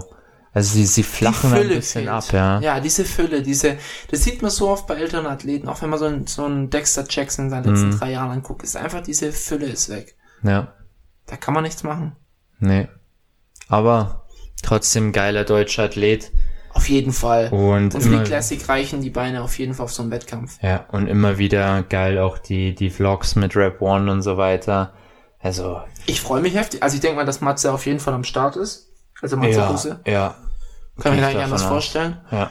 also 0.54 0.74
sie, 0.74 0.86
sie 0.86 1.04
flachen 1.04 1.54
ein 1.54 1.68
bisschen 1.70 2.04
fehlt. 2.04 2.10
ab, 2.10 2.26
ja. 2.34 2.60
Ja, 2.60 2.80
diese 2.80 3.06
Fülle, 3.06 3.42
diese, 3.44 3.78
das 4.12 4.24
sieht 4.24 4.42
man 4.42 4.52
so 4.52 4.68
oft 4.70 4.88
bei 4.88 4.96
älteren 4.96 5.26
Athleten, 5.28 5.70
auch 5.70 5.82
wenn 5.82 5.90
man 5.90 6.00
so 6.00 6.06
einen, 6.06 6.28
so 6.28 6.44
einen 6.46 6.70
Dexter 6.70 7.06
Jackson 7.08 7.46
in 7.46 7.52
seinen 7.52 7.66
letzten 7.66 7.90
Mhm. 7.90 8.00
drei 8.00 8.12
Jahren 8.12 8.32
anguckt, 8.32 8.64
ist 8.64 8.76
einfach 8.76 9.02
diese 9.02 9.32
Fülle 9.32 9.68
ist 9.68 9.90
weg. 9.90 10.16
Ja, 10.44 10.74
Da 11.28 11.38
kann 11.38 11.54
man 11.54 11.64
nichts 11.64 11.84
machen. 11.84 12.16
nee. 12.60 12.88
Aber 13.68 14.26
trotzdem 14.64 15.12
geiler 15.12 15.44
deutscher 15.44 15.84
Athlet. 15.84 16.32
Auf 16.80 16.88
jeden 16.88 17.12
Fall. 17.12 17.50
Und, 17.50 17.94
Und 17.94 18.02
für 18.02 18.10
die 18.10 18.24
Classic 18.24 18.70
reichen 18.70 19.02
die 19.02 19.10
Beine 19.10 19.44
auf 19.44 19.60
jeden 19.60 19.74
Fall 19.74 19.84
auf 19.84 19.92
so 19.92 20.02
einen 20.02 20.12
Wettkampf. 20.12 20.58
ja, 20.64 20.86
und 20.94 21.08
immer 21.08 21.38
wieder 21.38 21.84
geil 21.84 22.18
auch 22.20 22.38
die, 22.38 22.74
die 22.74 22.90
Vlogs 22.90 23.36
mit 23.36 23.54
Rap 23.58 23.82
One 23.82 24.10
und 24.10 24.22
so 24.22 24.38
weiter. 24.38 24.94
Also, 25.40 25.82
Ich 26.06 26.22
freue 26.22 26.42
mich 26.42 26.56
heftig. 26.56 26.82
Also 26.82 26.96
ich 26.96 27.02
denke 27.02 27.18
mal, 27.18 27.26
dass 27.26 27.42
Matze 27.42 27.74
auf 27.74 27.86
jeden 27.86 28.00
Fall 28.00 28.14
am 28.14 28.24
Start 28.24 28.56
ist. 28.56 28.88
Also 29.22 29.36
Matze 29.36 29.60
ja, 29.60 29.70
Busse. 29.70 30.00
ja, 30.08 30.36
Kann 31.02 31.12
ich 31.14 31.20
mir 31.20 31.26
gar 31.26 31.34
nicht 31.34 31.44
anders 31.44 31.64
vorstellen. 31.64 32.18
ja. 32.32 32.50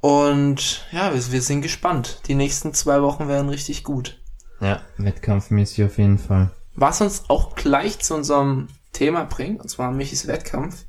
Und 0.00 0.86
ja, 0.92 1.12
wir, 1.12 1.32
wir 1.32 1.42
sind 1.42 1.60
gespannt. 1.60 2.20
Die 2.28 2.34
nächsten 2.34 2.72
zwei 2.72 3.02
Wochen 3.02 3.28
werden 3.28 3.50
richtig 3.50 3.84
gut. 3.84 4.18
Ja, 4.60 4.80
wettkampfmäßig 4.96 5.84
auf 5.84 5.98
jeden 5.98 6.18
Fall. 6.18 6.50
Was 6.74 7.02
uns 7.02 7.24
auch 7.28 7.54
gleich 7.54 7.98
zu 7.98 8.14
unserem 8.14 8.68
Thema 8.92 9.24
bringt, 9.24 9.60
und 9.60 9.68
zwar 9.68 9.90
Michis 9.92 10.26
Wettkampf. 10.26 10.84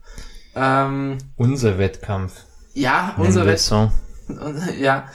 Ähm, 0.55 1.17
Unser 1.35 1.77
Wettkampf. 1.77 2.33
Ja, 2.77 3.13
nennen 3.17 3.27
unser 3.27 3.45
wir 3.45 3.53
Wettkampf. 3.53 3.93
es 4.29 4.35
so. 4.35 4.73
Ja. 4.79 5.05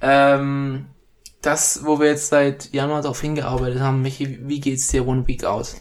Ähm, 0.00 0.86
das, 1.42 1.80
wo 1.84 2.00
wir 2.00 2.08
jetzt 2.08 2.28
seit 2.28 2.72
Januar 2.72 3.02
darauf 3.02 3.20
hingearbeitet 3.20 3.80
haben, 3.80 4.02
Michi, 4.02 4.40
wie 4.42 4.60
geht's 4.60 4.88
dir 4.88 5.06
One 5.06 5.26
Week 5.26 5.44
out? 5.44 5.74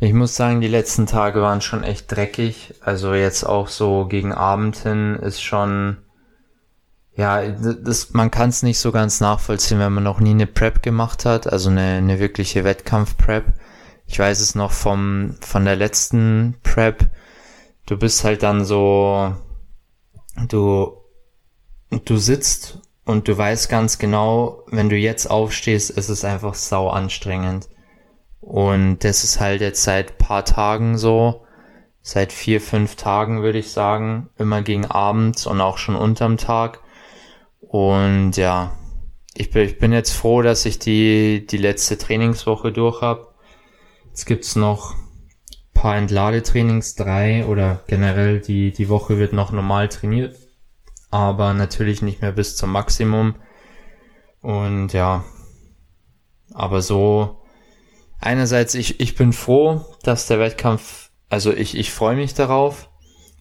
Ich 0.00 0.12
muss 0.12 0.36
sagen, 0.36 0.60
die 0.60 0.68
letzten 0.68 1.06
Tage 1.06 1.40
waren 1.40 1.60
schon 1.60 1.82
echt 1.82 2.10
dreckig. 2.10 2.74
Also 2.80 3.14
jetzt 3.14 3.44
auch 3.44 3.68
so 3.68 4.06
gegen 4.06 4.32
Abend 4.32 4.76
hin 4.76 5.16
ist 5.16 5.40
schon, 5.42 5.98
ja, 7.16 7.42
das, 7.48 8.12
man 8.12 8.30
kann 8.30 8.50
es 8.50 8.62
nicht 8.62 8.78
so 8.78 8.92
ganz 8.92 9.20
nachvollziehen, 9.20 9.78
wenn 9.78 9.92
man 9.92 10.04
noch 10.04 10.20
nie 10.20 10.30
eine 10.30 10.46
Prep 10.46 10.82
gemacht 10.82 11.24
hat, 11.24 11.46
also 11.46 11.70
eine, 11.70 11.98
eine 11.98 12.18
wirkliche 12.18 12.64
Wettkampf-Prep. 12.64 13.44
Ich 14.06 14.18
weiß 14.18 14.40
es 14.40 14.54
noch 14.54 14.72
vom, 14.72 15.36
von 15.40 15.64
der 15.64 15.76
letzten 15.76 16.56
Prep. 16.62 17.06
Du 17.86 17.96
bist 17.96 18.24
halt 18.24 18.42
dann 18.42 18.64
so, 18.64 19.34
du, 20.48 20.96
du 21.90 22.16
sitzt 22.16 22.80
und 23.04 23.28
du 23.28 23.36
weißt 23.36 23.68
ganz 23.68 23.98
genau, 23.98 24.62
wenn 24.68 24.88
du 24.88 24.96
jetzt 24.96 25.30
aufstehst, 25.30 25.90
ist 25.90 26.08
es 26.08 26.24
einfach 26.24 26.54
sau 26.54 26.88
anstrengend. 26.88 27.68
Und 28.40 29.04
das 29.04 29.24
ist 29.24 29.40
halt 29.40 29.60
jetzt 29.60 29.82
seit 29.82 30.18
paar 30.18 30.44
Tagen 30.44 30.98
so, 30.98 31.44
seit 32.02 32.32
vier, 32.32 32.60
fünf 32.60 32.96
Tagen 32.96 33.42
würde 33.42 33.58
ich 33.58 33.70
sagen, 33.70 34.28
immer 34.36 34.62
gegen 34.62 34.84
Abend 34.86 35.46
und 35.46 35.60
auch 35.60 35.78
schon 35.78 35.96
unterm 35.96 36.36
Tag. 36.36 36.80
Und 37.60 38.36
ja, 38.36 38.72
ich 39.34 39.50
bin, 39.50 39.66
ich 39.66 39.78
bin 39.78 39.92
jetzt 39.92 40.12
froh, 40.12 40.42
dass 40.42 40.66
ich 40.66 40.78
die, 40.78 41.46
die 41.46 41.56
letzte 41.56 41.98
Trainingswoche 41.98 42.72
durch 42.72 43.00
habe. 43.00 43.28
Jetzt 44.06 44.26
gibt's 44.26 44.56
noch 44.56 44.94
paar 45.84 45.98
Entladetrainings, 45.98 46.94
drei 46.94 47.44
oder 47.44 47.82
generell 47.88 48.40
die, 48.40 48.72
die 48.72 48.88
Woche 48.88 49.18
wird 49.18 49.34
noch 49.34 49.52
normal 49.52 49.90
trainiert. 49.90 50.34
Aber 51.10 51.52
natürlich 51.52 52.00
nicht 52.00 52.22
mehr 52.22 52.32
bis 52.32 52.56
zum 52.56 52.72
Maximum. 52.72 53.34
Und 54.40 54.94
ja, 54.94 55.24
aber 56.54 56.80
so, 56.80 57.42
einerseits, 58.18 58.74
ich, 58.74 58.98
ich 58.98 59.14
bin 59.14 59.34
froh, 59.34 59.84
dass 60.02 60.26
der 60.26 60.38
Wettkampf, 60.38 61.10
also 61.28 61.52
ich, 61.52 61.76
ich 61.76 61.92
freue 61.92 62.16
mich 62.16 62.32
darauf, 62.32 62.88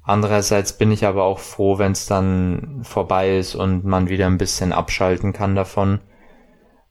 Andererseits 0.05 0.77
bin 0.77 0.91
ich 0.91 1.05
aber 1.05 1.23
auch 1.23 1.39
froh, 1.39 1.77
wenn 1.77 1.93
es 1.93 2.07
dann 2.07 2.81
vorbei 2.83 3.37
ist 3.37 3.55
und 3.55 3.85
man 3.85 4.09
wieder 4.09 4.27
ein 4.27 4.37
bisschen 4.37 4.73
abschalten 4.73 5.31
kann 5.31 5.55
davon. 5.55 6.01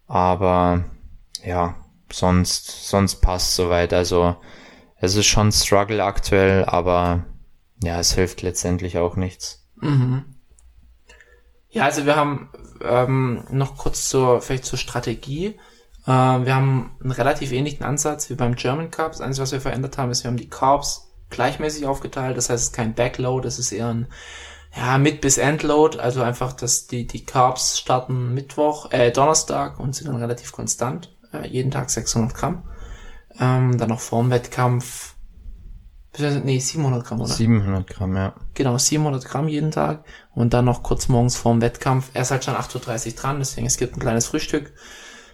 Aber 0.07 0.85
ja, 1.45 1.75
sonst, 2.11 2.89
sonst 2.89 3.17
passt 3.17 3.55
soweit. 3.55 3.93
Also 3.93 4.37
es 5.03 5.17
ist 5.17 5.27
schon 5.27 5.51
Struggle 5.51 6.03
aktuell, 6.03 6.65
aber 6.65 7.25
ja, 7.83 7.99
es 7.99 8.15
hilft 8.15 8.41
letztendlich 8.43 8.99
auch 8.99 9.17
nichts. 9.17 9.67
Mhm. 9.81 10.25
Ja, 11.71 11.85
also 11.85 12.07
wir 12.07 12.15
haben 12.15 12.51
ähm, 12.83 13.45
noch 13.51 13.77
kurz 13.77 14.09
zur, 14.09 14.41
vielleicht 14.41 14.65
zur 14.65 14.79
Strategie. 14.79 15.59
Äh, 16.07 16.11
wir 16.11 16.55
haben 16.55 16.97
einen 17.03 17.11
relativ 17.11 17.51
ähnlichen 17.51 17.85
Ansatz 17.85 18.31
wie 18.31 18.37
beim 18.37 18.55
German 18.55 18.93
Cup. 18.93 19.11
Das 19.11 19.21
Einzige, 19.21 19.43
was 19.43 19.51
wir 19.51 19.61
verändert 19.61 19.99
haben, 19.99 20.13
ist, 20.13 20.23
wir 20.23 20.31
haben 20.31 20.37
die 20.37 20.49
Carbs 20.49 21.11
gleichmäßig 21.31 21.85
aufgeteilt. 21.87 22.37
Das 22.37 22.49
heißt, 22.49 22.63
es 22.63 22.69
ist 22.69 22.77
kein 22.77 22.95
Backload, 22.95 23.49
es 23.49 23.59
ist 23.59 23.73
eher 23.73 23.89
ein 23.89 24.07
ja, 24.77 24.99
Mid- 24.99 25.21
bis 25.21 25.37
Endload. 25.37 25.99
Also 25.99 26.23
einfach, 26.23 26.53
dass 26.53 26.87
die, 26.87 27.09
die 27.09 27.27
Carbs 27.27 27.77
starten 27.77 28.35
Mittwoch, 28.35 28.93
äh, 28.93 29.11
Donnerstag 29.11 29.81
und 29.81 29.97
sind 29.97 30.07
dann 30.07 30.17
relativ 30.23 30.53
konstant. 30.53 31.13
Äh, 31.33 31.49
jeden 31.49 31.73
Tag 31.73 31.91
600 31.91 32.35
Gramm. 32.37 32.63
Ähm, 33.41 33.79
dann 33.79 33.89
noch 33.89 34.01
vorm 34.01 34.31
Wettkampf, 34.31 35.15
nee, 36.19 36.59
700 36.59 37.05
Gramm, 37.05 37.21
oder? 37.21 37.33
700 37.33 37.87
Gramm, 37.87 38.17
ja. 38.17 38.35
Genau, 38.55 38.77
700 38.77 39.25
Gramm 39.25 39.49
jeden 39.49 39.71
Tag. 39.71 40.05
Und 40.35 40.53
dann 40.55 40.65
noch 40.67 40.83
kurz 40.83 41.09
morgens 41.09 41.37
vorm 41.37 41.61
Wettkampf. 41.61 42.11
Er 42.15 42.23
ist 42.23 42.31
halt 42.31 42.45
schon 42.45 42.55
8.30 42.55 43.07
Uhr 43.07 43.13
dran, 43.13 43.39
deswegen 43.39 43.67
es 43.67 43.77
gibt 43.77 43.97
ein 43.97 44.01
kleines 44.01 44.27
Frühstück. 44.27 44.73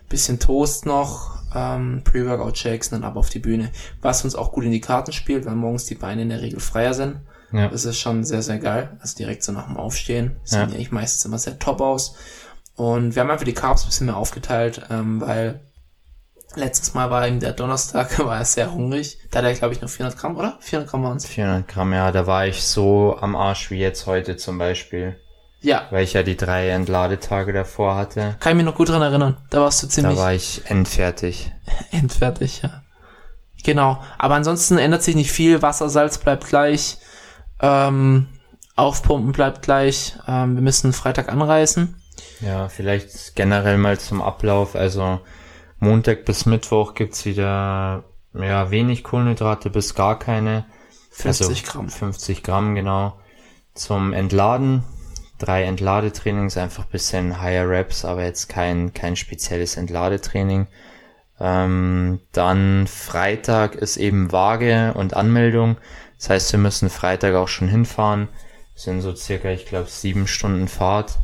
Bisschen 0.09 0.39
Toast 0.39 0.87
noch, 0.87 1.39
ähm, 1.55 2.03
Pre-Workout-Shakes 2.05 2.89
und 2.93 3.01
dann 3.03 3.11
ab 3.11 3.17
auf 3.17 3.29
die 3.29 3.41
Bühne. 3.41 3.71
Was 4.01 4.25
uns 4.25 4.35
auch 4.35 4.53
gut 4.53 4.65
in 4.65 4.71
die 4.73 4.81
Karten 4.81 5.13
spielt, 5.13 5.45
weil 5.45 5.55
morgens 5.55 5.85
die 5.85 5.97
Beine 5.97 6.23
in 6.23 6.29
der 6.31 6.41
Regel 6.41 6.61
freier 6.61 6.95
sind. 6.95 7.17
Ja. 7.53 7.69
Das 7.69 7.85
ist 7.85 7.99
schon 7.99 8.25
sehr, 8.25 8.43
sehr 8.43 8.59
geil. 8.59 8.97
Also 9.01 9.17
direkt 9.17 9.43
so 9.43 9.53
nach 9.53 9.67
dem 9.67 9.77
Aufstehen. 9.77 10.37
Sehen 10.45 10.61
Ja. 10.61 10.67
ja 10.67 10.75
eigentlich 10.75 10.93
meistens 10.93 11.25
immer 11.25 11.39
sehr 11.39 11.59
top 11.59 11.81
aus. 11.81 12.15
Und 12.77 13.15
wir 13.15 13.23
haben 13.23 13.31
einfach 13.31 13.45
die 13.45 13.55
Carbs 13.55 13.83
ein 13.85 13.89
bisschen 13.89 14.07
mehr 14.07 14.17
aufgeteilt, 14.17 14.83
ähm, 14.91 15.21
weil 15.21 15.61
letztes 16.55 16.95
Mal 16.95 17.11
war 17.11 17.27
ihm 17.29 17.41
der 17.41 17.53
Donnerstag, 17.53 18.19
war 18.25 18.39
er 18.39 18.45
sehr 18.45 18.73
hungrig. 18.73 19.19
Da 19.31 19.39
hat 19.39 19.47
er, 19.47 19.55
glaube 19.55 19.75
ich, 19.75 19.81
noch 19.81 19.89
400 19.89 20.19
Gramm, 20.19 20.37
oder? 20.37 20.57
400 20.61 20.91
Gramm 20.91 21.03
waren 21.05 21.17
es. 21.17 21.27
400 21.27 21.69
Gramm, 21.69 21.93
ja, 21.93 22.11
da 22.13 22.27
war 22.27 22.47
ich 22.47 22.63
so 22.65 23.17
am 23.21 23.37
Arsch 23.37 23.71
wie 23.71 23.79
jetzt 23.79 24.07
heute 24.07 24.37
zum 24.37 24.59
Beispiel. 24.59 25.19
Ja, 25.61 25.89
Weil 25.91 26.05
ich 26.05 26.13
ja 26.13 26.23
die 26.23 26.37
drei 26.37 26.69
Entladetage 26.69 27.53
davor 27.53 27.97
hatte. 27.97 28.37
kann 28.39 28.53
ich 28.53 28.57
mich 28.59 28.65
noch 28.65 28.77
gut 28.77 28.91
dran 28.91 29.03
erinnern. 29.03 29.39
Da 29.51 29.61
warst 29.61 29.83
du 29.83 29.87
Da 29.89 29.93
ziemlich 29.93 30.17
war 30.17 30.33
ich 30.33 30.63
endfertig. 30.67 31.51
endfertig, 31.91 32.63
ja. 32.63 32.83
Genau. 33.65 34.01
Aber 34.19 34.37
ansonsten 34.37 34.79
ändert 34.79 35.03
sich 35.03 35.17
nicht 35.17 35.33
viel. 35.33 35.61
Wasser, 35.61 35.89
Salz 35.89 36.19
bleibt 36.19 36.47
gleich. 36.47 36.99
Ähm, 37.61 38.29
Aufpumpen 38.77 39.33
bleibt 39.33 39.63
gleich. 39.63 40.15
Ähm, 40.29 40.55
wir 40.55 40.63
müssen 40.63 40.93
Freitag 40.93 41.29
anreisen. 41.29 42.01
Ja, 42.41 42.69
vielleicht 42.69 43.35
generell 43.35 43.79
mal 43.79 43.99
zum 43.99 44.23
Ablauf. 44.23 44.77
Also 44.77 45.19
Montag 45.81 46.25
bis 46.25 46.47
Mittwoch 46.47 46.95
gibt's 46.95 47.25
wieder 47.25 48.05
ja, 48.35 48.71
wenig 48.71 49.05
Kohlenhydrate 49.05 49.71
bis 49.71 49.95
gar 49.95 50.19
keine. 50.19 50.67
50 51.11 51.49
also 51.49 51.73
Gramm. 51.73 51.89
50 51.89 52.43
Gramm, 52.43 52.75
genau. 52.75 53.19
Zum 53.75 54.13
Entladen. 54.13 54.85
Drei 55.39 55.65
Entladetrainings, 55.65 56.57
einfach 56.57 56.87
bisschen 56.87 57.41
Higher 57.41 57.69
Reps, 57.69 58.05
aber 58.05 58.25
jetzt 58.25 58.49
kein, 58.49 58.93
kein 58.93 59.15
spezielles 59.15 59.77
Entladetraining. 59.77 60.67
Ähm, 61.39 62.21
dann 62.33 62.89
Freitag 62.89 63.77
ist 63.77 63.99
eben 63.99 64.33
Waage 64.33 64.95
und 64.95 65.15
Anmeldung. 65.15 65.77
Das 66.19 66.31
heißt, 66.31 66.53
wir 66.53 66.59
müssen 66.59 66.91
Freitag 66.91 67.37
auch 67.37 67.47
schon 67.47 67.69
hinfahren. 67.69 68.29
Das 68.75 68.85
sind 68.85 69.01
so 69.01 69.15
circa, 69.15 69.51
ich 69.51 69.67
glaube, 69.67 69.89
sieben 69.89 70.27
Stunden 70.27 70.67
Fahrt 70.67 71.19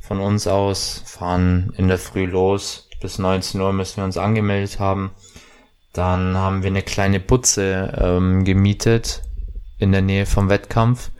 von 0.00 0.20
uns 0.20 0.46
aus. 0.46 1.02
Fahren 1.04 1.74
in 1.76 1.88
der 1.88 1.98
Früh 1.98 2.24
los. 2.24 2.87
Bis 3.00 3.18
19 3.18 3.60
Uhr 3.60 3.72
müssen 3.72 3.98
wir 3.98 4.04
uns 4.04 4.16
angemeldet 4.18 4.80
haben. 4.80 5.12
Dann 5.92 6.36
haben 6.36 6.62
wir 6.62 6.70
eine 6.70 6.82
kleine 6.82 7.20
Butze 7.20 7.96
ähm, 7.98 8.44
gemietet 8.44 9.22
in 9.78 9.92
der 9.92 10.02
Nähe 10.02 10.26
vom 10.26 10.48
Wettkampf. 10.48 11.10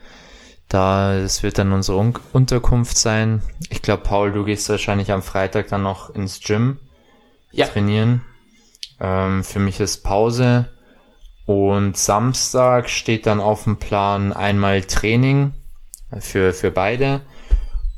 Da, 0.69 1.15
es 1.15 1.43
wird 1.43 1.59
dann 1.59 1.73
unsere 1.73 1.99
Un 1.99 2.15
Unterkunft 2.33 2.99
sein. 2.99 3.43
Ich 3.71 3.81
glaube, 3.81 4.03
Paul, 4.03 4.33
du 4.33 4.45
gehst 4.45 4.69
wahrscheinlich 4.69 5.11
am 5.13 5.23
Freitag 5.23 5.69
dann 5.69 5.83
noch 5.83 6.11
ins 6.11 6.41
Gym 6.41 6.79
Ja. 7.53 7.67
trainieren. 7.67 8.23
Ähm, 9.01 9.45
für 9.45 9.61
mich 9.61 9.81
ist 9.81 10.03
Pause. 10.03 10.69
Und 11.47 11.97
Samstag 11.97 12.91
steht 12.91 13.25
dann 13.25 13.41
auf 13.41 13.65
dem 13.65 13.79
Plan 13.79 14.35
einmal 14.35 14.83
Training 14.83 15.55
für, 16.19 16.53
für 16.53 16.71
beide 16.71 17.23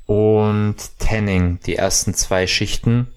und 0.07 0.77
Tanning, 1.01 1.59
die 1.67 1.75
ersten 1.75 2.15
zwei 2.15 2.47
Schichten. 2.47 3.09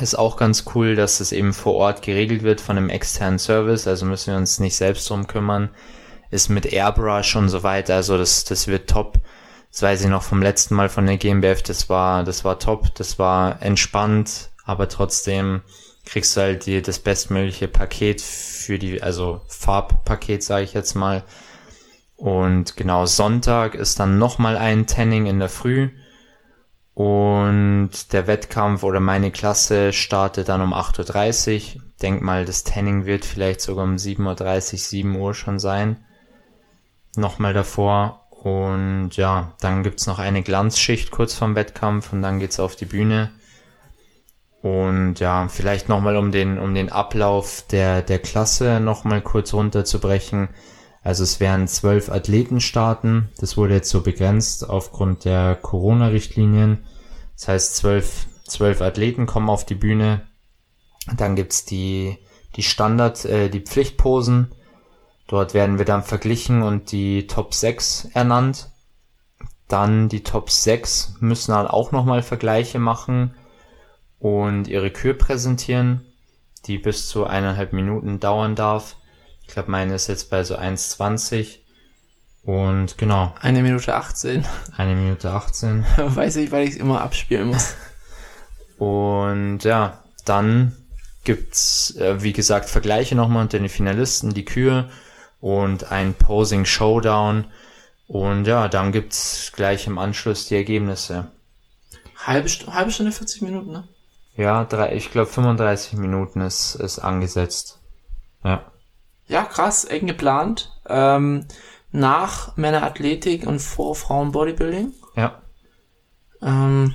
Ist 0.00 0.18
auch 0.18 0.36
ganz 0.36 0.64
cool, 0.74 0.96
dass 0.96 1.18
das 1.18 1.30
eben 1.30 1.52
vor 1.52 1.74
Ort 1.74 2.02
geregelt 2.02 2.42
wird 2.42 2.60
von 2.60 2.76
einem 2.76 2.88
externen 2.88 3.38
Service, 3.38 3.86
also 3.86 4.06
müssen 4.06 4.32
wir 4.32 4.38
uns 4.38 4.58
nicht 4.58 4.74
selbst 4.74 5.08
drum 5.08 5.26
kümmern. 5.26 5.70
Ist 6.30 6.48
mit 6.48 6.66
Airbrush 6.66 7.36
und 7.36 7.48
so 7.48 7.62
weiter, 7.62 7.94
also 7.94 8.18
das, 8.18 8.44
das 8.44 8.66
wird 8.66 8.90
top. 8.90 9.20
Das 9.70 9.82
weiß 9.82 10.02
ich 10.02 10.08
noch 10.08 10.22
vom 10.22 10.42
letzten 10.42 10.74
Mal 10.74 10.88
von 10.88 11.06
der 11.06 11.16
GmbF, 11.16 11.62
das 11.62 11.88
war, 11.88 12.24
das 12.24 12.44
war 12.44 12.58
top, 12.58 12.94
das 12.96 13.18
war 13.18 13.62
entspannt, 13.62 14.50
aber 14.64 14.88
trotzdem 14.88 15.62
kriegst 16.04 16.36
du 16.36 16.40
halt 16.40 16.66
die, 16.66 16.82
das 16.82 16.98
bestmögliche 16.98 17.68
Paket 17.68 18.20
für 18.20 18.78
die, 18.78 19.02
also 19.02 19.40
Farbpaket, 19.48 20.42
sage 20.42 20.64
ich 20.64 20.74
jetzt 20.74 20.94
mal. 20.94 21.24
Und 22.16 22.76
genau, 22.76 23.06
Sonntag 23.06 23.74
ist 23.74 24.00
dann 24.00 24.18
nochmal 24.18 24.56
ein 24.56 24.86
Tanning 24.86 25.26
in 25.26 25.38
der 25.38 25.48
Früh. 25.48 25.90
Und 26.94 28.12
der 28.12 28.28
Wettkampf 28.28 28.84
oder 28.84 29.00
meine 29.00 29.32
Klasse 29.32 29.92
startet 29.92 30.48
dann 30.48 30.60
um 30.60 30.72
8.30 30.72 31.76
Uhr. 31.76 31.82
Denk 32.00 32.22
mal, 32.22 32.44
das 32.44 32.64
Tanning 32.64 33.04
wird 33.04 33.24
vielleicht 33.24 33.60
sogar 33.60 33.84
um 33.84 33.96
7.30 33.96 34.72
Uhr, 34.72 34.78
7 34.78 35.16
Uhr 35.16 35.34
schon 35.34 35.58
sein. 35.58 36.04
Nochmal 37.16 37.52
davor. 37.52 38.28
Und 38.30 39.10
ja, 39.16 39.54
dann 39.60 39.82
gibt's 39.82 40.06
noch 40.06 40.18
eine 40.18 40.42
Glanzschicht 40.42 41.10
kurz 41.10 41.34
vorm 41.34 41.54
Wettkampf 41.54 42.12
und 42.12 42.22
dann 42.22 42.38
geht's 42.38 42.60
auf 42.60 42.76
die 42.76 42.84
Bühne. 42.84 43.30
Und 44.62 45.20
ja, 45.20 45.48
vielleicht 45.48 45.88
nochmal 45.88 46.16
um 46.16 46.30
den, 46.30 46.58
um 46.58 46.74
den 46.74 46.90
Ablauf 46.90 47.64
der, 47.70 48.02
der 48.02 48.18
Klasse 48.18 48.80
nochmal 48.80 49.20
kurz 49.20 49.52
runterzubrechen. 49.52 50.48
Also 51.04 51.22
es 51.22 51.38
werden 51.38 51.68
zwölf 51.68 52.08
Athleten 52.08 52.62
starten. 52.62 53.28
Das 53.38 53.58
wurde 53.58 53.74
jetzt 53.74 53.90
so 53.90 54.00
begrenzt 54.00 54.68
aufgrund 54.68 55.26
der 55.26 55.54
Corona-Richtlinien. 55.54 56.86
Das 57.36 57.48
heißt, 57.48 57.76
zwölf, 57.76 58.26
zwölf 58.44 58.80
Athleten 58.80 59.26
kommen 59.26 59.50
auf 59.50 59.66
die 59.66 59.74
Bühne. 59.74 60.22
Dann 61.14 61.36
gibt's 61.36 61.66
die, 61.66 62.16
die 62.56 62.62
Standard, 62.62 63.22
äh, 63.26 63.50
die 63.50 63.60
Pflichtposen. 63.60 64.52
Dort 65.26 65.52
werden 65.52 65.76
wir 65.76 65.84
dann 65.84 66.02
verglichen 66.02 66.62
und 66.62 66.90
die 66.90 67.26
Top 67.26 67.52
6 67.52 68.06
ernannt. 68.14 68.70
Dann 69.68 70.08
die 70.08 70.22
Top 70.22 70.50
6 70.50 71.16
müssen 71.20 71.52
dann 71.52 71.66
auch 71.66 71.92
nochmal 71.92 72.22
Vergleiche 72.22 72.78
machen 72.78 73.34
und 74.18 74.68
ihre 74.68 74.90
Kür 74.90 75.12
präsentieren, 75.12 76.06
die 76.64 76.78
bis 76.78 77.08
zu 77.08 77.26
eineinhalb 77.26 77.74
Minuten 77.74 78.20
dauern 78.20 78.54
darf. 78.54 78.96
Ich 79.46 79.54
glaube, 79.54 79.70
meine 79.70 79.94
ist 79.94 80.08
jetzt 80.08 80.30
bei 80.30 80.42
so 80.44 80.56
1,20. 80.56 81.58
Und 82.44 82.98
genau, 82.98 83.34
Eine 83.40 83.62
Minute 83.62 83.94
18. 83.94 84.44
eine 84.76 84.94
Minute 84.94 85.30
18. 85.30 85.84
Weiß 85.96 86.36
ich, 86.36 86.50
weil 86.52 86.64
ich 86.64 86.74
es 86.74 86.76
immer 86.76 87.00
abspielen 87.00 87.48
muss. 87.48 87.74
Und 88.78 89.64
ja, 89.64 90.02
dann 90.24 90.76
gibt's, 91.24 91.96
äh, 91.96 92.22
wie 92.22 92.32
gesagt, 92.32 92.68
Vergleiche 92.68 93.14
nochmal 93.14 93.42
unter 93.42 93.58
den 93.58 93.68
Finalisten, 93.68 94.34
die 94.34 94.44
Kür 94.44 94.90
und 95.40 95.90
ein 95.90 96.14
Posing 96.14 96.64
Showdown. 96.64 97.46
Und 98.06 98.46
ja, 98.46 98.68
dann 98.68 98.92
gibt's 98.92 99.52
gleich 99.54 99.86
im 99.86 99.98
Anschluss 99.98 100.46
die 100.46 100.56
Ergebnisse. 100.56 101.30
Halbe, 102.26 102.48
St 102.48 102.66
halbe 102.68 102.90
Stunde, 102.90 103.12
40 103.12 103.42
Minuten, 103.42 103.72
ne? 103.72 103.88
Ja, 104.36 104.64
drei, 104.64 104.94
ich 104.94 105.10
glaube 105.10 105.30
35 105.30 105.94
Minuten 105.94 106.40
ist, 106.40 106.74
ist 106.74 106.98
angesetzt. 106.98 107.80
Ja. 108.42 108.70
Ja, 109.26 109.44
krass, 109.44 109.84
eng 109.84 110.06
geplant. 110.06 110.72
Ähm, 110.86 111.46
nach 111.92 112.56
Männer-Athletik 112.56 113.46
und 113.46 113.60
vor 113.60 113.94
Frauen-Bodybuilding. 113.94 114.92
Ja. 115.16 115.40
Ähm, 116.42 116.92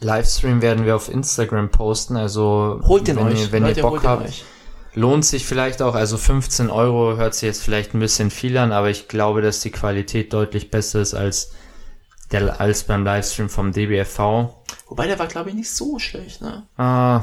Livestream 0.00 0.62
werden 0.62 0.84
wir 0.84 0.94
auf 0.96 1.08
Instagram 1.08 1.70
posten, 1.70 2.16
also 2.16 2.80
holt 2.84 3.08
den 3.08 3.16
wenn 3.16 3.26
euch. 3.28 3.40
ihr, 3.40 3.52
wenn 3.52 3.62
Leute, 3.62 3.80
ihr 3.80 3.82
Bock 3.82 4.04
habt, 4.04 4.26
euch. 4.26 4.44
lohnt 4.94 5.24
sich 5.24 5.46
vielleicht 5.46 5.80
auch, 5.80 5.94
also 5.94 6.18
15 6.18 6.70
Euro 6.70 7.16
hört 7.16 7.34
sich 7.34 7.46
jetzt 7.46 7.62
vielleicht 7.62 7.94
ein 7.94 8.00
bisschen 8.00 8.30
viel 8.30 8.58
an, 8.58 8.72
aber 8.72 8.90
ich 8.90 9.08
glaube, 9.08 9.40
dass 9.42 9.60
die 9.60 9.70
Qualität 9.70 10.32
deutlich 10.32 10.70
besser 10.70 11.00
ist 11.00 11.14
als 11.14 11.52
der, 12.30 12.60
als 12.60 12.84
beim 12.84 13.04
Livestream 13.04 13.48
vom 13.48 13.72
DBFV. 13.72 14.18
Wobei, 14.88 15.06
der 15.06 15.18
war, 15.18 15.26
glaube 15.26 15.50
ich, 15.50 15.54
nicht 15.54 15.70
so 15.70 15.98
schlecht, 15.98 16.42
ne? 16.42 16.66
Ah, 16.76 17.22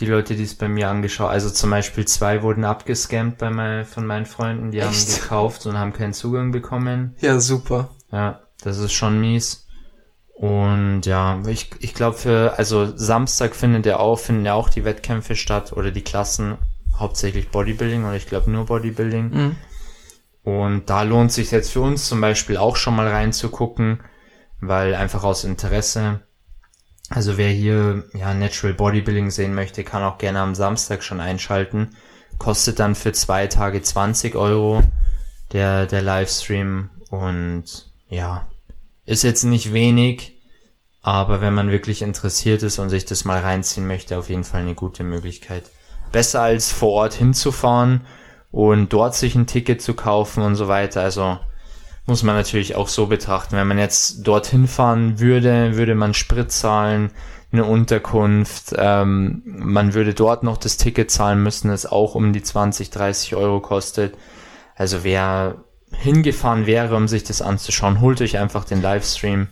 die 0.00 0.06
Leute, 0.06 0.34
die 0.34 0.44
es 0.44 0.54
bei 0.54 0.68
mir 0.68 0.88
angeschaut. 0.88 1.30
Also 1.30 1.50
zum 1.50 1.70
Beispiel 1.70 2.06
zwei 2.06 2.42
wurden 2.42 2.64
abgescampt 2.64 3.38
bei 3.38 3.50
mein, 3.50 3.84
von 3.84 4.06
meinen 4.06 4.26
Freunden, 4.26 4.70
die 4.70 4.78
Echt? 4.78 4.86
haben 4.86 5.20
gekauft 5.20 5.66
und 5.66 5.78
haben 5.78 5.92
keinen 5.92 6.12
Zugang 6.12 6.52
bekommen. 6.52 7.14
Ja, 7.20 7.40
super. 7.40 7.90
Ja, 8.12 8.40
das 8.62 8.78
ist 8.78 8.92
schon 8.92 9.20
mies. 9.20 9.66
Und 10.34 11.02
ja, 11.02 11.42
ich, 11.48 11.70
ich 11.80 11.94
glaube 11.94 12.16
für, 12.16 12.58
also 12.58 12.96
Samstag 12.96 13.56
findet 13.56 13.86
ja 13.86 13.98
auch, 13.98 14.20
finden 14.20 14.44
ja 14.44 14.54
auch 14.54 14.68
die 14.68 14.84
Wettkämpfe 14.84 15.34
statt 15.34 15.72
oder 15.72 15.90
die 15.90 16.04
Klassen, 16.04 16.58
hauptsächlich 16.96 17.50
Bodybuilding 17.50 18.04
oder 18.04 18.14
ich 18.14 18.26
glaube 18.26 18.50
nur 18.50 18.66
Bodybuilding. 18.66 19.30
Mhm. 19.30 19.56
Und 20.44 20.88
da 20.90 21.02
lohnt 21.02 21.32
sich 21.32 21.50
jetzt 21.50 21.72
für 21.72 21.80
uns 21.80 22.08
zum 22.08 22.20
Beispiel 22.20 22.56
auch 22.56 22.76
schon 22.76 22.94
mal 22.94 23.08
reinzugucken, 23.08 24.00
weil 24.60 24.94
einfach 24.94 25.24
aus 25.24 25.44
Interesse. 25.44 26.20
Also 27.10 27.38
wer 27.38 27.50
hier 27.50 28.04
ja 28.12 28.34
Natural 28.34 28.74
Bodybuilding 28.74 29.30
sehen 29.30 29.54
möchte, 29.54 29.82
kann 29.84 30.02
auch 30.02 30.18
gerne 30.18 30.40
am 30.40 30.54
Samstag 30.54 31.02
schon 31.02 31.20
einschalten. 31.20 31.90
Kostet 32.38 32.78
dann 32.78 32.94
für 32.94 33.12
zwei 33.12 33.46
Tage 33.46 33.82
20 33.82 34.34
Euro 34.34 34.82
der, 35.52 35.86
der 35.86 36.02
Livestream 36.02 36.90
und 37.10 37.90
ja, 38.08 38.46
ist 39.06 39.24
jetzt 39.24 39.44
nicht 39.44 39.72
wenig, 39.72 40.38
aber 41.00 41.40
wenn 41.40 41.54
man 41.54 41.70
wirklich 41.70 42.02
interessiert 42.02 42.62
ist 42.62 42.78
und 42.78 42.90
sich 42.90 43.06
das 43.06 43.24
mal 43.24 43.40
reinziehen 43.40 43.86
möchte, 43.86 44.18
auf 44.18 44.28
jeden 44.28 44.44
Fall 44.44 44.60
eine 44.60 44.74
gute 44.74 45.04
Möglichkeit. 45.04 45.64
Besser 46.12 46.42
als 46.42 46.70
vor 46.70 46.92
Ort 46.92 47.14
hinzufahren 47.14 48.02
und 48.50 48.92
dort 48.92 49.14
sich 49.14 49.34
ein 49.34 49.46
Ticket 49.46 49.80
zu 49.80 49.94
kaufen 49.94 50.42
und 50.42 50.56
so 50.56 50.68
weiter. 50.68 51.02
Also 51.02 51.38
muss 52.08 52.22
man 52.22 52.34
natürlich 52.34 52.74
auch 52.74 52.88
so 52.88 53.06
betrachten. 53.06 53.56
Wenn 53.56 53.66
man 53.66 53.78
jetzt 53.78 54.26
dorthin 54.26 54.66
fahren 54.66 55.20
würde, 55.20 55.76
würde 55.76 55.94
man 55.94 56.14
Sprit 56.14 56.50
zahlen, 56.50 57.10
eine 57.52 57.64
Unterkunft, 57.64 58.74
ähm, 58.76 59.42
man 59.44 59.92
würde 59.92 60.14
dort 60.14 60.42
noch 60.42 60.56
das 60.56 60.78
Ticket 60.78 61.10
zahlen 61.10 61.42
müssen, 61.42 61.68
das 61.68 61.86
auch 61.86 62.14
um 62.14 62.32
die 62.32 62.42
20, 62.42 62.90
30 62.90 63.36
Euro 63.36 63.60
kostet. 63.60 64.16
Also 64.74 65.04
wer 65.04 65.56
hingefahren 65.92 66.66
wäre, 66.66 66.96
um 66.96 67.08
sich 67.08 67.24
das 67.24 67.42
anzuschauen, 67.42 68.00
holt 68.00 68.22
euch 68.22 68.38
einfach 68.38 68.64
den 68.64 68.80
Livestream. 68.80 69.48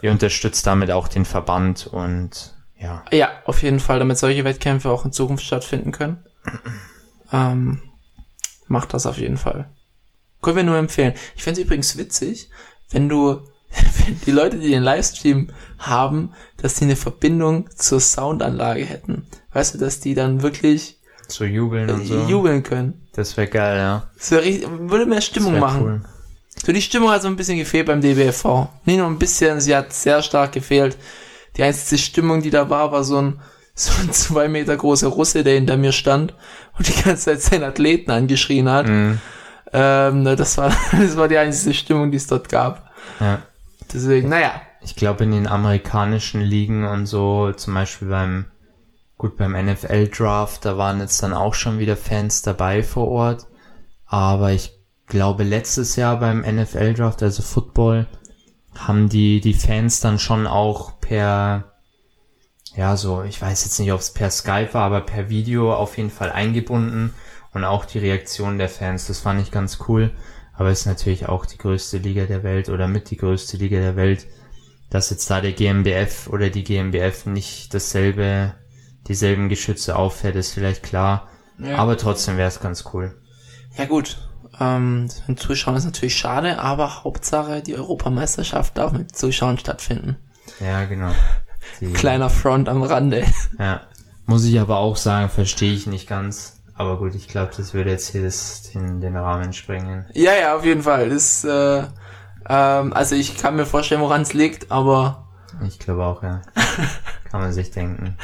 Ihr 0.00 0.10
unterstützt 0.10 0.66
damit 0.66 0.90
auch 0.90 1.08
den 1.08 1.24
Verband 1.26 1.86
und 1.86 2.54
ja. 2.78 3.04
Ja, 3.12 3.30
auf 3.44 3.62
jeden 3.62 3.80
Fall, 3.80 3.98
damit 3.98 4.18
solche 4.18 4.44
Wettkämpfe 4.44 4.90
auch 4.90 5.04
in 5.04 5.12
Zukunft 5.12 5.44
stattfinden 5.44 5.92
können. 5.92 6.24
Ähm, 7.32 7.82
macht 8.68 8.94
das 8.94 9.06
auf 9.06 9.18
jeden 9.18 9.38
Fall. 9.38 9.68
Können 10.44 10.56
wir 10.56 10.64
nur 10.64 10.76
empfehlen. 10.76 11.14
Ich 11.36 11.42
fände 11.42 11.60
es 11.60 11.66
übrigens 11.66 11.96
witzig, 11.96 12.48
wenn 12.90 13.08
du, 13.08 13.40
wenn 14.06 14.20
die 14.26 14.30
Leute, 14.30 14.58
die 14.58 14.68
den 14.70 14.82
Livestream 14.82 15.48
haben, 15.78 16.32
dass 16.58 16.74
die 16.74 16.84
eine 16.84 16.96
Verbindung 16.96 17.68
zur 17.74 18.00
Soundanlage 18.00 18.84
hätten. 18.84 19.26
Weißt 19.52 19.74
du, 19.74 19.78
dass 19.78 20.00
die 20.00 20.14
dann 20.14 20.42
wirklich 20.42 20.98
So 21.28 21.44
jubeln 21.44 21.90
und 21.90 22.06
so. 22.06 22.26
jubeln 22.28 22.62
können. 22.62 23.00
Das 23.14 23.36
wäre 23.36 23.48
geil, 23.48 23.78
ja. 23.78 24.10
Das 24.18 24.30
wär 24.30 24.42
richtig, 24.42 24.68
würde 24.70 25.06
mehr 25.06 25.20
Stimmung 25.20 25.58
machen. 25.58 25.82
cool. 25.82 26.00
So, 26.64 26.72
die 26.72 26.82
Stimmung 26.82 27.10
hat 27.10 27.22
so 27.22 27.28
ein 27.28 27.36
bisschen 27.36 27.58
gefehlt 27.58 27.86
beim 27.86 28.00
DBFV. 28.00 28.68
Nicht 28.84 28.98
nur 28.98 29.06
ein 29.08 29.18
bisschen, 29.18 29.60
sie 29.60 29.74
hat 29.74 29.92
sehr 29.92 30.22
stark 30.22 30.52
gefehlt. 30.52 30.96
Die 31.56 31.62
einzige 31.62 32.00
Stimmung, 32.00 32.42
die 32.42 32.50
da 32.50 32.70
war, 32.70 32.92
war 32.92 33.04
so 33.04 33.20
ein, 33.20 33.40
so 33.74 33.92
ein 34.00 34.12
zwei 34.12 34.48
Meter 34.48 34.76
großer 34.76 35.08
Russe, 35.08 35.42
der 35.44 35.54
hinter 35.54 35.76
mir 35.76 35.92
stand 35.92 36.34
und 36.78 36.86
die 36.88 37.02
ganze 37.02 37.24
Zeit 37.24 37.42
seinen 37.42 37.64
Athleten 37.64 38.10
angeschrien 38.10 38.68
hat. 38.68 38.86
Mhm. 38.88 39.20
Ähm, 39.76 40.22
ne, 40.22 40.36
das 40.36 40.56
war, 40.56 40.72
das 40.92 41.16
war 41.16 41.26
die 41.26 41.36
einzige 41.36 41.74
Stimmung, 41.74 42.12
die 42.12 42.16
es 42.16 42.28
dort 42.28 42.48
gab. 42.48 42.90
Ja. 43.18 43.42
Deswegen, 43.92 44.28
naja. 44.28 44.62
Ich 44.82 44.94
glaube, 44.94 45.24
in 45.24 45.32
den 45.32 45.48
amerikanischen 45.48 46.40
Ligen 46.40 46.86
und 46.86 47.06
so, 47.06 47.52
zum 47.52 47.74
Beispiel 47.74 48.08
beim, 48.08 48.44
gut, 49.18 49.36
beim 49.36 49.52
NFL-Draft, 49.52 50.64
da 50.64 50.78
waren 50.78 51.00
jetzt 51.00 51.22
dann 51.22 51.32
auch 51.32 51.54
schon 51.54 51.78
wieder 51.78 51.96
Fans 51.96 52.42
dabei 52.42 52.82
vor 52.82 53.08
Ort. 53.08 53.46
Aber 54.06 54.52
ich 54.52 54.78
glaube, 55.06 55.42
letztes 55.42 55.96
Jahr 55.96 56.20
beim 56.20 56.42
NFL-Draft, 56.42 57.22
also 57.22 57.42
Football, 57.42 58.06
haben 58.78 59.08
die, 59.08 59.40
die 59.40 59.54
Fans 59.54 60.00
dann 60.00 60.18
schon 60.18 60.46
auch 60.46 61.00
per, 61.00 61.72
ja, 62.76 62.96
so, 62.96 63.22
ich 63.22 63.40
weiß 63.40 63.64
jetzt 63.64 63.80
nicht, 63.80 63.92
ob 63.92 64.00
es 64.00 64.12
per 64.12 64.30
Skype 64.30 64.72
war, 64.72 64.84
aber 64.84 65.00
per 65.00 65.30
Video 65.30 65.74
auf 65.74 65.96
jeden 65.96 66.10
Fall 66.10 66.30
eingebunden. 66.30 67.14
Und 67.54 67.64
auch 67.64 67.84
die 67.84 67.98
Reaktion 67.98 68.58
der 68.58 68.68
Fans, 68.68 69.06
das 69.06 69.20
fand 69.20 69.40
ich 69.40 69.50
ganz 69.50 69.78
cool. 69.88 70.10
Aber 70.52 70.68
es 70.68 70.80
ist 70.80 70.86
natürlich 70.86 71.28
auch 71.28 71.46
die 71.46 71.58
größte 71.58 71.98
Liga 71.98 72.26
der 72.26 72.42
Welt 72.42 72.68
oder 72.68 72.86
mit 72.86 73.10
die 73.10 73.16
größte 73.16 73.56
Liga 73.56 73.78
der 73.78 73.96
Welt 73.96 74.26
dass 74.94 75.10
jetzt 75.10 75.28
da 75.28 75.40
der 75.40 75.50
GmbF 75.50 76.28
oder 76.28 76.50
die 76.50 76.62
GmbF 76.62 77.26
nicht 77.26 77.74
dasselbe, 77.74 78.54
dieselben 79.08 79.48
Geschütze 79.48 79.96
auffährt, 79.96 80.36
ist 80.36 80.52
vielleicht 80.52 80.84
klar. 80.84 81.26
Ja. 81.58 81.78
Aber 81.78 81.96
trotzdem 81.96 82.36
wäre 82.36 82.46
es 82.46 82.60
ganz 82.60 82.84
cool. 82.92 83.20
Ja 83.76 83.86
gut, 83.86 84.18
ähm, 84.60 85.08
mit 85.26 85.40
Zuschauern 85.40 85.76
ist 85.76 85.84
natürlich 85.84 86.16
schade, 86.16 86.60
aber 86.60 87.02
Hauptsache 87.02 87.60
die 87.60 87.74
Europameisterschaft 87.74 88.78
darf 88.78 88.92
mit 88.92 89.16
Zuschauern 89.16 89.58
stattfinden. 89.58 90.16
Ja, 90.60 90.84
genau. 90.84 91.10
Die, 91.80 91.92
Kleiner 91.92 92.30
Front 92.30 92.68
am 92.68 92.82
Rande. 92.82 93.24
Ja. 93.58 93.80
Muss 94.26 94.44
ich 94.44 94.60
aber 94.60 94.76
auch 94.76 94.96
sagen, 94.96 95.28
verstehe 95.28 95.72
ich 95.72 95.88
nicht 95.88 96.06
ganz. 96.06 96.53
Aber 96.76 96.98
gut, 96.98 97.14
ich 97.14 97.28
glaube, 97.28 97.52
das 97.56 97.72
würde 97.72 97.90
jetzt 97.90 98.08
hier 98.08 98.22
das, 98.22 98.62
den, 98.72 99.00
den 99.00 99.16
Rahmen 99.16 99.52
sprengen. 99.52 100.06
Ja, 100.12 100.32
ja, 100.34 100.56
auf 100.56 100.64
jeden 100.64 100.82
Fall. 100.82 101.08
Das, 101.08 101.44
äh, 101.44 101.84
ähm, 102.48 102.92
also 102.92 103.14
ich 103.14 103.36
kann 103.36 103.56
mir 103.56 103.66
vorstellen, 103.66 104.00
woran 104.00 104.22
es 104.22 104.32
liegt, 104.34 104.72
aber 104.72 105.28
Ich 105.66 105.78
glaube 105.78 106.04
auch, 106.04 106.22
ja. 106.22 106.42
Kann 107.30 107.40
man 107.40 107.52
sich 107.52 107.70
denken. 107.70 108.16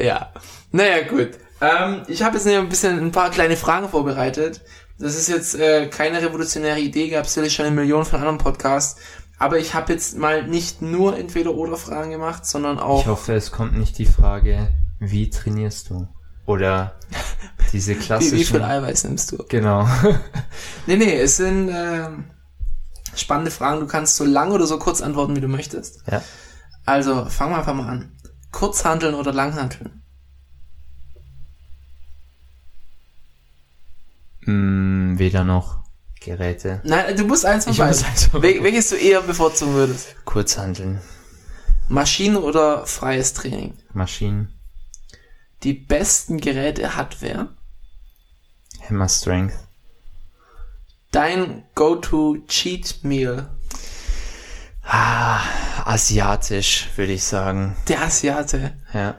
ja. 0.00 0.32
Naja, 0.70 1.06
gut. 1.08 1.30
Ähm, 1.60 2.02
ich 2.06 2.22
habe 2.22 2.36
jetzt 2.36 2.46
ein 2.46 2.68
bisschen 2.68 2.98
ein 2.98 3.12
paar 3.12 3.30
kleine 3.30 3.56
Fragen 3.56 3.88
vorbereitet. 3.88 4.60
Das 4.98 5.16
ist 5.16 5.28
jetzt 5.28 5.54
äh, 5.54 5.88
keine 5.88 6.22
revolutionäre 6.22 6.80
Idee, 6.80 7.08
gab 7.10 7.24
es 7.24 7.34
sicherlich 7.34 7.54
schon 7.54 7.66
eine 7.66 7.74
Million 7.74 8.04
von 8.04 8.20
anderen 8.20 8.38
Podcasts. 8.38 9.00
Aber 9.38 9.58
ich 9.58 9.74
habe 9.74 9.92
jetzt 9.92 10.16
mal 10.16 10.46
nicht 10.46 10.80
nur 10.80 11.18
Entweder-Oder-Fragen 11.18 12.10
gemacht, 12.10 12.46
sondern 12.46 12.78
auch... 12.78 13.00
Ich 13.02 13.06
hoffe, 13.06 13.34
es 13.34 13.50
kommt 13.50 13.76
nicht 13.76 13.98
die 13.98 14.06
Frage, 14.06 14.68
wie 14.98 15.28
trainierst 15.28 15.90
du? 15.90 16.08
Oder 16.46 16.94
diese 17.72 17.94
wie, 17.96 17.98
klassischen... 17.98 18.38
wie 18.38 18.44
viel 18.44 18.62
Eiweiß 18.62 19.04
nimmst 19.04 19.32
du? 19.32 19.38
Genau. 19.48 19.88
Nee, 20.86 20.96
nee, 20.96 21.18
es 21.18 21.36
sind 21.36 21.68
ähm, 21.68 22.26
spannende 23.16 23.50
Fragen. 23.50 23.80
Du 23.80 23.86
kannst 23.88 24.14
so 24.14 24.24
lang 24.24 24.52
oder 24.52 24.66
so 24.66 24.78
kurz 24.78 25.02
antworten, 25.02 25.34
wie 25.34 25.40
du 25.40 25.48
möchtest. 25.48 26.04
Ja. 26.08 26.22
Also, 26.84 27.24
fangen 27.24 27.52
wir 27.52 27.58
einfach 27.58 27.74
mal 27.74 27.88
an. 27.88 28.12
Kurzhanteln 28.52 29.14
oder 29.14 29.32
Langhanteln? 29.32 30.02
Hm, 34.44 35.18
weder 35.18 35.42
noch 35.42 35.80
Geräte. 36.20 36.80
Nein, 36.84 37.16
du 37.16 37.24
musst 37.24 37.44
eins 37.44 37.64
von 37.64 37.76
beiden. 37.76 38.04
Wel 38.32 38.62
welches 38.62 38.90
du 38.90 38.96
eher 38.96 39.22
bevorzugen 39.22 39.74
würdest? 39.74 40.14
Kurzhanteln. 40.24 41.00
Maschinen 41.88 42.36
oder 42.36 42.86
freies 42.86 43.34
Training? 43.34 43.74
Maschinen. 43.92 44.55
Die 45.66 45.74
besten 45.74 46.38
Geräte 46.38 46.94
hat 46.94 47.16
wer? 47.22 47.48
Hammer 48.88 49.08
Strength. 49.08 49.54
Dein 51.10 51.64
Go-To 51.74 52.36
Cheat 52.46 53.02
Meal? 53.02 53.48
Ah, 54.84 55.40
asiatisch, 55.84 56.86
würde 56.94 57.14
ich 57.14 57.24
sagen. 57.24 57.76
Der 57.88 58.00
Asiate. 58.02 58.74
Ja. 58.94 59.16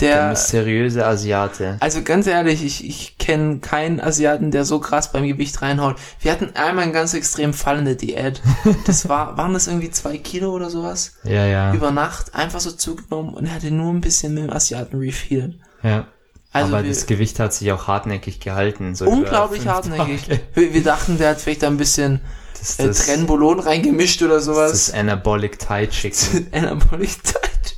Der 0.00 0.16
Der, 0.16 0.28
mysteriöse 0.30 1.06
Asiate. 1.06 1.76
also 1.78 2.02
ganz 2.02 2.26
ehrlich, 2.26 2.64
ich, 2.64 2.84
ich 2.84 3.16
kenne 3.18 3.60
keinen 3.60 4.00
Asiaten, 4.00 4.50
der 4.50 4.64
so 4.64 4.80
krass 4.80 5.12
beim 5.12 5.28
Gewicht 5.28 5.62
reinhaut. 5.62 5.94
Wir 6.18 6.32
hatten 6.32 6.56
einmal 6.56 6.82
einen 6.82 6.92
ganz 6.92 7.14
extrem 7.14 7.54
fallende 7.54 7.94
Diät. 7.94 8.42
Das 8.84 9.08
war, 9.08 9.36
waren 9.36 9.52
das 9.52 9.68
irgendwie 9.68 9.92
zwei 9.92 10.18
Kilo 10.18 10.50
oder 10.50 10.70
sowas? 10.70 11.12
Ja, 11.22 11.46
ja. 11.46 11.72
Über 11.72 11.92
Nacht 11.92 12.34
einfach 12.34 12.58
so 12.58 12.72
zugenommen 12.72 13.32
und 13.32 13.46
er 13.46 13.54
hatte 13.54 13.70
nur 13.70 13.92
ein 13.92 14.00
bisschen 14.00 14.34
mit 14.34 14.42
dem 14.42 14.50
Asiaten 14.52 14.98
refilled. 14.98 15.60
Ja. 15.84 16.08
Also 16.52 16.74
Aber 16.74 16.84
wir, 16.84 16.90
das 16.90 17.06
Gewicht 17.06 17.38
hat 17.40 17.52
sich 17.52 17.70
auch 17.72 17.86
hartnäckig 17.88 18.38
gehalten. 18.40 18.94
So 18.94 19.06
unglaublich 19.06 19.66
hartnäckig. 19.66 20.28
Wir, 20.54 20.72
wir 20.72 20.82
dachten, 20.84 21.18
der 21.18 21.30
hat 21.30 21.40
vielleicht 21.40 21.64
ein 21.64 21.76
bisschen 21.76 22.20
Das, 22.58 22.78
äh, 22.78 22.86
das, 22.86 23.06
Trenbolon 23.06 23.58
reingemischt 23.60 24.22
oder 24.22 24.36
das 24.36 24.44
sowas. 24.44 24.72
ist 24.72 24.94
Anabolic 24.94 25.58
Thai 25.58 25.86
Chicken. 25.88 26.46
Anabolizeit. 26.52 27.76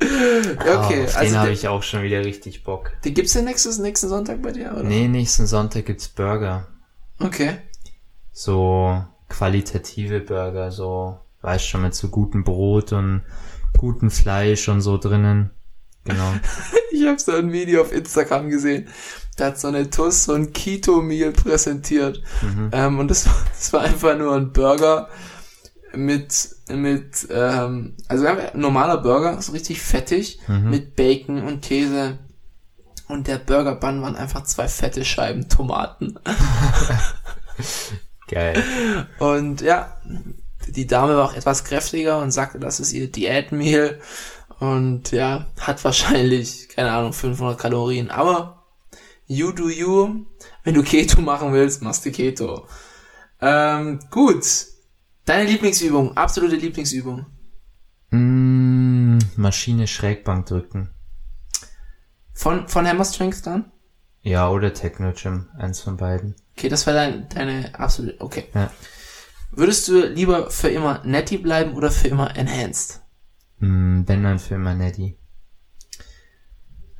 okay, 0.00 0.56
Ah, 0.68 1.04
auf 1.04 1.16
also 1.16 1.32
den 1.32 1.38
habe 1.38 1.50
ich 1.50 1.68
auch 1.68 1.82
schon 1.82 2.02
wieder 2.02 2.24
richtig 2.24 2.62
Bock. 2.64 2.92
die 3.04 3.14
gibt's 3.14 3.32
den 3.32 3.44
nächsten, 3.46 3.82
nächsten 3.82 4.08
Sonntag 4.08 4.42
bei 4.42 4.52
dir, 4.52 4.72
oder? 4.72 4.82
Nee, 4.84 5.08
nächsten 5.08 5.46
Sonntag 5.46 5.86
gibt's 5.86 6.08
Burger. 6.08 6.66
Okay. 7.18 7.56
So 8.32 9.02
qualitative 9.28 10.20
Burger, 10.20 10.70
so, 10.70 11.18
weißt 11.42 11.66
schon, 11.66 11.82
mit 11.82 11.94
so 11.94 12.08
gutem 12.08 12.44
Brot 12.44 12.92
und 12.92 13.22
gutem 13.78 14.10
Fleisch 14.10 14.68
und 14.68 14.80
so 14.80 14.98
drinnen. 14.98 15.50
Genau. 16.04 16.34
Ich 16.92 17.04
habe 17.08 17.18
so 17.18 17.32
ein 17.32 17.52
Video 17.52 17.82
auf 17.82 17.92
Instagram 17.92 18.50
gesehen. 18.50 18.88
Da 19.36 19.46
hat 19.46 19.58
so 19.58 19.66
eine 19.66 19.90
Tuss 19.90 20.24
so 20.24 20.32
ein 20.34 20.52
Keto-Meal 20.52 21.32
präsentiert. 21.32 22.22
Mhm. 22.40 22.70
Ähm, 22.72 22.98
und 23.00 23.10
das 23.10 23.26
war, 23.26 23.34
das 23.52 23.72
war 23.72 23.80
einfach 23.80 24.16
nur 24.16 24.32
ein 24.36 24.52
Burger 24.52 25.08
mit, 25.92 26.50
mit, 26.68 27.26
ähm, 27.30 27.96
also 28.06 28.26
ein 28.26 28.38
normaler 28.54 28.98
Burger, 28.98 29.42
so 29.42 29.50
richtig 29.52 29.82
fettig, 29.82 30.38
Mhm. 30.46 30.70
mit 30.70 30.94
Bacon 30.94 31.42
und 31.42 31.62
Käse. 31.62 32.18
Und 33.08 33.26
der 33.26 33.38
Burger 33.38 33.74
Bun 33.74 34.00
waren 34.00 34.14
einfach 34.16 34.44
zwei 34.44 34.68
fette 34.68 35.04
Scheiben 35.04 35.48
Tomaten. 35.48 36.16
Geil. 38.28 38.62
Und 39.18 39.60
ja, 39.60 39.96
die 40.68 40.86
Dame 40.86 41.16
war 41.16 41.24
auch 41.24 41.34
etwas 41.34 41.64
kräftiger 41.64 42.18
und 42.18 42.30
sagte, 42.30 42.58
das 42.58 42.80
ist 42.80 42.92
ihr 42.92 43.10
Diätmeal. 43.10 44.00
Und 44.72 45.10
ja, 45.10 45.46
hat 45.60 45.84
wahrscheinlich, 45.84 46.68
keine 46.68 46.92
Ahnung, 46.92 47.12
500 47.12 47.58
Kalorien. 47.58 48.10
Aber 48.10 48.64
you 49.26 49.52
do 49.52 49.68
you. 49.68 50.24
Wenn 50.62 50.74
du 50.74 50.82
Keto 50.82 51.20
machen 51.20 51.52
willst, 51.52 51.82
machst 51.82 52.06
du 52.06 52.10
Keto. 52.10 52.66
Ähm, 53.40 54.00
gut. 54.10 54.44
Deine 55.26 55.50
Lieblingsübung, 55.50 56.16
absolute 56.16 56.56
Lieblingsübung. 56.56 57.26
Mm, 58.10 59.18
Maschine 59.36 59.86
Schrägbank 59.86 60.46
drücken. 60.46 60.90
Von, 62.32 62.68
von 62.68 62.86
Hammer 62.86 63.04
Strength 63.04 63.46
dann? 63.46 63.72
Ja, 64.22 64.48
oder 64.48 64.72
Techno 64.72 65.12
Gym. 65.12 65.48
Eins 65.58 65.80
von 65.80 65.96
beiden. 65.96 66.34
Okay, 66.56 66.68
das 66.68 66.86
war 66.86 66.94
dein, 66.94 67.28
deine 67.28 67.78
absolute, 67.78 68.20
okay. 68.20 68.44
Ja. 68.54 68.70
Würdest 69.50 69.88
du 69.88 70.06
lieber 70.06 70.50
für 70.50 70.68
immer 70.68 71.02
Netty 71.04 71.38
bleiben 71.38 71.74
oder 71.74 71.90
für 71.90 72.08
immer 72.08 72.36
Enhanced? 72.36 73.03
Mm, 73.64 74.06
wenn 74.06 74.22
dann 74.22 74.38
für 74.38 74.56
immer 74.56 74.74
Netty. 74.74 75.16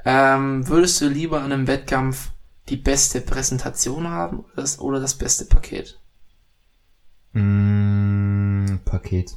Ähm, 0.07 0.67
würdest 0.67 1.01
du 1.01 1.09
lieber 1.09 1.43
an 1.43 1.53
einem 1.53 1.67
Wettkampf 1.67 2.31
die 2.71 2.77
beste 2.77 3.21
Präsentation 3.21 4.09
haben 4.09 4.41
oder 4.41 4.57
das, 4.57 4.79
oder 4.79 5.01
das 5.01 5.15
beste 5.15 5.45
Paket? 5.45 6.01
Mm, 7.33 8.77
Paket. 8.85 9.37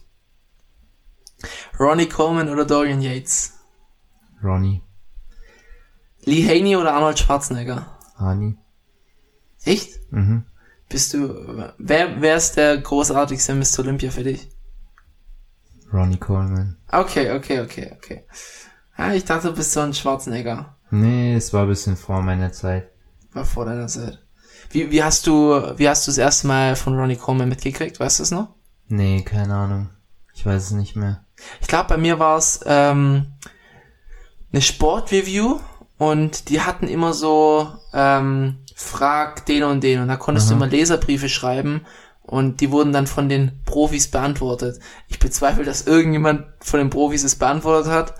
Ronnie 1.77 2.07
Coleman 2.07 2.49
oder 2.49 2.65
Dorian 2.65 3.01
Yates? 3.01 3.53
Ronnie. 4.41 4.81
Lee 6.23 6.47
Haney 6.47 6.77
oder 6.77 6.93
Arnold 6.93 7.19
Schwarzenegger? 7.19 7.97
Hani. 8.15 8.57
Echt? 9.63 9.99
Mhm. 10.11 10.45
Bist 10.89 11.13
du, 11.13 11.73
wer, 11.77 12.21
wer 12.21 12.37
ist 12.37 12.55
der 12.55 12.77
großartigste 12.77 13.53
Mr. 13.53 13.79
Olympia 13.79 14.11
für 14.11 14.23
dich? 14.23 14.47
Ronnie 15.91 16.17
Coleman. 16.17 16.77
Okay, 16.91 17.31
okay, 17.31 17.61
okay, 17.61 17.91
okay. 17.95 18.23
Ah, 18.95 19.13
ich 19.13 19.25
dachte, 19.25 19.49
du 19.49 19.55
bist 19.55 19.71
so 19.71 19.81
ein 19.81 19.93
Schwarzenegger. 19.93 20.75
Nee, 20.89 21.35
es 21.35 21.53
war 21.53 21.63
ein 21.63 21.69
bisschen 21.69 21.97
vor 21.97 22.21
meiner 22.21 22.51
Zeit. 22.51 22.89
War 23.33 23.45
vor 23.45 23.65
deiner 23.65 23.87
Zeit. 23.87 24.19
Wie, 24.71 24.91
wie 24.91 25.03
hast 25.03 25.27
du, 25.27 25.51
wie 25.77 25.87
hast 25.87 26.07
du 26.07 26.11
das 26.11 26.17
erste 26.17 26.47
Mal 26.47 26.75
von 26.75 26.97
Ronnie 26.97 27.15
Coleman 27.15 27.49
mitgekriegt? 27.49 27.99
Weißt 27.99 28.19
du 28.19 28.23
es 28.23 28.31
noch? 28.31 28.49
Nee, 28.87 29.21
keine 29.21 29.55
Ahnung. 29.55 29.89
Ich 30.33 30.45
weiß 30.45 30.63
es 30.63 30.71
nicht 30.71 30.95
mehr. 30.95 31.25
Ich 31.61 31.67
glaube, 31.67 31.89
bei 31.89 31.97
mir 31.97 32.19
war 32.19 32.37
es 32.37 32.59
ähm, 32.65 33.33
eine 34.51 34.61
Sportreview 34.61 35.59
und 35.97 36.49
die 36.49 36.61
hatten 36.61 36.87
immer 36.87 37.13
so 37.13 37.71
ähm, 37.93 38.57
Frag 38.75 39.45
den 39.45 39.63
und 39.63 39.83
den 39.83 40.01
und 40.01 40.07
da 40.07 40.15
konntest 40.15 40.47
Aha. 40.47 40.57
du 40.57 40.57
immer 40.57 40.71
Leserbriefe 40.71 41.29
schreiben 41.29 41.85
und 42.27 42.61
die 42.61 42.71
wurden 42.71 42.93
dann 42.93 43.07
von 43.07 43.29
den 43.29 43.59
Profis 43.65 44.09
beantwortet. 44.09 44.79
Ich 45.07 45.17
bezweifle, 45.17 45.63
dass 45.63 45.87
irgendjemand 45.87 46.45
von 46.59 46.79
den 46.79 46.91
Profis 46.91 47.23
es 47.23 47.35
beantwortet 47.35 47.91
hat, 47.91 48.13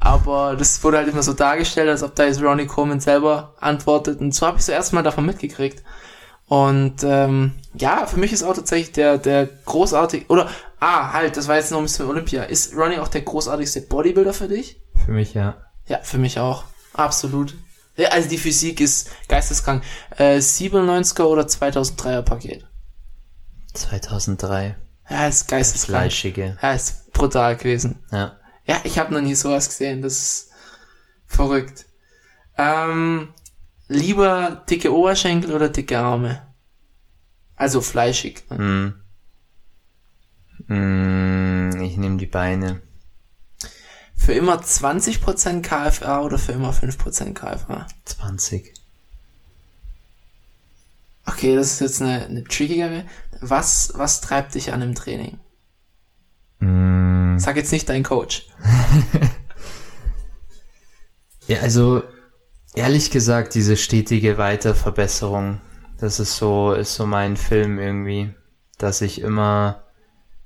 aber 0.00 0.54
das 0.56 0.84
wurde 0.84 0.98
halt 0.98 1.08
immer 1.08 1.22
so 1.22 1.32
dargestellt, 1.32 1.88
als 1.88 2.02
ob 2.02 2.14
da 2.14 2.24
jetzt 2.24 2.42
Ronnie 2.42 2.66
Coleman 2.66 3.00
selber 3.00 3.54
antwortet 3.60 4.20
und 4.20 4.34
so 4.34 4.46
habe 4.46 4.58
ich 4.58 4.64
so 4.64 4.72
erstmal 4.72 5.02
davon 5.02 5.24
mitgekriegt. 5.24 5.82
Und 6.46 6.96
ähm, 7.04 7.52
ja, 7.74 8.06
für 8.06 8.18
mich 8.18 8.32
ist 8.32 8.42
auch 8.42 8.54
tatsächlich 8.54 8.92
der, 8.92 9.16
der 9.16 9.48
großartig, 9.64 10.28
oder, 10.28 10.50
ah, 10.78 11.12
halt, 11.12 11.36
das 11.38 11.48
war 11.48 11.56
jetzt 11.56 11.70
noch 11.70 11.78
ein 11.78 11.84
bisschen 11.84 12.06
Olympia. 12.06 12.42
Ist 12.42 12.76
Ronnie 12.76 12.98
auch 12.98 13.08
der 13.08 13.22
großartigste 13.22 13.80
Bodybuilder 13.82 14.34
für 14.34 14.48
dich? 14.48 14.82
Für 15.06 15.12
mich 15.12 15.32
ja. 15.32 15.56
Ja, 15.86 16.00
für 16.02 16.18
mich 16.18 16.38
auch. 16.38 16.64
Absolut. 16.92 17.54
Ja, 17.96 18.08
also 18.08 18.28
die 18.28 18.38
Physik 18.38 18.80
ist 18.80 19.10
geisteskrank. 19.28 19.82
Äh, 20.16 20.36
97er 20.36 21.24
oder 21.24 21.42
2003er 21.42 22.22
Paket. 22.22 22.66
2003. 23.74 24.76
Ja, 25.10 25.28
ist 25.28 25.48
geisteskrank. 25.48 26.00
Fleischige. 26.02 26.58
Ja, 26.62 26.72
ist 26.72 27.12
brutal 27.12 27.56
gewesen. 27.56 28.02
Ja. 28.10 28.38
Ja, 28.66 28.80
ich 28.84 28.98
habe 28.98 29.12
noch 29.12 29.20
nie 29.20 29.34
sowas 29.34 29.68
gesehen. 29.68 30.00
Das 30.00 30.14
ist 30.14 30.50
verrückt. 31.26 31.84
Ähm, 32.56 33.34
lieber 33.88 34.64
dicke 34.70 34.94
Oberschenkel 34.94 35.52
oder 35.52 35.68
dicke 35.68 35.98
Arme? 35.98 36.42
Also 37.56 37.80
fleischig. 37.80 38.44
ne? 38.50 38.94
Mm. 40.68 40.74
Mm, 40.74 41.82
ich 41.82 41.96
nehme 41.96 42.16
die 42.16 42.26
Beine. 42.26 42.80
Für 44.16 44.32
immer 44.32 44.58
20% 44.60 45.60
KFA 45.60 46.22
oder 46.22 46.38
für 46.38 46.52
immer 46.52 46.72
5% 46.72 47.34
KFA? 47.34 47.86
20. 48.06 48.72
Okay, 51.26 51.56
das 51.56 51.72
ist 51.72 51.80
jetzt 51.80 52.02
eine, 52.02 52.24
eine 52.24 52.44
trickigere. 52.44 53.04
Was, 53.46 53.92
was 53.94 54.20
treibt 54.20 54.54
dich 54.54 54.72
an 54.72 54.82
im 54.82 54.94
Training? 54.94 55.38
Mm. 56.60 57.38
Sag 57.38 57.56
jetzt 57.56 57.72
nicht 57.72 57.88
dein 57.88 58.02
Coach. 58.02 58.46
Ja, 61.46 61.60
also 61.60 62.02
ehrlich 62.74 63.10
gesagt, 63.10 63.54
diese 63.54 63.76
stetige 63.76 64.38
Weiterverbesserung, 64.38 65.60
das 65.98 66.20
ist 66.20 66.36
so, 66.36 66.72
ist 66.72 66.94
so 66.94 67.06
mein 67.06 67.36
Film 67.36 67.78
irgendwie, 67.78 68.32
dass 68.78 69.02
ich 69.02 69.20
immer, 69.20 69.84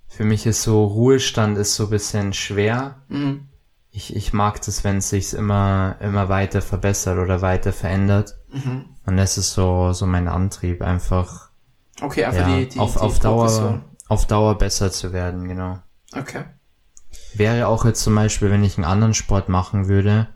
für 0.08 0.24
mich 0.24 0.46
ist 0.46 0.62
so 0.62 0.84
Ruhestand 0.84 1.56
ist 1.58 1.76
so 1.76 1.84
ein 1.84 1.90
bisschen 1.90 2.32
schwer. 2.32 3.02
Mhm. 3.08 3.48
Ich, 3.90 4.14
ich 4.14 4.32
mag 4.32 4.60
das, 4.62 4.84
wenn 4.84 4.98
es 4.98 5.10
sich 5.10 5.34
immer, 5.34 5.96
immer 6.00 6.28
weiter 6.28 6.62
verbessert 6.62 7.18
oder 7.18 7.42
weiter 7.42 7.72
verändert. 7.72 8.36
Mhm. 8.52 8.84
Und 9.06 9.16
das 9.16 9.38
ist 9.38 9.52
so, 9.52 9.92
so 9.92 10.06
mein 10.06 10.28
Antrieb, 10.28 10.82
einfach 10.82 11.47
Okay, 12.00 12.24
einfach 12.24 12.48
ja, 12.48 12.58
die, 12.58 12.68
die, 12.68 12.78
auf, 12.78 12.94
die 12.94 12.98
auf 13.00 13.18
Dauer, 13.18 13.84
auf 14.08 14.26
Dauer 14.26 14.56
besser 14.56 14.90
zu 14.90 15.12
werden, 15.12 15.48
genau. 15.48 15.78
Okay. 16.16 16.44
Wäre 17.34 17.68
auch 17.68 17.84
jetzt 17.84 18.02
zum 18.02 18.14
Beispiel, 18.14 18.50
wenn 18.50 18.64
ich 18.64 18.76
einen 18.76 18.84
anderen 18.84 19.14
Sport 19.14 19.48
machen 19.48 19.88
würde, 19.88 20.28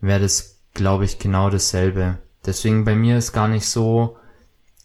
wäre 0.00 0.20
das, 0.20 0.60
glaube 0.74 1.04
ich, 1.04 1.18
genau 1.18 1.50
dasselbe. 1.50 2.18
Deswegen 2.46 2.84
bei 2.84 2.94
mir 2.94 3.18
ist 3.18 3.32
gar 3.32 3.48
nicht 3.48 3.68
so, 3.68 4.16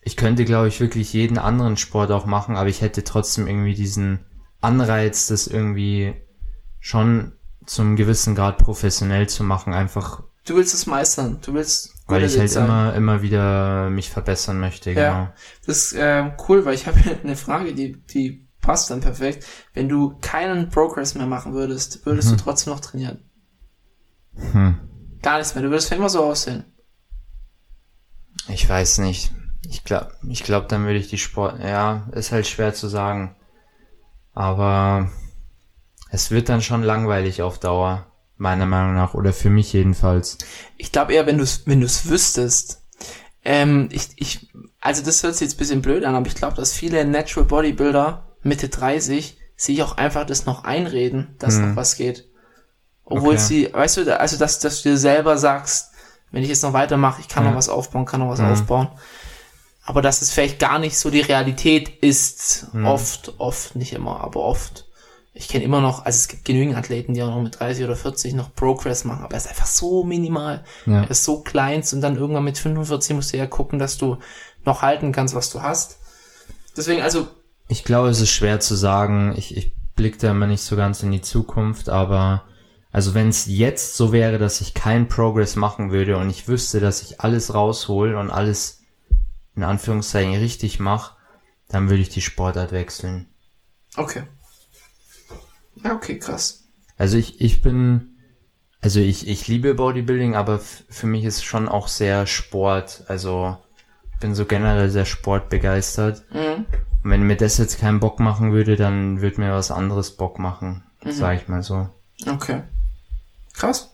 ich 0.02 0.18
könnte, 0.18 0.46
glaube 0.46 0.68
ich, 0.68 0.80
wirklich 0.80 1.14
jeden 1.14 1.38
anderen 1.38 1.78
Sport 1.78 2.12
auch 2.12 2.26
machen, 2.26 2.56
aber 2.56 2.70
ich 2.70 2.82
hätte 2.82 3.04
trotzdem 3.04 3.48
irgendwie 3.48 3.76
diesen 3.76 4.26
Anreiz, 4.62 5.28
das 5.28 5.48
irgendwie 5.48 6.16
schon 6.80 7.34
zum 7.66 7.96
gewissen 7.96 8.36
Grad 8.36 8.58
professionell 8.58 9.30
zu 9.30 9.44
machen, 9.44 9.74
einfach 9.74 10.24
Du 10.46 10.56
willst 10.56 10.74
es 10.74 10.86
meistern. 10.86 11.40
Du 11.42 11.54
willst 11.54 11.93
weil 12.08 12.24
ich 12.24 12.38
halt 12.38 12.50
sein. 12.50 12.66
immer, 12.66 12.94
immer 12.96 13.22
wieder 13.22 13.90
mich 13.90 14.10
verbessern 14.10 14.60
möchte, 14.60 14.94
genau. 14.94 15.02
Ja. 15.04 15.34
Das 15.66 15.78
ist 15.78 15.96
ähm, 15.98 16.34
cool, 16.48 16.66
weil 16.66 16.76
ich 16.76 16.88
habe 16.88 17.00
hier 17.00 17.18
eine 17.24 17.36
Frage, 17.36 17.74
die, 17.74 18.02
die 18.08 18.48
passt 18.62 18.90
dann 18.90 19.02
perfekt. 19.02 19.46
Wenn 19.74 19.90
du 19.90 20.18
keinen 20.22 20.70
Progress 20.70 21.16
mehr 21.16 21.28
machen 21.28 21.54
würdest, 21.54 22.06
würdest 22.06 22.32
Mhm. 22.32 22.38
du 22.38 22.44
trotzdem 22.44 22.74
noch 22.74 22.80
trainieren? 22.80 23.20
Hm. 24.36 24.80
Gar 25.22 25.38
nichts 25.38 25.54
mehr. 25.56 25.64
Du 25.64 25.70
würdest 25.70 25.90
für 25.90 25.96
immer 25.96 26.10
so 26.10 26.24
aussehen. 26.24 26.66
Ich 28.50 28.68
weiß 28.68 28.98
nicht. 29.00 29.32
Ich 29.70 29.84
glaube, 29.86 30.12
ich 30.28 30.44
glaub, 30.44 30.68
dann 30.68 30.84
würde 30.86 31.00
ich 31.00 31.08
die 31.10 31.18
Sport, 31.18 31.60
ja, 31.62 32.08
ist 32.12 32.32
halt 32.34 32.46
schwer 32.48 32.74
zu 32.74 32.88
sagen. 32.88 33.36
Aber 34.34 35.10
es 36.10 36.32
wird 36.32 36.50
dann 36.50 36.62
schon 36.62 36.84
langweilig 36.84 37.42
auf 37.42 37.60
Dauer, 37.60 38.08
meiner 38.38 38.66
Meinung 38.66 38.96
nach, 38.96 39.14
oder 39.14 39.34
für 39.34 39.50
mich 39.50 39.74
jedenfalls. 39.74 40.38
Ich 40.78 40.92
glaube 40.92 41.14
eher, 41.14 41.26
wenn 41.26 41.38
du 41.38 41.44
es 41.44 41.64
wenn 41.66 41.82
du's 41.82 42.08
wüsstest. 42.10 42.82
Ähm, 43.46 43.90
ich, 43.92 44.10
ich, 44.16 44.50
also 44.80 45.04
das 45.04 45.22
hört 45.24 45.36
sich 45.36 45.48
jetzt 45.48 45.56
ein 45.56 45.60
bisschen 45.60 45.82
blöd 45.82 46.06
an, 46.06 46.16
aber 46.16 46.28
ich 46.28 46.36
glaube, 46.36 46.56
dass 46.56 46.74
viele 46.74 47.04
Natural 47.06 47.46
Bodybuilder 47.48 48.36
Mitte 48.42 48.70
30 48.70 49.38
sich 49.56 49.84
auch 49.84 49.98
einfach 49.98 50.26
das 50.26 50.46
noch 50.46 50.64
einreden, 50.64 51.36
dass 51.40 51.56
Hm. 51.56 51.70
noch 51.70 51.76
was 51.76 51.96
geht. 51.96 52.28
Obwohl 53.06 53.36
Okay. 53.36 53.44
sie, 53.44 53.74
weißt 53.74 53.98
du, 53.98 54.20
also 54.20 54.38
dass, 54.38 54.60
dass 54.60 54.82
du 54.82 54.90
dir 54.90 54.98
selber 54.98 55.38
sagst, 55.38 55.92
wenn 56.32 56.42
ich 56.42 56.50
jetzt 56.50 56.64
noch 56.64 56.74
weitermache, 56.74 57.22
ich 57.22 57.28
kann 57.28 57.44
Ja. 57.44 57.52
noch 57.52 57.58
was 57.58 57.70
aufbauen, 57.70 58.06
kann 58.06 58.22
noch 58.22 58.30
was 58.30 58.40
Mhm. 58.40 58.46
aufbauen. 58.46 58.88
Aber 59.86 60.02
dass 60.02 60.22
es 60.22 60.32
vielleicht 60.32 60.60
gar 60.60 60.80
nicht 60.80 60.98
so 60.98 61.10
die 61.10 61.22
Realität 61.22 61.90
ist, 62.02 62.68
Mhm. 62.74 62.86
oft, 62.86 63.34
oft, 63.40 63.76
nicht 63.76 63.94
immer, 63.94 64.22
aber 64.22 64.40
oft. 64.40 64.83
Ich 65.36 65.48
kenne 65.48 65.64
immer 65.64 65.82
noch, 65.82 66.06
also 66.06 66.16
es 66.16 66.28
gibt 66.28 66.46
genügend 66.46 66.76
Athleten, 66.78 67.16
die 67.16 67.24
auch 67.24 67.30
noch 67.30 67.42
mit 67.42 67.60
30 67.60 67.86
oder 67.86 67.96
40 67.96 68.36
noch 68.36 68.54
Progress 68.54 69.04
machen, 69.04 69.24
aber 69.24 69.34
er 69.34 69.38
ist 69.38 69.50
einfach 69.50 69.66
so 69.66 70.04
minimal. 70.04 70.64
Ja. 70.86 71.04
Er 71.04 71.10
ist 71.10 71.24
so 71.24 71.42
klein 71.42 71.84
und 71.92 72.02
dann 72.02 72.18
irgendwann 72.18 72.44
mit 72.44 72.58
45 72.58 73.16
musst 73.16 73.34
du 73.34 73.38
ja 73.38 73.48
gucken, 73.48 73.80
dass 73.80 73.98
du 73.98 74.18
noch 74.64 74.84
halten 74.84 75.12
kannst, 75.12 75.34
was 75.34 75.50
du 75.50 75.62
hast. 75.62 75.98
Deswegen, 76.78 77.02
also, 77.02 77.28
Ich 77.68 77.84
glaube, 77.84 78.10
es 78.10 78.22
ist 78.22 78.30
schwer 78.30 78.60
zu 78.60 78.76
sagen. 78.76 79.34
Ich, 79.36 79.58
ich 79.58 79.74
blicke 79.96 80.20
da 80.20 80.32
immer 80.32 80.48
nicht 80.48 80.62
so 80.62 80.76
ganz 80.76 81.02
in 81.02 81.12
die 81.12 81.22
Zukunft, 81.22 81.90
aber 81.90 82.44
also 82.92 83.16
wenn 83.16 83.30
es 83.30 83.48
jetzt 83.48 83.98
so 83.98 84.12
wäre, 84.12 84.38
dass 84.38 84.62
ich 84.62 84.76
keinen 84.76 85.08
Progress 85.08 85.56
machen 85.56 85.92
würde 85.92 86.18
und 86.18 86.30
ich 86.30 86.48
wüsste, 86.48 86.80
dass 86.80 87.02
ich 87.02 87.22
alles 87.22 87.54
raushol 87.54 88.14
und 88.14 88.30
alles 88.30 88.84
in 89.56 89.64
Anführungszeichen 89.64 90.36
richtig 90.36 90.80
mache, 90.80 91.16
dann 91.68 91.90
würde 91.90 92.04
ich 92.04 92.10
die 92.10 92.22
Sportart 92.22 92.72
wechseln. 92.72 93.28
okay. 93.98 94.24
Ja, 95.84 95.94
okay, 95.94 96.18
krass. 96.20 96.64
Also 96.98 97.18
ich, 97.18 97.42
ich 97.42 97.62
bin, 97.62 98.18
also 98.82 99.00
ich, 99.00 99.28
ich 99.28 99.48
liebe 99.48 99.74
Bodybuilding, 99.74 100.36
aber 100.36 100.60
für 100.60 101.08
mich 101.08 101.26
ist 101.26 101.44
schon 101.44 101.68
auch 101.68 101.88
sehr 101.88 102.28
Sport. 102.28 103.04
Also 103.08 103.58
ich 104.14 104.20
bin 104.20 104.36
so 104.36 104.46
generell 104.46 104.90
sehr 104.90 105.06
sportbegeistert. 105.06 106.24
Mhm. 106.32 106.66
Und 107.04 107.10
wenn 107.10 107.24
mir 107.24 107.36
das 107.36 107.58
jetzt 107.58 107.80
keinen 107.80 108.00
Bock 108.00 108.20
machen 108.20 108.54
würde, 108.54 108.76
dann 108.78 109.22
würde 109.22 109.42
mir 109.42 109.52
was 109.52 109.72
anderes 109.72 110.16
Bock 110.16 110.40
machen. 110.40 110.84
Sag 111.06 111.42
ich 111.42 111.48
mal 111.50 111.62
so. 111.64 111.90
Okay. 112.26 112.64
Krass. 113.54 113.94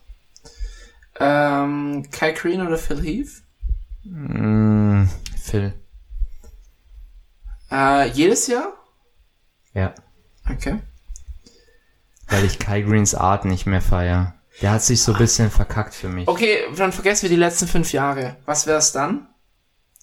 Ähm, 1.20 2.06
Kai 2.12 2.32
Green 2.34 2.62
oder 2.62 2.78
Phil 2.78 3.02
Heath? 3.02 3.44
Mm, 4.04 5.06
Phil. 5.42 5.74
Äh, 7.72 8.10
jedes 8.12 8.48
Jahr? 8.48 8.74
Ja. 9.74 9.94
Okay. 10.50 10.80
Weil 12.30 12.46
ich 12.46 12.60
Kai 12.60 12.82
Greens 12.82 13.16
Art 13.16 13.46
nicht 13.46 13.66
mehr 13.66 13.82
feier. 13.82 14.36
Der 14.62 14.72
hat 14.72 14.84
sich 14.84 15.02
so 15.02 15.14
ein 15.14 15.18
bisschen 15.18 15.50
verkackt 15.50 15.94
für 15.94 16.10
mich. 16.10 16.28
Okay, 16.28 16.58
dann 16.78 16.92
vergessen 16.92 17.24
wir 17.24 17.30
die 17.30 17.36
letzten 17.36 17.68
fünf 17.68 17.94
Jahre. 17.94 18.36
Was 18.46 18.68
wär's 18.68 18.92
dann? 18.92 19.28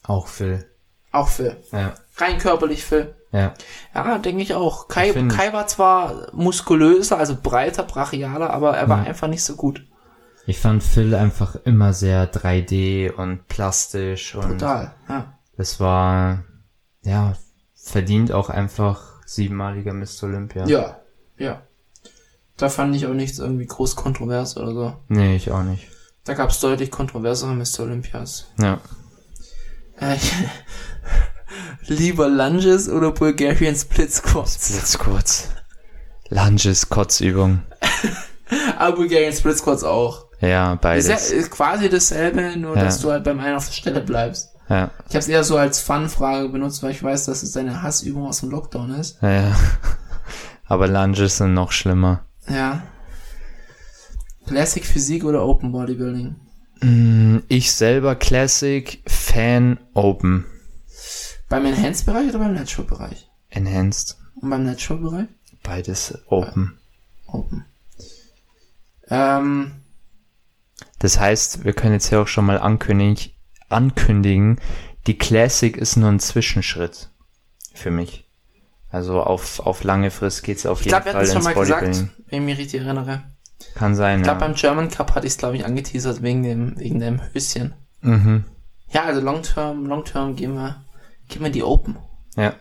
Auch 0.02 0.28
Phil. 0.28 0.68
Auch 1.12 1.28
Phil. 1.28 1.56
Ja. 1.72 1.94
Rein 2.16 2.38
körperlich 2.38 2.84
Phil. 2.84 3.14
Ja. 3.32 3.52
Ja, 3.94 4.18
denke 4.18 4.42
ich 4.42 4.54
auch. 4.54 4.88
Kai, 4.88 5.10
Ich 5.10 5.28
Kai 5.28 5.52
war 5.52 5.66
zwar 5.66 6.28
muskulöser, 6.34 7.18
also 7.18 7.36
breiter, 7.40 7.82
brachialer, 7.82 8.50
aber 8.50 8.76
er 8.76 8.88
war 8.88 8.98
Ja. 9.02 9.04
einfach 9.04 9.28
nicht 9.28 9.44
so 9.44 9.56
gut. 9.56 9.84
Ich 10.46 10.58
fand 10.58 10.82
Phil 10.82 11.14
einfach 11.14 11.56
immer 11.64 11.92
sehr 11.92 12.32
3D 12.32 13.10
und 13.10 13.48
plastisch 13.48 14.34
und 14.36 14.58
Total, 14.60 14.94
ja. 15.08 15.34
das 15.56 15.80
war, 15.80 16.44
ja, 17.02 17.34
verdient 17.74 18.30
auch 18.32 18.48
einfach 18.48 19.20
siebenmaliger 19.26 19.92
Mr. 19.92 20.22
Olympia. 20.24 20.66
Ja, 20.66 21.00
ja. 21.36 21.62
Da 22.56 22.68
fand 22.68 22.96
ich 22.96 23.06
auch 23.06 23.12
nichts 23.14 23.38
irgendwie 23.38 23.66
groß 23.66 23.96
kontrovers 23.96 24.56
oder 24.56 24.72
so. 24.72 24.96
Nee, 25.08 25.36
ich 25.36 25.50
auch 25.50 25.62
nicht. 25.62 25.86
Da 26.24 26.34
gab 26.34 26.50
es 26.50 26.60
deutlich 26.60 26.90
kontroversere 26.90 27.54
Mr. 27.54 27.80
Olympias. 27.80 28.46
Ja. 28.60 28.80
Äh, 30.00 30.16
lieber 31.86 32.28
Lunges 32.28 32.88
oder 32.88 33.12
Bulgarian 33.12 33.76
Split 33.76 34.12
Squats? 34.12 34.70
Jetzt 34.74 34.98
kurz. 34.98 35.48
Lunges, 36.28 36.88
Kotzübung. 36.88 37.62
Aber 38.78 38.96
Bulgarian 38.96 39.32
Split 39.32 39.58
Squats 39.58 39.84
auch. 39.84 40.26
Ja, 40.40 40.74
Ist, 40.74 40.80
beides. 40.80 41.08
ja, 41.08 41.36
ist 41.36 41.50
quasi 41.50 41.88
dasselbe, 41.88 42.56
nur 42.58 42.76
Ja. 42.76 42.84
dass 42.84 43.00
du 43.00 43.10
halt 43.10 43.24
beim 43.24 43.40
einen 43.40 43.56
auf 43.56 43.66
der 43.66 43.72
Stelle 43.74 44.00
bleibst. 44.00 44.50
Ja, 44.68 44.90
Ich 45.08 45.14
habe 45.14 45.18
es 45.20 45.28
eher 45.28 45.44
so 45.44 45.56
als 45.56 45.80
Fun-Frage 45.80 46.48
benutzt, 46.48 46.82
weil 46.82 46.90
ich 46.90 47.02
weiß, 47.02 47.26
dass 47.26 47.42
es 47.44 47.56
eine 47.56 47.82
Hassübung 47.82 48.26
aus 48.26 48.40
dem 48.40 48.50
Lockdown 48.50 48.94
ist. 48.94 49.18
ja, 49.22 49.30
ja. 49.30 49.56
Aber 50.68 50.88
Lunges 50.88 51.36
sind 51.36 51.54
noch 51.54 51.70
schlimmer. 51.70 52.24
Ja. 52.48 52.82
Classic 54.46 54.84
Physik 54.84 55.24
oder 55.24 55.44
Open 55.44 55.72
Bodybuilding? 55.72 56.36
Mm, 56.80 57.38
Ich 57.48 57.72
selber 57.72 58.14
Classic, 58.14 59.02
Fan, 59.06 59.78
Open. 59.94 60.44
Beim 61.48 61.64
Enhanced-Bereich 61.66 62.28
oder 62.30 62.38
beim 62.40 62.54
Natural-Bereich? 62.54 63.28
Enhanced. 63.50 64.16
Und 64.40 64.50
beim 64.50 64.64
Natural-Bereich? 64.64 65.26
Beides 65.62 66.18
Open. 66.28 66.78
Open. 67.26 67.64
Ähm, 69.08 69.72
Das 70.98 71.18
heißt, 71.18 71.64
wir 71.64 71.72
können 71.72 71.94
jetzt 71.94 72.08
hier 72.08 72.20
auch 72.20 72.28
schon 72.28 72.46
mal 72.46 72.58
ankündigen, 72.58 73.32
ankündigen, 73.68 74.60
die 75.06 75.18
Classic 75.18 75.76
ist 75.76 75.96
nur 75.96 76.08
ein 76.10 76.20
Zwischenschritt 76.20 77.10
für 77.74 77.90
mich. 77.90 78.25
Also 78.90 79.20
auf, 79.20 79.60
auf 79.60 79.84
lange 79.84 80.10
Frist 80.10 80.42
geht's 80.42 80.64
auf 80.66 80.80
ich 80.80 80.86
jeden 80.86 80.92
glaube, 80.92 81.06
wir 81.06 81.12
hatten 81.14 81.26
Fall 81.26 81.26
es 81.26 81.32
schon 81.32 81.42
mal 81.42 81.54
gesagt, 81.54 82.04
wenn 82.28 82.38
ich 82.40 82.46
mich 82.46 82.58
richtig 82.58 82.80
erinnere. 82.82 83.22
Kann 83.74 83.94
sein, 83.94 84.18
Ich 84.18 84.24
glaube, 84.24 84.40
ja. 84.40 84.46
beim 84.46 84.54
German 84.56 84.90
Cup 84.90 85.14
hatte 85.14 85.26
ich 85.26 85.32
es, 85.32 85.38
glaube 85.38 85.56
ich, 85.56 85.64
angeteasert 85.64 86.22
wegen 86.22 86.42
dem, 86.42 86.78
wegen 86.78 87.00
dem 87.00 87.20
Höschen. 87.32 87.74
Mhm. 88.02 88.44
Ja, 88.90 89.04
also 89.04 89.20
Long 89.20 89.42
Term, 89.42 89.86
Long 89.86 90.04
Term 90.04 90.36
gehen 90.36 90.54
wir, 90.54 90.84
gehen 91.28 91.42
wir 91.42 91.50
die 91.50 91.62
Open. 91.64 91.96
Ja, 92.36 92.52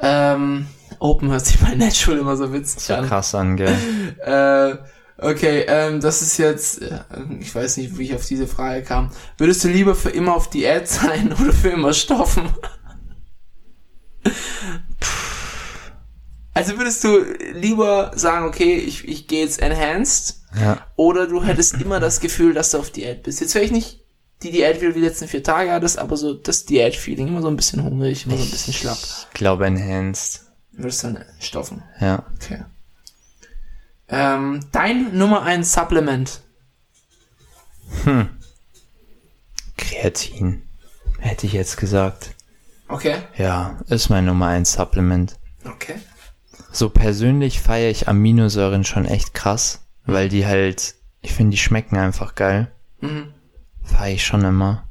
Ähm, 0.00 0.66
Open 0.98 1.30
hört 1.30 1.44
sich 1.44 1.58
bei 1.60 1.74
Natural 1.74 2.18
immer 2.20 2.36
so 2.36 2.52
witzig 2.52 2.80
so 2.82 2.94
an. 2.94 3.06
krass 3.06 3.34
an, 3.34 3.56
gell? 3.56 3.76
Äh, 4.24 4.76
okay, 5.18 5.64
ähm, 5.68 6.00
das 6.00 6.22
ist 6.22 6.38
jetzt, 6.38 6.80
äh, 6.82 7.00
ich 7.40 7.54
weiß 7.54 7.76
nicht, 7.76 7.98
wie 7.98 8.04
ich 8.04 8.14
auf 8.14 8.24
diese 8.26 8.46
Frage 8.46 8.82
kam. 8.82 9.10
Würdest 9.36 9.62
du 9.64 9.68
lieber 9.68 9.94
für 9.94 10.10
immer 10.10 10.34
auf 10.34 10.48
Diät 10.48 10.88
sein 10.88 11.32
oder 11.40 11.52
für 11.52 11.68
immer 11.70 11.92
stoffen? 11.92 12.44
Also 16.60 16.76
würdest 16.76 17.02
du 17.04 17.20
lieber 17.54 18.12
sagen, 18.14 18.44
okay, 18.46 18.74
ich, 18.76 19.08
ich 19.08 19.26
gehe 19.26 19.42
jetzt 19.42 19.60
enhanced, 19.62 20.40
Ja. 20.60 20.84
oder 20.96 21.26
du 21.26 21.42
hättest 21.42 21.74
immer 21.74 22.00
das 22.00 22.20
Gefühl, 22.20 22.52
dass 22.52 22.70
du 22.70 22.78
auf 22.78 22.90
Diät 22.90 23.22
bist. 23.22 23.40
Jetzt 23.40 23.52
vielleicht 23.52 23.72
nicht 23.72 24.00
die 24.42 24.50
Diät, 24.50 24.80
wie 24.82 24.86
du 24.86 24.92
die 24.92 25.00
letzten 25.00 25.26
vier 25.26 25.42
Tage 25.42 25.72
hattest, 25.72 25.98
aber 25.98 26.16
so 26.18 26.34
das 26.34 26.66
Diät-Feeling, 26.66 27.28
immer 27.28 27.40
so 27.42 27.48
ein 27.48 27.56
bisschen 27.56 27.82
hungrig, 27.82 28.26
immer 28.26 28.36
so 28.36 28.44
ein 28.44 28.50
bisschen 28.50 28.74
schlapp. 28.74 28.98
Ich 28.98 29.30
glaube 29.34 29.64
Enhanced. 29.66 30.42
Würdest 30.72 31.02
dann 31.04 31.24
stoffen. 31.38 31.82
Ja. 32.00 32.24
Okay. 32.36 32.64
Ähm, 34.08 34.60
dein 34.72 35.16
Nummer 35.16 35.42
eins 35.42 35.72
Supplement. 35.72 36.40
Kreatin. 39.76 40.62
Hätte 41.18 41.46
ich 41.46 41.52
jetzt 41.52 41.76
gesagt. 41.76 42.30
Okay. 42.88 43.16
Ja, 43.36 43.78
ist 43.88 44.08
mein 44.10 44.24
Nummer 44.24 44.46
eins 44.48 44.72
Supplement. 44.72 45.36
Okay. 45.64 45.96
So 46.72 46.88
persönlich 46.88 47.60
feiere 47.60 47.90
ich 47.90 48.08
Aminosäuren 48.08 48.84
schon 48.84 49.04
echt 49.04 49.34
krass, 49.34 49.86
weil 50.04 50.28
die 50.28 50.46
halt, 50.46 50.94
ich 51.20 51.32
finde, 51.32 51.52
die 51.52 51.58
schmecken 51.58 51.96
einfach 51.96 52.34
geil. 52.34 52.70
Mhm. 53.00 53.34
Feiere 53.82 54.14
ich 54.14 54.24
schon 54.24 54.44
immer. 54.44 54.88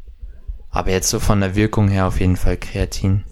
Aber 0.70 0.92
jetzt 0.92 1.10
so 1.10 1.20
von 1.20 1.40
der 1.40 1.56
Wirkung 1.56 1.88
her 1.88 2.08
auf 2.08 2.20
jeden 2.20 2.38
Fall 2.38 2.58
Kreatin. 2.58 3.24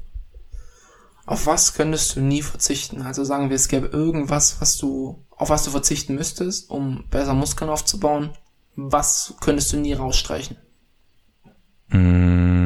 Auf 1.26 1.46
was 1.46 1.74
könntest 1.74 2.16
du 2.16 2.22
nie 2.22 2.42
verzichten? 2.42 3.02
Also 3.02 3.26
sagen 3.26 3.50
wir, 3.50 3.56
es 3.58 3.68
gäbe 3.68 3.88
irgendwas, 3.88 4.62
was 4.62 4.78
du, 4.78 5.24
auf 5.32 5.50
was 5.50 5.66
du 5.66 5.72
verzichten 5.72 6.16
müsstest, 6.16 6.70
um 6.70 7.04
besser 7.10 7.34
Muskeln 7.34 7.70
aufzubauen. 7.70 8.32
Was 8.76 9.34
könntest 9.42 9.74
du 9.74 9.78
nie 9.78 9.94
rausstreichen? 9.94 10.56
Mm. 11.90 12.57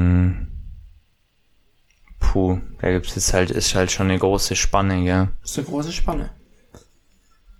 Puh, 2.31 2.61
da 2.79 2.89
gibt's 2.91 3.15
jetzt 3.15 3.33
halt, 3.33 3.51
ist 3.51 3.75
halt 3.75 3.91
schon 3.91 4.09
eine 4.09 4.17
große 4.17 4.55
Spanne? 4.55 5.33
Das 5.41 5.51
ist 5.51 5.57
eine 5.57 5.67
große 5.67 5.91
Spanne. 5.91 6.29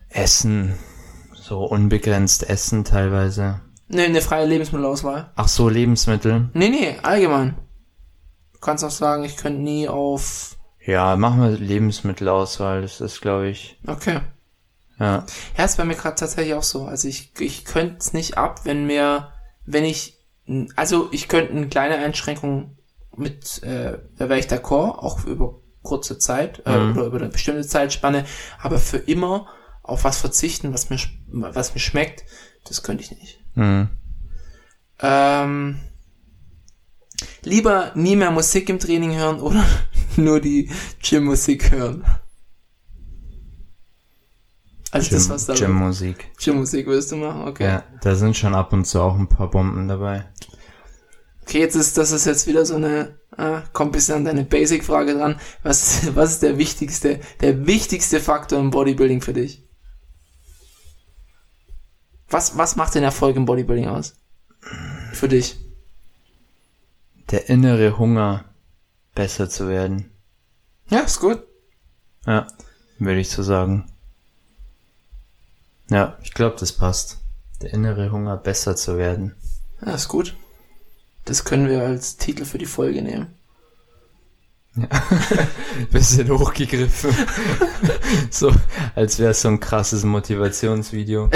Essen. 0.08 0.76
So 1.34 1.66
unbegrenzt 1.66 2.48
Essen 2.50 2.86
teilweise. 2.86 3.60
Nee, 3.90 4.06
eine 4.06 4.22
freie 4.22 4.46
Lebensmittelauswahl. 4.46 5.30
Ach 5.36 5.50
so, 5.50 5.68
Lebensmittel. 5.68 6.50
Nee, 6.54 6.70
nee, 6.70 6.96
allgemein. 7.04 7.58
Du 8.54 8.60
kannst 8.62 8.86
auch 8.86 8.92
sagen, 8.92 9.26
ich 9.26 9.36
könnte 9.36 9.62
nie 9.62 9.90
auf, 9.90 10.56
Ja, 10.86 11.18
machen 11.18 11.42
wir 11.42 11.50
Lebensmittelauswahl. 11.50 12.82
Das 12.82 13.02
ist, 13.02 13.20
glaube 13.20 13.50
ich, 13.50 13.78
okay. 13.88 14.22
ja. 15.00 15.26
Ja, 15.58 15.66
ist 15.66 15.76
bei 15.76 15.84
mir 15.84 15.96
gerade 15.96 16.16
tatsächlich 16.16 16.54
auch 16.54 16.64
so. 16.64 16.86
Also 16.86 17.10
ich, 17.10 17.34
ich 17.40 17.66
könnte 17.66 17.98
es 18.00 18.14
nicht 18.14 18.38
ab, 18.38 18.62
wenn 18.64 18.86
mir, 18.88 19.34
wenn 19.66 19.84
ich, 19.84 20.18
also 20.78 21.10
ich 21.12 21.28
könnte 21.28 21.52
eine 21.52 21.68
kleine 21.68 21.98
Einschränkung 21.98 22.78
mit, 23.16 23.62
äh, 23.64 24.00
da 24.18 24.30
wäre 24.30 24.40
ich 24.40 24.48
d'accord, 24.48 24.98
auch 25.00 25.26
über 25.26 25.60
kurze 25.84 26.18
Zeit 26.20 26.62
äh, 26.66 26.78
Mhm. 26.78 26.92
oder 26.92 27.06
über 27.08 27.18
eine 27.18 27.30
bestimmte 27.30 27.66
Zeitspanne, 27.68 28.26
aber 28.60 28.78
für 28.78 28.98
immer 28.98 29.48
auf 29.84 30.04
was 30.04 30.20
verzichten, 30.20 30.74
was 30.74 30.90
mir, 30.90 30.98
was 31.28 31.74
mir 31.74 31.80
schmeckt, 31.82 32.24
das 32.66 32.84
könnte 32.84 33.04
ich 33.04 33.12
nicht. 33.12 33.40
Hm. 33.56 33.90
Ähm, 35.00 35.80
lieber 37.44 37.92
nie 37.96 38.16
mehr 38.16 38.32
Musik 38.32 38.70
im 38.70 38.80
Training 38.80 39.16
hören 39.16 39.40
oder 39.40 39.66
nur 40.16 40.40
die 40.40 40.70
Gym-Musik 41.02 41.72
hören. 41.72 42.06
Also 44.92 45.10
das, 45.16 45.30
was 45.30 45.46
da 45.46 45.54
Gym 45.54 45.68
Gym-Musik. 45.68 46.32
Gym-Musik 46.38 46.86
würdest 46.86 47.12
du 47.12 47.16
machen? 47.16 47.48
Okay. 47.48 47.64
Ja, 47.64 47.84
da 48.02 48.16
sind 48.16 48.36
schon 48.36 48.54
ab 48.54 48.74
und 48.74 48.86
zu 48.86 49.02
auch 49.02 49.18
ein 49.18 49.28
paar 49.28 49.50
Bomben 49.50 49.88
dabei. 49.88 50.26
Okay, 51.52 51.60
jetzt 51.60 51.76
ist, 51.76 51.98
das 51.98 52.14
ist 52.14 52.24
jetzt 52.24 52.48
wieder 52.48 52.66
so 52.66 52.76
eine, 52.76 53.20
äh, 53.36 53.60
kommt 53.74 53.92
bisschen 53.92 54.16
an 54.16 54.24
deine 54.24 54.46
Basic-Frage 54.46 55.16
dran. 55.16 55.38
Was, 55.64 56.00
was 56.16 56.32
ist 56.32 56.44
der 56.44 56.58
wichtigste, 56.58 57.20
der 57.42 57.68
wichtigste 57.68 58.22
Faktor 58.22 58.58
im 58.58 58.72
Bodybuilding 58.72 59.20
für 59.20 59.34
dich? 59.34 59.62
Was, 62.30 62.58
was 62.58 62.78
macht 62.78 62.96
den 62.96 63.04
Erfolg 63.04 63.36
im 63.36 63.44
Bodybuilding 63.44 63.90
aus? 63.90 64.14
Für 65.12 65.28
dich? 65.28 65.60
Der 67.32 67.50
innere 67.50 67.98
Hunger, 67.98 68.46
besser 69.14 69.50
zu 69.50 69.68
werden. 69.68 70.10
Ja, 70.88 71.00
ist 71.00 71.20
gut. 71.20 71.44
Ja, 72.26 72.48
würde 72.98 73.20
ich 73.20 73.30
so 73.30 73.44
sagen. 73.44 73.92
Ja, 75.90 76.18
ich 76.24 76.34
glaube, 76.34 76.56
das 76.58 76.72
passt. 76.72 77.18
Der 77.62 77.74
innere 77.74 78.10
Hunger, 78.10 78.38
besser 78.38 78.78
zu 78.78 78.98
werden. 78.98 79.36
Ja, 79.86 79.96
ist 79.96 80.08
gut. 80.08 80.34
Das 81.26 81.46
können 81.46 81.68
wir 81.68 81.84
als 81.84 82.18
Titel 82.18 82.46
für 82.46 82.58
die 82.58 82.66
Folge 82.66 83.02
nehmen. 83.02 83.36
bisschen 85.92 86.30
hochgegriffen. 86.30 87.14
so, 88.30 88.54
als 88.96 89.20
wäre 89.20 89.32
es 89.32 89.42
so 89.42 89.50
ein 89.50 89.60
krasses 89.60 90.04
Motivationsvideo. 90.04 91.30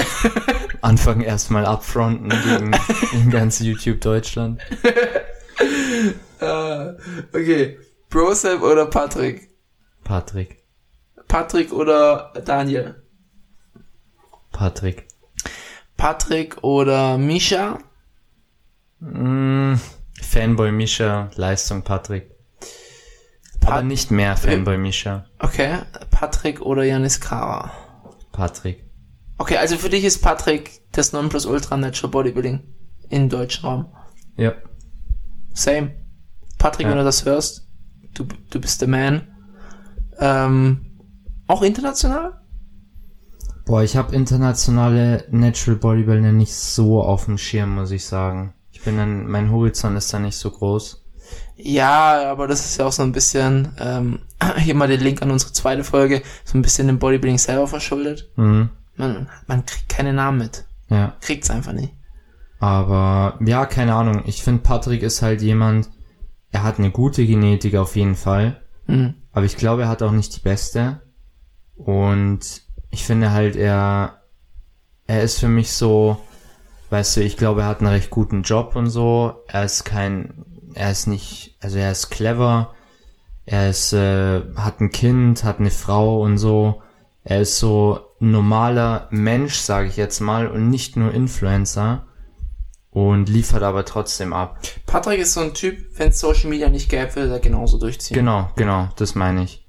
Anfangen 0.81 1.21
erstmal 1.21 1.65
upfronten 1.65 2.29
gegen, 2.29 2.71
gegen 3.11 3.31
ganz 3.31 3.59
YouTube 3.59 4.01
Deutschland. 4.01 4.61
Ah, 6.41 6.95
okay. 7.33 7.79
Brosep 8.09 8.61
oder 8.61 8.87
Patrick? 8.87 9.49
Patrick. 10.03 10.63
Patrick 11.29 11.71
oder 11.71 12.33
Daniel? 12.43 13.01
Patrick. 14.51 15.07
Patrick 15.95 16.61
oder 16.61 17.17
Misha? 17.17 17.79
Mm, 18.99 19.75
Fanboy 20.21 20.71
Misha, 20.71 21.29
Leistung 21.35 21.81
Patrick. 21.83 22.31
Aber 23.61 23.75
Pat- 23.77 23.85
nicht 23.85 24.11
mehr 24.11 24.37
Fanboy 24.37 24.77
Misha. 24.77 25.25
Okay. 25.39 25.79
Patrick 26.11 26.61
oder 26.61 26.83
Janis 26.83 27.19
Kara? 27.19 27.71
Patrick. 28.31 28.83
Okay, 29.37 29.57
also 29.57 29.77
für 29.77 29.89
dich 29.89 30.03
ist 30.05 30.21
Patrick 30.21 30.81
das 30.91 31.11
Nonplusultra 31.13 31.75
Natural 31.77 32.11
Bodybuilding 32.11 32.61
im 33.09 33.29
deutschen 33.29 33.65
Raum. 33.65 33.85
Ja. 34.37 34.53
Same. 35.53 35.95
Patrick, 36.57 36.85
Ja. 36.85 36.91
wenn 36.91 36.97
du 36.99 37.03
das 37.03 37.25
hörst, 37.25 37.67
du, 38.13 38.25
du 38.49 38.59
bist 38.61 38.81
der 38.81 38.87
Man. 38.87 39.27
Ähm, 40.19 40.99
auch 41.47 41.61
international? 41.61 42.41
Boah, 43.65 43.83
ich 43.83 43.97
habe 43.97 44.15
internationale 44.15 45.25
Natural 45.31 45.77
Bodybuilder 45.79 46.31
nicht 46.31 46.53
so 46.53 47.01
auf 47.03 47.25
dem 47.25 47.37
Schirm, 47.37 47.75
muss 47.75 47.91
ich 47.91 48.05
sagen. 48.05 48.53
Ich 48.85 48.87
bin 48.87 48.97
dann, 48.97 49.25
mein 49.25 49.51
Horizont 49.51 49.97
ist 49.97 50.13
da 50.13 50.19
nicht 50.19 50.37
so 50.37 50.51
groß. 50.51 51.03
Ja, 51.55 52.29
aber 52.29 52.47
das 52.47 52.63
ist 52.63 52.77
ja 52.77 52.85
auch 52.85 52.91
so 52.91 53.01
ein 53.01 53.13
bisschen, 53.13 53.69
ähm, 53.79 54.19
hier 54.57 54.75
mal 54.75 54.87
den 54.87 55.01
Link 55.01 55.23
an 55.23 55.31
unsere 55.31 55.53
zweite 55.53 55.83
Folge, 55.83 56.21
so 56.43 56.55
ein 56.55 56.61
bisschen 56.61 56.85
dem 56.85 56.99
Bodybuilding 56.99 57.39
selber 57.39 57.65
verschuldet. 57.65 58.29
Mhm. 58.35 58.69
Man, 58.95 59.27
man 59.47 59.65
kriegt 59.65 59.89
keine 59.89 60.13
Namen 60.13 60.37
mit. 60.37 60.65
Ja. 60.91 61.15
Kriegt's 61.19 61.49
einfach 61.49 61.73
nicht. 61.73 61.95
Aber 62.59 63.39
ja, 63.43 63.65
keine 63.65 63.95
Ahnung. 63.95 64.21
Ich 64.27 64.43
finde, 64.43 64.61
Patrick 64.61 65.01
ist 65.01 65.23
halt 65.23 65.41
jemand, 65.41 65.89
er 66.51 66.61
hat 66.61 66.77
eine 66.77 66.91
gute 66.91 67.25
Genetik 67.25 67.77
auf 67.77 67.95
jeden 67.95 68.15
Fall. 68.15 68.61
Mhm. 68.85 69.15
Aber 69.31 69.47
ich 69.47 69.57
glaube, 69.57 69.81
er 69.81 69.87
hat 69.87 70.03
auch 70.03 70.11
nicht 70.11 70.35
die 70.35 70.41
beste. 70.41 71.01
Und 71.75 72.61
ich 72.91 73.03
finde 73.03 73.31
halt, 73.31 73.55
er, 73.55 74.21
er 75.07 75.23
ist 75.23 75.39
für 75.39 75.47
mich 75.47 75.71
so, 75.71 76.19
weißt 76.89 77.17
du, 77.17 77.21
ich 77.21 77.37
glaube, 77.37 77.61
er 77.61 77.67
hat 77.67 77.79
einen 77.79 77.87
recht 77.89 78.09
guten 78.09 78.43
Job 78.43 78.75
und 78.75 78.89
so. 78.89 79.43
Er 79.47 79.63
ist 79.65 79.83
kein, 79.85 80.45
er 80.73 80.91
ist 80.91 81.07
nicht, 81.07 81.55
also 81.61 81.77
er 81.77 81.91
ist 81.91 82.09
clever. 82.09 82.73
Er 83.45 83.69
ist, 83.69 83.93
äh, 83.93 84.41
hat 84.55 84.79
ein 84.81 84.89
Kind, 84.91 85.43
hat 85.43 85.59
eine 85.59 85.69
Frau 85.71 86.21
und 86.21 86.37
so. 86.37 86.81
Er 87.23 87.41
ist 87.41 87.59
so 87.59 87.99
ein 88.21 88.31
normaler 88.31 89.07
Mensch, 89.11 89.55
sage 89.55 89.87
ich 89.87 89.97
jetzt 89.97 90.19
mal, 90.19 90.47
und 90.47 90.69
nicht 90.69 90.95
nur 90.97 91.11
Influencer. 91.13 92.05
Und 92.91 93.27
liefert 93.27 93.61
aber 93.61 93.83
trotzdem 93.83 94.31
ab. 94.31 94.57
Patrick 94.85 95.19
ist 95.19 95.33
so 95.33 95.41
ein 95.41 95.53
Typ, 95.53 95.77
wenn 95.99 96.09
es 96.09 96.19
Social 96.19 96.49
Media 96.49 96.69
nicht 96.69 96.87
gäbe, 96.89 97.13
würde 97.15 97.33
er 97.33 97.39
genauso 97.39 97.77
durchziehen. 97.77 98.15
Genau, 98.15 98.49
genau, 98.55 98.87
das 98.95 99.15
meine 99.15 99.43
ich. 99.43 99.65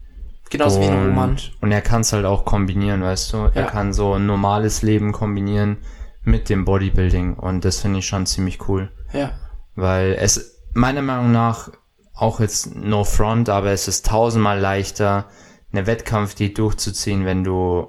Genauso 0.48 0.80
wie 0.80 0.84
ein 0.84 0.96
Und- 0.96 1.06
Roman. 1.08 1.36
Und 1.60 1.72
er 1.72 1.80
kann 1.80 2.02
es 2.02 2.12
halt 2.12 2.24
auch 2.24 2.44
kombinieren, 2.44 3.02
weißt 3.02 3.32
du? 3.32 3.36
Er 3.52 3.62
Ja. 3.62 3.62
kann 3.64 3.92
so 3.92 4.12
ein 4.14 4.26
normales 4.26 4.82
Leben 4.82 5.10
kombinieren 5.10 5.78
mit 6.26 6.48
dem 6.48 6.64
Bodybuilding. 6.64 7.34
Und 7.34 7.64
das 7.64 7.78
finde 7.80 8.00
ich 8.00 8.06
schon 8.06 8.26
ziemlich 8.26 8.68
cool. 8.68 8.90
Ja. 9.12 9.32
Weil 9.74 10.16
es 10.20 10.60
meiner 10.74 11.02
Meinung 11.02 11.32
nach, 11.32 11.70
auch 12.12 12.40
jetzt 12.40 12.74
no 12.74 13.04
front, 13.04 13.48
aber 13.48 13.70
es 13.70 13.88
ist 13.88 14.06
tausendmal 14.06 14.58
leichter, 14.58 15.28
eine 15.72 15.86
Wettkampfdiät 15.86 16.58
durchzuziehen, 16.58 17.24
wenn 17.24 17.44
du 17.44 17.88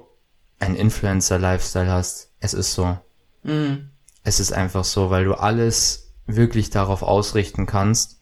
einen 0.60 0.76
Influencer-Lifestyle 0.76 1.90
hast. 1.90 2.32
Es 2.38 2.54
ist 2.54 2.74
so. 2.74 2.96
Mhm. 3.42 3.90
Es 4.22 4.38
ist 4.40 4.52
einfach 4.52 4.84
so, 4.84 5.10
weil 5.10 5.24
du 5.24 5.34
alles 5.34 6.12
wirklich 6.26 6.70
darauf 6.70 7.02
ausrichten 7.02 7.66
kannst. 7.66 8.20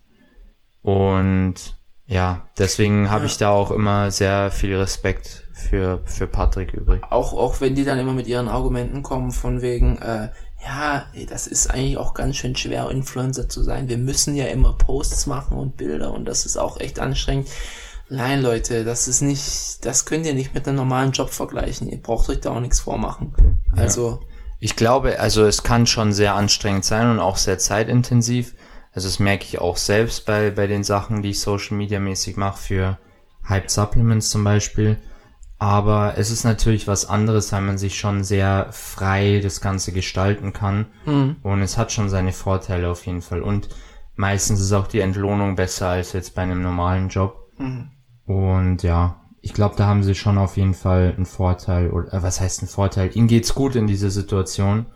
Und 0.83 1.77
ja, 2.07 2.47
deswegen 2.57 3.11
habe 3.11 3.25
Ja. 3.25 3.27
ich 3.27 3.37
da 3.37 3.51
auch 3.51 3.71
immer 3.71 4.11
sehr 4.11 4.51
viel 4.51 4.77
Respekt 4.77 5.46
für, 5.57 6.03
für 6.05 6.27
Patrick 6.27 6.75
übrig. 6.75 7.03
Auch, 7.11 7.33
auch 7.33 7.61
wenn 7.61 7.75
die 7.75 7.85
dann 7.85 7.99
immer 7.99 8.13
mit 8.13 8.27
ihren 8.27 8.49
Argumenten 8.49 9.03
kommen, 9.03 9.31
von 9.31 9.63
wegen, 9.63 9.97
äh, 9.99 10.29
ja, 10.65 11.07
das 11.29 11.47
ist 11.47 11.71
eigentlich 11.71 11.97
auch 11.97 12.13
ganz 12.13 12.37
schön 12.37 12.55
schwer, 12.55 12.91
Influencer 12.91 13.49
zu 13.49 13.63
sein. 13.63 13.89
Wir 13.89 13.99
müssen 13.99 14.37
ja 14.37 14.47
immer 14.47 14.75
Posts 14.75 15.27
machen 15.27 15.57
und 15.57 15.77
Bilder 15.77 16.13
und 16.13 16.27
das 16.27 16.45
ist 16.45 16.59
auch 16.59 16.79
echt 16.79 16.99
anstrengend. 16.99 17.49
Nein, 18.09 18.43
Leute, 18.43 18.85
das 18.85 19.09
ist 19.09 19.23
nicht, 19.23 19.85
das 19.85 20.05
könnt 20.05 20.27
ihr 20.27 20.35
nicht 20.35 20.55
mit 20.55 20.69
einem 20.69 20.77
normalen 20.77 21.13
Job 21.13 21.31
vergleichen. 21.31 21.89
Ihr 21.89 22.01
braucht 22.01 22.29
euch 22.29 22.41
da 22.41 22.51
auch 22.51 22.61
nichts 22.61 22.81
vormachen. 22.81 23.35
Also, 23.75 24.21
Ich 24.61 24.77
glaube, 24.77 25.19
also 25.19 25.45
es 25.45 25.63
kann 25.63 25.87
schon 25.87 26.13
sehr 26.13 26.35
anstrengend 26.35 26.85
sein 26.85 27.11
und 27.11 27.19
auch 27.19 27.37
sehr 27.37 27.59
zeitintensiv. 27.59 28.55
Also 28.93 29.09
das 29.09 29.19
merke 29.19 29.45
ich 29.45 29.59
auch 29.59 29.77
selbst 29.77 30.27
bei, 30.27 30.51
bei 30.51 30.67
den 30.67 30.85
Sachen, 30.85 31.23
die 31.23 31.31
ich 31.31 31.41
Social 31.41 31.77
Media 31.77 31.99
mäßig 31.99 32.37
mache 32.37 32.59
für 32.59 32.99
Hype 33.49 33.71
Supplements 33.71 34.31
zum 34.31 34.45
Beispiel. 34.45 34.99
Aber 35.59 36.15
es 36.19 36.31
ist 36.31 36.45
natürlich 36.45 36.87
was 36.87 37.09
anderes, 37.09 37.51
weil 37.53 37.63
man 37.63 37.79
sich 37.79 37.99
schon 37.99 38.25
sehr 38.25 38.69
frei 38.73 39.41
das 39.43 39.61
Ganze 39.61 39.93
gestalten 39.93 40.53
kann. 40.53 40.87
hm, 41.05 41.37
Und 41.43 41.63
es 41.63 41.79
hat 41.79 41.93
schon 41.93 42.11
seine 42.11 42.33
Vorteile 42.33 42.91
auf 42.91 43.07
jeden 43.07 43.23
Fall. 43.23 43.41
Und 43.43 43.69
meistens 44.17 44.61
ist 44.61 44.73
auch 44.73 44.87
die 44.87 45.01
Entlohnung 45.01 45.57
besser 45.57 45.89
als 45.89 46.13
jetzt 46.13 46.35
bei 46.35 46.43
einem 46.43 46.63
normalen 46.63 47.09
Job. 47.09 47.51
hm. 47.57 47.91
Und 48.27 48.83
ja, 48.83 49.21
ich 49.41 49.55
glaube, 49.55 49.77
da 49.77 49.87
haben 49.87 50.03
sie 50.03 50.17
schon 50.17 50.37
auf 50.37 50.57
jeden 50.57 50.75
Fall 50.75 51.15
einen 51.17 51.27
Vorteil. 51.27 51.91
Oder 51.91 52.13
äh, 52.13 52.23
was 52.25 52.41
heißt 52.41 52.63
ein 52.63 52.67
Vorteil? 52.69 53.17
Ihnen 53.17 53.29
geht's 53.29 53.55
gut 53.55 53.77
in 53.77 53.87
dieser 53.87 54.11
Situation. 54.11 54.87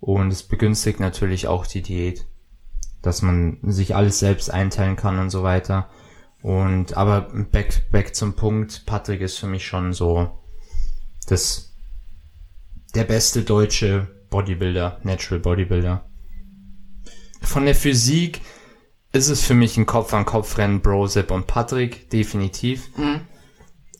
Und 0.00 0.30
es 0.30 0.42
begünstigt 0.42 1.00
natürlich 1.00 1.48
auch 1.48 1.66
die 1.66 1.80
Diät. 1.82 2.26
Dass 3.00 3.22
man 3.22 3.58
sich 3.62 3.96
alles 3.96 4.18
selbst 4.18 4.52
einteilen 4.52 4.96
kann 4.96 5.18
und 5.18 5.30
so 5.30 5.42
weiter. 5.42 5.88
Und 6.42 6.96
aber 6.96 7.22
back, 7.50 7.90
back 7.90 8.14
zum 8.14 8.34
Punkt, 8.34 8.86
Patrick 8.86 9.20
ist 9.20 9.38
für 9.38 9.46
mich 9.46 9.66
schon 9.66 9.92
so 9.92 10.38
das 11.26 11.74
der 12.94 13.04
beste 13.04 13.42
deutsche 13.42 14.08
Bodybuilder, 14.30 15.00
Natural 15.02 15.40
Bodybuilder. 15.40 16.04
Von 17.42 17.64
der 17.64 17.74
Physik 17.74 18.40
ist 19.12 19.28
es 19.28 19.42
für 19.42 19.54
mich 19.54 19.76
ein 19.76 19.86
Kopf-an-Kopf-Rennen, 19.86 20.80
Brosep 20.80 21.30
und 21.30 21.46
Patrick, 21.46 22.10
definitiv. 22.10 22.96
Mhm. 22.96 23.22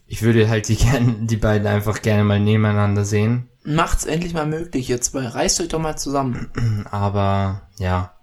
Ich 0.07 0.23
würde 0.23 0.49
halt 0.49 0.69
die, 0.69 0.77
gern, 0.77 1.27
die 1.27 1.37
beiden 1.37 1.67
einfach 1.67 2.03
gerne 2.03 2.25
mal 2.25 2.41
nebeneinander 2.41 3.05
sehen. 3.05 3.49
Macht's 3.65 4.07
endlich 4.07 4.33
mal 4.33 4.47
möglich 4.47 4.89
jetzt, 4.89 5.13
weil 5.13 5.27
reißt 5.27 5.61
euch 5.61 5.69
doch 5.69 5.81
mal 5.81 5.97
zusammen. 5.97 6.51
Aber 6.91 7.69
ja, 7.79 8.18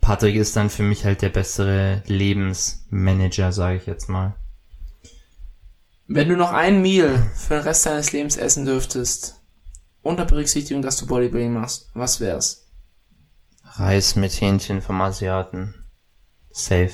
Patrick 0.00 0.36
ist 0.36 0.56
dann 0.56 0.70
für 0.70 0.82
mich 0.82 1.04
halt 1.04 1.22
der 1.22 1.28
bessere 1.28 2.02
Lebensmanager, 2.06 3.52
sage 3.52 3.76
ich 3.76 3.86
jetzt 3.86 4.08
mal. 4.08 4.34
Wenn 6.06 6.28
du 6.28 6.36
noch 6.36 6.52
ein 6.52 6.82
Meal 6.82 7.30
für 7.34 7.54
den 7.54 7.62
Rest 7.62 7.86
deines 7.86 8.12
Lebens 8.12 8.36
essen 8.36 8.64
dürftest, 8.64 9.40
unter 10.02 10.24
Berücksichtigung, 10.24 10.82
dass 10.82 10.96
du 10.96 11.06
Bodybuilding 11.06 11.52
machst, 11.52 11.90
was 11.94 12.20
wär's? 12.20 12.66
Reis 13.62 14.16
mit 14.16 14.32
Hähnchen 14.32 14.82
vom 14.82 15.00
Asiaten. 15.00 15.74
Safe. 16.50 16.90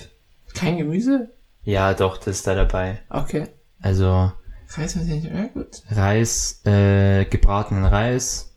Kein 0.55 0.77
Gemüse? 0.77 1.33
Ja, 1.63 1.95
doch, 1.95 2.19
das 2.19 2.39
ist 2.39 2.47
da 2.47 2.55
dabei. 2.55 3.01
Okay. 3.09 3.49
Also 3.81 4.33
Reis 4.69 4.97
mit 4.97 5.07
Hähnchen, 5.07 5.35
ja 5.35 5.47
gut. 5.47 5.83
Reis, 5.91 6.61
äh, 6.67 7.25
gebratenen 7.25 7.85
Reis, 7.85 8.57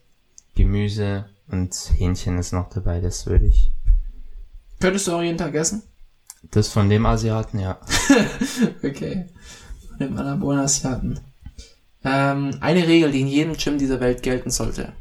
Gemüse 0.55 1.29
und 1.47 1.73
Hähnchen 1.95 2.37
ist 2.37 2.51
noch 2.51 2.69
dabei, 2.69 2.99
das 2.99 3.25
würde 3.25 3.45
ich. 3.45 3.71
Könntest 4.79 5.07
du 5.07 5.37
Tag 5.37 5.53
essen? 5.55 5.83
Das 6.51 6.69
von 6.69 6.89
dem 6.89 7.05
Asiaten, 7.05 7.59
ja. 7.59 7.79
Okay. 8.83 9.25
Von 9.87 9.99
dem 9.99 10.17
Anabola-Asiaten. 10.17 11.19
Ähm, 12.03 12.57
eine 12.61 12.87
Regel, 12.87 13.11
die 13.11 13.21
in 13.21 13.27
jedem 13.27 13.57
Gym 13.57 13.77
dieser 13.77 13.99
Welt 13.99 14.23
gelten 14.23 14.49
sollte. 14.49 14.93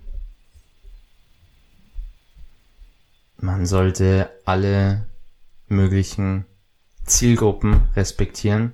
Man 3.37 3.67
sollte 3.67 4.31
alle 4.45 5.07
möglichen 5.69 6.45
Zielgruppen 7.07 7.89
respektieren. 7.95 8.73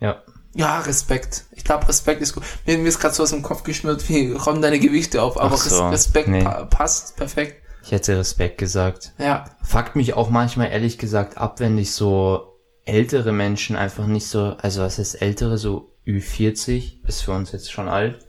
Ja. 0.00 0.22
Ja, 0.54 0.80
Respekt. 0.80 1.44
Ich 1.52 1.64
glaube, 1.64 1.86
Respekt 1.86 2.22
ist 2.22 2.34
gut. 2.34 2.42
Mir, 2.66 2.78
mir 2.78 2.88
ist 2.88 2.98
gerade 2.98 3.14
so 3.14 3.22
aus 3.22 3.30
dem 3.30 3.42
Kopf 3.42 3.62
geschmiert, 3.62 4.08
wie 4.08 4.32
räumen 4.32 4.62
deine 4.62 4.80
Gewichte 4.80 5.22
auf, 5.22 5.38
aber 5.38 5.56
so, 5.56 5.88
Res 5.88 5.92
Respekt 5.92 6.28
nee. 6.28 6.42
pa 6.42 6.64
passt 6.64 7.16
perfekt. 7.16 7.59
Ich 7.82 7.92
hätte 7.92 8.18
Respekt 8.18 8.58
gesagt. 8.58 9.12
Ja. 9.18 9.44
Fuckt 9.62 9.96
mich 9.96 10.14
auch 10.14 10.30
manchmal 10.30 10.70
ehrlich 10.70 10.98
gesagt 10.98 11.38
ab, 11.38 11.60
wenn 11.60 11.78
ich 11.78 11.92
so 11.92 12.58
ältere 12.84 13.32
Menschen 13.32 13.76
einfach 13.76 14.06
nicht 14.06 14.26
so, 14.26 14.56
also 14.58 14.82
was 14.82 14.98
heißt 14.98 15.22
ältere, 15.22 15.58
so 15.58 15.96
Ü40, 16.06 17.06
ist 17.06 17.22
für 17.22 17.32
uns 17.32 17.52
jetzt 17.52 17.70
schon 17.70 17.88
alt, 17.88 18.26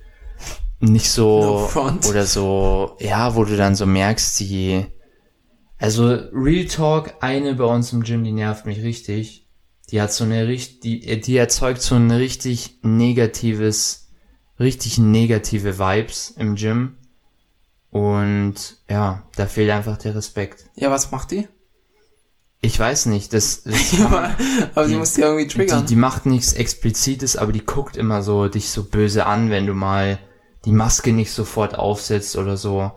nicht 0.79 1.17
No 1.17 1.41
so, 1.41 1.67
front. 1.67 2.07
oder 2.07 2.25
so, 2.25 2.97
ja, 2.99 3.35
wo 3.35 3.43
du 3.43 3.55
dann 3.55 3.75
so 3.75 3.85
merkst, 3.85 4.39
die, 4.39 4.85
also 5.77 6.07
Real 6.33 6.65
Talk, 6.65 7.15
eine 7.21 7.55
bei 7.55 7.63
uns 7.65 7.93
im 7.93 8.03
Gym, 8.03 8.23
die 8.23 8.31
nervt 8.31 8.65
mich 8.65 8.81
richtig, 8.83 9.47
die 9.89 10.01
hat 10.01 10.13
so 10.13 10.23
eine 10.23 10.47
richtig, 10.47 10.81
die, 10.81 11.21
die 11.21 11.37
erzeugt 11.37 11.81
so 11.81 11.95
ein 11.95 12.11
richtig 12.11 12.79
negatives, 12.81 14.09
richtig 14.59 14.97
negative 14.97 15.79
Vibes 15.79 16.31
im 16.31 16.55
Gym. 16.55 16.97
Und 17.91 18.77
ja, 18.89 19.23
da 19.35 19.45
fehlt 19.45 19.69
einfach 19.69 19.97
der 19.97 20.15
Respekt. 20.15 20.65
Ja, 20.75 20.89
was 20.89 21.11
macht 21.11 21.31
die? 21.31 21.47
Ich 22.61 22.79
weiß 22.79 23.07
nicht, 23.07 23.33
das, 23.33 23.63
das 23.65 23.91
Ja, 23.91 24.05
aber, 24.05 24.35
aber 24.75 24.85
sie 24.85 24.93
Die- 24.93 24.97
muss 24.99 25.13
die 25.13 25.21
irgendwie 25.21 25.47
triggern. 25.47 25.81
die, 25.81 25.85
die 25.87 25.95
macht 25.95 26.25
nichts 26.25 26.53
Explizites, 26.53 27.35
aber 27.35 27.51
die 27.51 27.65
guckt 27.65 27.97
immer 27.97 28.21
so 28.21 28.47
dich 28.47 28.69
so 28.69 28.83
böse 28.83 29.25
an, 29.25 29.49
wenn 29.49 29.67
du 29.67 29.73
mal 29.73 30.19
die 30.65 30.71
Maske 30.71 31.11
nicht 31.11 31.31
sofort 31.31 31.75
aufsetzt 31.77 32.35
oder 32.37 32.57
so. 32.57 32.91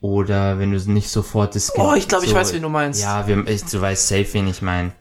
Oder 0.00 0.60
wenn 0.60 0.70
du 0.70 0.78
nicht 0.92 1.10
sofort 1.10 1.56
das 1.56 1.76
oh, 1.76 1.94
ich 1.94 2.06
glaube, 2.06 2.24
ich 2.24 2.30
so, 2.30 2.36
weiß, 2.36 2.52
wen 2.52 2.62
du 2.62 2.68
meinst. 2.68 3.02
Ja, 3.02 3.26
wir, 3.26 3.44
ich, 3.48 3.64
du 3.64 3.80
weißt 3.80 4.06
safe, 4.08 4.28
wen 4.34 4.46
ich 4.46 4.62
meine. 4.62 4.92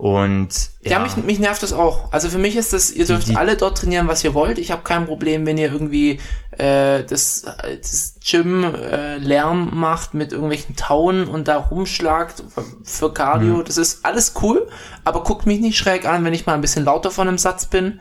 Und 0.00 0.48
Ja, 0.80 0.98
mich, 1.00 1.14
mich 1.18 1.38
nervt 1.38 1.62
das 1.62 1.74
auch. 1.74 2.10
Also 2.10 2.30
für 2.30 2.38
mich 2.38 2.56
ist 2.56 2.72
das, 2.72 2.90
ihr 2.90 3.04
dürft 3.04 3.28
die- 3.28 3.36
alle 3.36 3.58
dort 3.58 3.76
trainieren, 3.76 4.08
was 4.08 4.24
ihr 4.24 4.32
wollt. 4.32 4.56
Ich 4.56 4.70
habe 4.70 4.80
kein 4.82 5.04
Problem, 5.04 5.44
wenn 5.44 5.58
ihr 5.58 5.70
irgendwie 5.70 6.18
äh, 6.52 7.04
das, 7.04 7.42
das 7.42 8.14
Gym 8.24 8.64
äh, 8.64 9.18
Lärm 9.18 9.78
macht 9.78 10.14
mit 10.14 10.32
irgendwelchen 10.32 10.74
Tauen 10.74 11.28
und 11.28 11.48
da 11.48 11.58
rumschlagt 11.58 12.42
für 12.82 13.12
Cardio. 13.12 13.56
Mhm. 13.56 13.64
Das 13.66 13.76
ist 13.76 14.02
alles 14.06 14.32
cool, 14.40 14.70
aber 15.04 15.22
guckt 15.22 15.44
mich 15.44 15.60
nicht 15.60 15.76
schräg 15.76 16.06
an, 16.08 16.24
wenn 16.24 16.32
ich 16.32 16.46
mal 16.46 16.54
ein 16.54 16.62
bisschen 16.62 16.86
lauter 16.86 17.10
von 17.10 17.28
einem 17.28 17.36
Satz 17.36 17.66
bin 17.66 18.00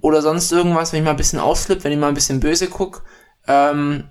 oder 0.00 0.22
sonst 0.22 0.50
irgendwas, 0.50 0.94
wenn 0.94 1.00
ich 1.00 1.04
mal 1.04 1.10
ein 1.10 1.16
bisschen 1.18 1.40
ausflippe, 1.40 1.84
wenn 1.84 1.92
ich 1.92 1.98
mal 1.98 2.08
ein 2.08 2.14
bisschen 2.14 2.40
böse 2.40 2.68
guck. 2.68 3.04
Ähm, 3.46 4.04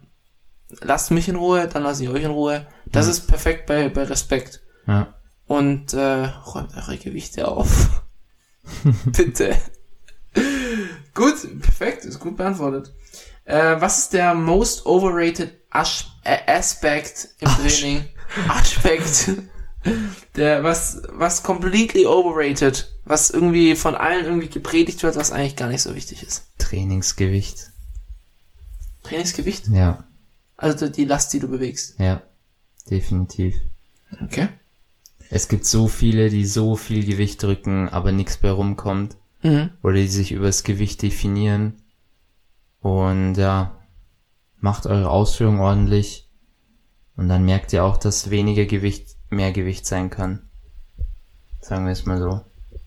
lasst 0.82 1.10
mich 1.10 1.28
in 1.28 1.36
Ruhe, 1.36 1.68
dann 1.68 1.82
lasse 1.82 2.04
ich 2.04 2.10
euch 2.10 2.22
in 2.24 2.30
Ruhe. 2.32 2.68
Das 2.86 3.08
ist 3.08 3.22
perfekt 3.28 3.66
bei, 3.66 3.90
bei 3.90 4.04
Respekt 4.04 4.62
ja. 4.86 5.16
Und 5.58 5.94
äh, 5.94 6.26
räumt 6.26 6.76
eure 6.76 6.98
Gewichte 6.98 7.48
auf. 7.48 8.02
Bitte. 9.06 9.56
gut, 11.14 11.36
perfekt, 11.62 12.06
ist 12.06 12.20
gut 12.20 12.38
beantwortet. 12.38 12.92
Äh, 13.46 13.76
was 13.80 14.00
ist 14.00 14.14
der 14.14 14.34
most 14.34 14.86
overrated 14.86 15.54
Asch 15.70 16.08
äh, 16.24 16.38
Aspect 16.52 17.30
im 17.40 17.50
Training? 17.50 18.06
Aspekt. 18.50 19.32
Der, 20.38 20.64
was, 20.64 21.02
was 21.10 21.44
completely 21.44 22.06
overrated, 22.06 22.90
was 23.04 23.30
irgendwie 23.30 23.76
von 23.76 23.96
allen 23.96 24.24
irgendwie 24.26 24.48
gepredigt 24.48 25.04
wird, 25.04 25.18
was 25.18 25.32
eigentlich 25.34 25.58
gar 25.58 25.68
nicht 25.68 25.82
so 25.82 25.94
wichtig 25.94 26.24
ist. 26.24 26.46
Trainingsgewicht. 26.58 27.70
Trainingsgewicht, 29.04 29.68
Ja, 29.68 30.06
also 30.56 30.88
die 30.88 31.04
Last, 31.04 31.34
die 31.34 31.40
du 31.40 31.50
bewegst. 31.50 32.00
ja, 32.00 32.22
definitiv. 32.90 33.56
Okay. 34.24 34.48
Es 35.30 35.48
gibt 35.48 35.66
so 35.66 35.88
viele, 35.88 36.30
die 36.30 36.46
so 36.46 36.76
viel 36.76 37.06
Gewicht 37.06 37.42
drücken, 37.42 37.90
aber 37.90 38.12
nichts 38.12 38.38
bei 38.38 38.52
rumkommt. 38.52 39.18
Mhm. 39.42 39.72
Oder 39.82 39.96
die 39.96 40.08
sich 40.08 40.32
übers 40.32 40.64
Gewicht 40.64 41.02
definieren. 41.02 41.82
Und 42.82 43.36
ja, 43.36 43.78
macht 44.60 44.86
eure 44.86 45.10
Ausführung 45.10 45.60
ordentlich. 45.60 46.30
Und 47.18 47.30
dann 47.30 47.44
merkt 47.46 47.74
ihr 47.74 47.84
auch, 47.84 47.98
dass 47.98 48.30
weniger 48.30 48.66
Gewicht 48.66 49.16
mehr 49.30 49.52
Gewicht 49.52 49.86
sein 49.86 50.10
kann. 50.10 50.50
Sagen 51.60 51.86
wir 51.86 51.92
es 51.92 52.06
mal 52.06 52.20
so. 52.20 52.42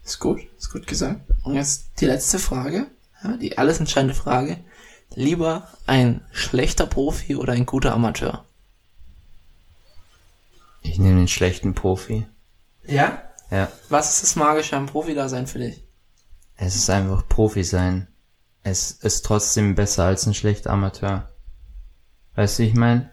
Ist 0.05 0.20
gut, 0.20 0.41
ist 0.59 0.72
gut 0.72 0.87
gesagt. 0.87 1.20
Und 1.43 1.55
jetzt 1.55 2.01
die 2.01 2.07
letzte 2.07 2.39
Frage, 2.39 2.87
ja, 3.22 3.37
die 3.37 3.59
alles 3.59 3.80
entscheidende 3.80 4.14
Frage. 4.14 4.59
Lieber 5.14 5.68
ein 5.87 6.22
schlechter 6.32 6.87
Profi 6.87 7.37
oder 7.37 7.53
ein 7.53 7.66
guter 7.66 7.93
Amateur? 7.93 8.45
Ich 10.89 10.99
nehme 10.99 11.16
den 11.18 11.28
schlechten 11.28 11.74
Profi. 11.74 12.26
Ja? 12.87 13.22
Ja, 13.51 13.68
Was 13.89 14.14
ist 14.14 14.22
das 14.22 14.37
Magische 14.37 14.76
am 14.76 14.87
Profi-Dasein 14.87 15.47
für 15.47 15.59
dich? 15.59 15.82
es 16.59 16.74
ist 16.74 16.89
einfach 16.91 17.28
Profi 17.28 17.62
sein. 17.64 18.09
Es 18.62 18.91
ist 18.91 19.24
trotzdem 19.26 19.74
besser 19.74 20.05
als 20.05 20.26
ein 20.26 20.32
schlechter 20.34 20.70
Amateur. 20.70 21.28
Weißt 22.34 22.59
du, 22.59 22.62
wie 22.62 22.68
ich 22.68 22.74
meine? 22.74 23.11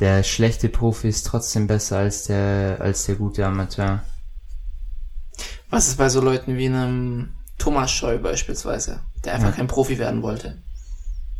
Der 0.00 0.22
schlechte 0.22 0.68
Profi 0.70 1.08
ist 1.08 1.26
trotzdem 1.26 1.66
besser 1.66 1.98
als 1.98 2.24
der, 2.24 2.78
als 2.80 3.04
der 3.04 3.16
gute 3.16 3.44
Amateur. 3.46 4.02
Was 5.68 5.88
ist 5.88 5.98
bei 5.98 6.08
so 6.08 6.20
Leuten 6.20 6.56
wie 6.56 6.66
einem 6.66 7.34
Thomas 7.58 7.90
Scheu 7.92 8.18
beispielsweise, 8.18 9.00
der 9.24 9.34
einfach 9.34 9.50
Ja. 9.50 9.56
kein 9.56 9.66
Profi 9.68 9.98
werden 9.98 10.22
wollte? 10.22 10.62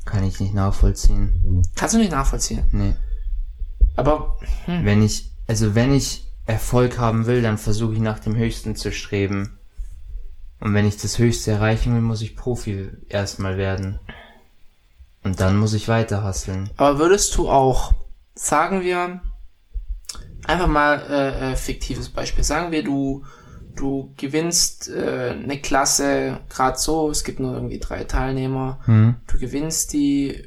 Kann 0.04 0.24
ich 0.24 0.40
nicht 0.40 0.54
nachvollziehen. 0.54 1.62
Kannst 1.74 1.94
du 1.94 1.98
nicht 1.98 2.12
nachvollziehen. 2.12 2.64
Nee. 2.72 2.94
Aber, 4.00 4.38
hm, 4.64 4.84
Wenn 4.86 5.02
ich, 5.02 5.30
also 5.46 5.74
wenn 5.74 5.92
ich 5.92 6.24
Erfolg 6.46 6.98
haben 6.98 7.26
will, 7.26 7.42
dann 7.42 7.58
versuche 7.58 7.92
ich 7.92 8.00
nach 8.00 8.18
dem 8.18 8.34
Höchsten 8.34 8.74
zu 8.74 8.92
streben. 8.92 9.58
Und 10.58 10.72
wenn 10.72 10.86
ich 10.86 10.96
das 10.96 11.18
Höchste 11.18 11.50
erreichen 11.52 11.94
will, 11.94 12.00
muss 12.00 12.22
ich 12.22 12.34
Profi 12.34 12.88
erstmal 13.10 13.58
werden. 13.58 14.00
Und 15.22 15.40
dann 15.40 15.58
muss 15.58 15.74
ich 15.74 15.86
weiter 15.86 16.22
hasseln. 16.22 16.70
aber 16.78 16.98
würdest 16.98 17.36
du 17.36 17.50
auch, 17.50 17.92
sagen 18.34 18.80
wir, 18.80 19.20
einfach 20.46 20.66
mal 20.66 21.02
äh, 21.10 21.52
äh, 21.52 21.56
fiktives 21.56 22.08
Beispiel, 22.08 22.42
sagen 22.42 22.72
wir, 22.72 22.82
du 22.82 23.24
du 23.76 24.12
gewinnst 24.16 24.88
äh, 24.88 25.30
eine 25.42 25.60
Klasse 25.60 26.40
gerade 26.48 26.78
so, 26.78 27.10
es 27.10 27.24
gibt 27.24 27.40
nur 27.40 27.54
irgendwie 27.54 27.78
drei 27.78 28.04
Teilnehmer, 28.04 28.80
Hm? 28.84 29.16
du 29.26 29.38
gewinnst 29.38 29.92
die, 29.92 30.44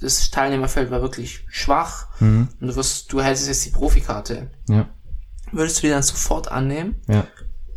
das 0.00 0.30
Teilnehmerfeld 0.30 0.90
war 0.90 1.02
wirklich 1.02 1.44
schwach 1.48 2.08
Hm? 2.18 2.48
und 2.60 2.66
du 2.68 2.76
wirst, 2.76 3.12
du 3.12 3.20
hältst 3.22 3.46
jetzt 3.48 3.64
die 3.66 3.70
Profikarte. 3.70 4.50
Ja. 4.68 4.88
Würdest 5.52 5.78
du 5.78 5.82
die 5.82 5.90
dann 5.90 6.02
sofort 6.02 6.50
annehmen? 6.50 6.96
Ja. 7.08 7.26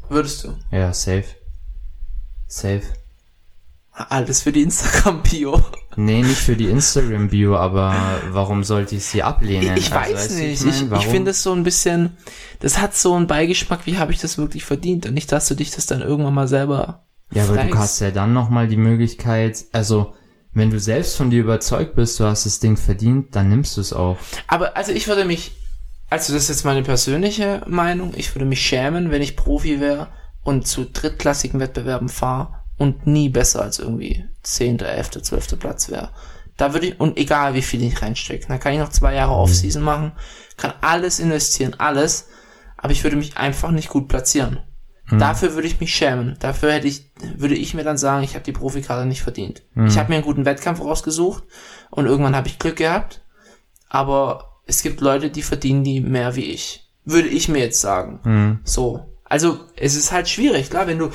Würdest 0.10 0.44
du? 0.44 0.56
Ja, 0.72 0.94
safe. 0.94 1.26
Safe. 2.48 2.84
Alles 3.92 4.42
für 4.42 4.52
die 4.52 4.62
Instagram-Bio. 4.62 5.62
Nee, 5.98 6.22
nicht 6.22 6.38
für 6.38 6.56
die 6.56 6.66
Instagram-Bio, 6.70 7.56
aber 7.56 7.96
warum 8.32 8.64
sollte 8.64 8.96
ich 8.96 9.06
sie 9.06 9.24
ablehnen? 9.24 9.78
Ich 9.78 9.92
Also, 9.94 10.14
weiß 10.14 10.30
nicht. 10.32 10.62
mein, 10.64 10.74
Ich, 10.74 10.82
ich, 10.84 10.90
warum? 10.92 11.10
finde 11.10 11.32
es 11.32 11.44
so 11.44 11.54
ein 11.54 11.64
bisschen, 11.64 12.18
das 12.60 12.80
hat 12.80 12.96
so 12.96 13.14
einen 13.14 13.28
Beigeschmack, 13.28 13.86
wie 13.86 13.98
habe 13.98 14.12
ich 14.12 14.20
das 14.20 14.38
wirklich 14.38 14.66
verdient? 14.66 15.06
Und 15.06 15.14
nicht, 15.14 15.32
dass 15.32 15.48
du 15.48 15.56
dich 15.56 15.72
das 15.72 15.86
dann 15.86 16.02
irgendwann 16.02 16.34
mal 16.34 16.48
selber 16.48 17.06
Ja, 17.32 17.44
aber 17.44 17.54
du 17.54 17.60
fragst. 17.62 17.78
hast 17.78 18.00
ja 18.02 18.12
dann 18.12 18.34
nochmal 18.34 18.68
die 18.68 18.78
Möglichkeit, 18.78 19.66
also, 19.72 20.14
wenn 20.54 20.70
du 20.70 20.80
selbst 20.80 21.18
von 21.18 21.30
dir 21.30 21.42
überzeugt 21.42 21.96
bist, 21.96 22.20
du 22.20 22.24
hast 22.26 22.46
das 22.46 22.60
Ding 22.60 22.78
verdient, 22.78 23.36
dann 23.36 23.50
nimmst 23.50 23.76
du 23.78 23.82
es 23.82 23.92
auch. 23.94 24.18
Aber 24.48 24.78
also 24.78 24.92
ich 24.94 25.08
würde 25.08 25.26
mich, 25.26 25.52
also 26.10 26.34
das 26.34 26.44
ist 26.44 26.50
jetzt 26.50 26.64
meine 26.66 26.84
persönliche 26.84 27.62
Meinung, 27.68 28.14
ich 28.16 28.34
würde 28.36 28.46
mich 28.46 28.62
schämen, 28.62 29.12
wenn 29.12 29.22
ich 29.22 29.36
Profi 29.36 29.82
wäre 29.82 30.08
und 30.44 30.66
zu 30.66 30.86
drittklassigen 30.86 31.60
Wettbewerben 31.60 32.08
fahre 32.08 32.54
und 32.78 33.08
nie 33.08 33.30
besser 33.30 33.62
als 33.62 33.80
irgendwie 33.80 34.26
10., 34.44 34.80
11., 34.80 35.22
12. 35.22 35.60
Platz 35.60 35.90
wäre. 35.90 36.10
Da 36.58 36.74
würde 36.74 36.88
ich, 36.88 37.00
und 37.00 37.18
egal 37.18 37.54
wie 37.54 37.62
viel 37.62 37.84
ich 37.84 38.02
reinstecke, 38.02 38.48
dann 38.48 38.60
kann 38.60 38.74
ich 38.74 38.80
noch 38.80 38.90
zwei 38.90 39.14
Jahre 39.14 39.34
Offseason 39.34 39.84
machen, 39.84 40.14
kann 40.58 40.74
alles 40.82 41.20
investieren, 41.20 41.76
alles, 41.78 42.30
aber 42.78 42.94
ich 42.94 43.04
würde 43.04 43.18
mich 43.18 43.38
einfach 43.38 43.72
nicht 43.72 43.90
gut 43.90 44.08
platzieren. 44.08 44.60
Dafür 45.12 45.54
würde 45.54 45.68
ich 45.68 45.80
mich 45.80 45.94
schämen. 45.94 46.36
Dafür 46.40 46.74
hätte 46.74 46.88
ich, 46.88 47.12
würde 47.38 47.54
ich 47.54 47.76
mir 47.76 47.84
dann 47.84 47.98
sagen, 47.98 48.24
ich 48.24 48.34
habe 48.34 48.44
die 48.44 48.52
Profikarte 48.52 49.06
nicht 49.06 49.22
verdient. 49.22 49.62
Ich 49.86 50.00
habe 50.00 50.10
mir 50.10 50.16
einen 50.16 50.26
guten 50.26 50.46
Wettkampf 50.46 50.82
rausgesucht 50.82 51.44
und 51.92 52.08
irgendwann 52.08 52.36
habe 52.36 52.48
ich 52.48 52.58
Glück 52.58 52.78
gehabt 52.78 53.22
aber 53.96 54.60
es 54.66 54.82
gibt 54.84 55.00
Leute, 55.00 55.30
die 55.30 55.42
verdienen 55.42 55.86
die 55.86 56.02
mehr 56.02 56.36
wie 56.36 56.52
ich. 56.52 56.90
Würde 57.06 57.30
ich 57.30 57.48
mir 57.48 57.60
jetzt 57.60 57.80
sagen. 57.80 58.20
Hm. 58.24 58.60
So. 58.64 59.06
Also, 59.24 59.60
es 59.78 59.96
ist 59.96 60.12
halt 60.12 60.28
schwierig, 60.28 60.70
klar, 60.70 60.86
wenn 60.86 61.00
du, 61.00 61.12